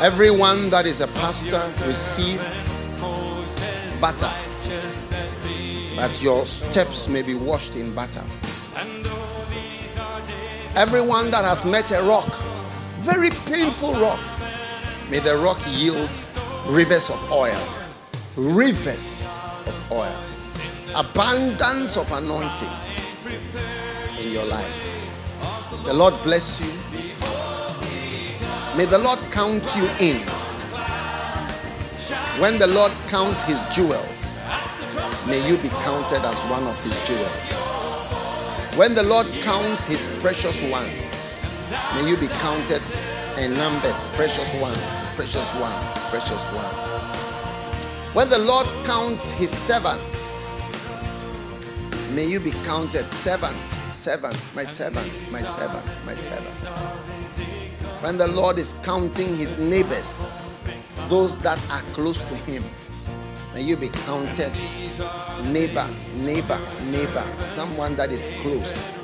[0.00, 2.38] Everyone that is a pastor receive
[4.00, 4.30] butter,
[5.96, 8.24] that your steps may be washed in butter.
[10.74, 12.34] Everyone that has met a rock,
[13.00, 14.20] very painful rock,
[15.10, 16.10] may the rock yield
[16.68, 17.75] rivers of oil.
[18.36, 19.26] Rivers
[19.66, 20.14] of oil.
[20.94, 22.68] Abundance of anointing
[24.20, 25.82] in your life.
[25.86, 26.70] The Lord bless you.
[28.76, 30.20] May the Lord count you in.
[32.38, 34.42] When the Lord counts his jewels,
[35.26, 37.52] may you be counted as one of his jewels.
[38.76, 41.32] When the Lord counts his precious ones,
[41.94, 42.82] may you be counted
[43.38, 44.76] and numbered, precious one,
[45.16, 45.72] precious one,
[46.10, 46.85] precious one.
[48.16, 50.62] When the Lord counts his servants,
[52.14, 56.56] may you be counted servant, servant, my servant, my servant, my servant.
[58.02, 60.40] When the Lord is counting his neighbors,
[61.10, 62.64] those that are close to him,
[63.52, 64.50] may you be counted
[65.52, 66.58] neighbor, neighbor,
[66.90, 68.94] neighbor, someone that is close.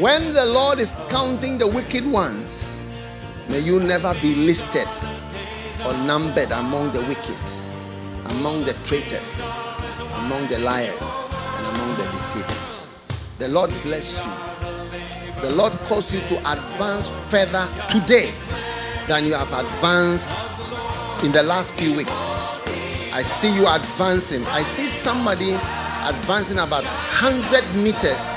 [0.00, 2.92] When the Lord is counting the wicked ones,
[3.48, 4.88] may you never be listed
[5.86, 7.69] or numbered among the wicked,
[8.30, 9.42] among the traitors,
[10.20, 12.86] among the liars, and among the deceivers.
[13.38, 15.40] The Lord bless you.
[15.40, 18.32] The Lord calls you to advance further today
[19.08, 20.46] than you have advanced
[21.24, 22.60] in the last few weeks.
[23.12, 24.44] I see you advancing.
[24.46, 25.54] I see somebody
[26.04, 28.36] advancing about 100 meters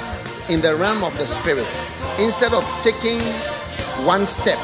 [0.50, 1.68] in the realm of the spirit.
[2.20, 3.20] Instead of taking
[4.06, 4.60] one step,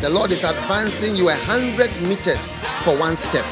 [0.00, 3.44] the Lord is advancing you 100 meters for one step.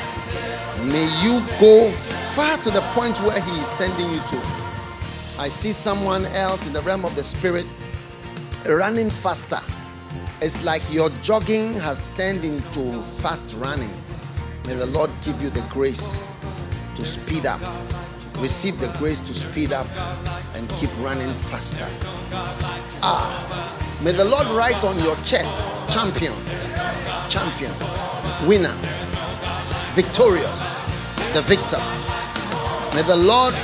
[0.90, 1.92] May you go
[2.34, 4.36] far to the point where He is sending you to.
[5.38, 7.66] I see someone else in the realm of the spirit
[8.66, 9.60] running faster.
[10.40, 13.90] It's like your jogging has turned into fast running.
[14.66, 16.34] May the Lord give you the grace
[16.96, 17.60] to speed up.
[18.38, 19.86] Receive the grace to speed up
[20.54, 21.86] and keep running faster.
[23.02, 25.54] Ah, may the Lord write on your chest
[25.88, 26.32] champion,
[27.28, 27.72] champion,
[28.48, 28.74] winner,
[29.93, 30.81] victorious,
[31.35, 31.81] the victor.
[32.94, 33.55] May the Lord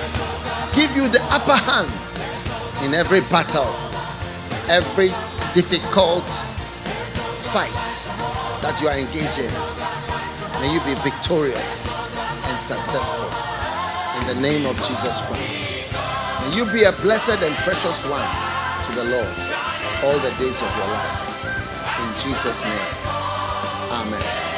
[0.74, 1.88] give you the upper hand
[2.84, 3.68] in every battle,
[4.68, 5.08] every
[5.54, 6.24] difficult
[7.48, 7.72] fight
[8.60, 9.52] that you are engaged in.
[10.60, 11.88] May you be victorious
[12.48, 13.28] and successful
[14.20, 15.88] in the name of Jesus Christ.
[16.44, 18.28] May you be a blessed and precious one
[18.84, 19.36] to the Lord
[20.04, 21.28] all the days of your life.
[21.96, 22.92] In Jesus' name.
[23.90, 24.57] Amen.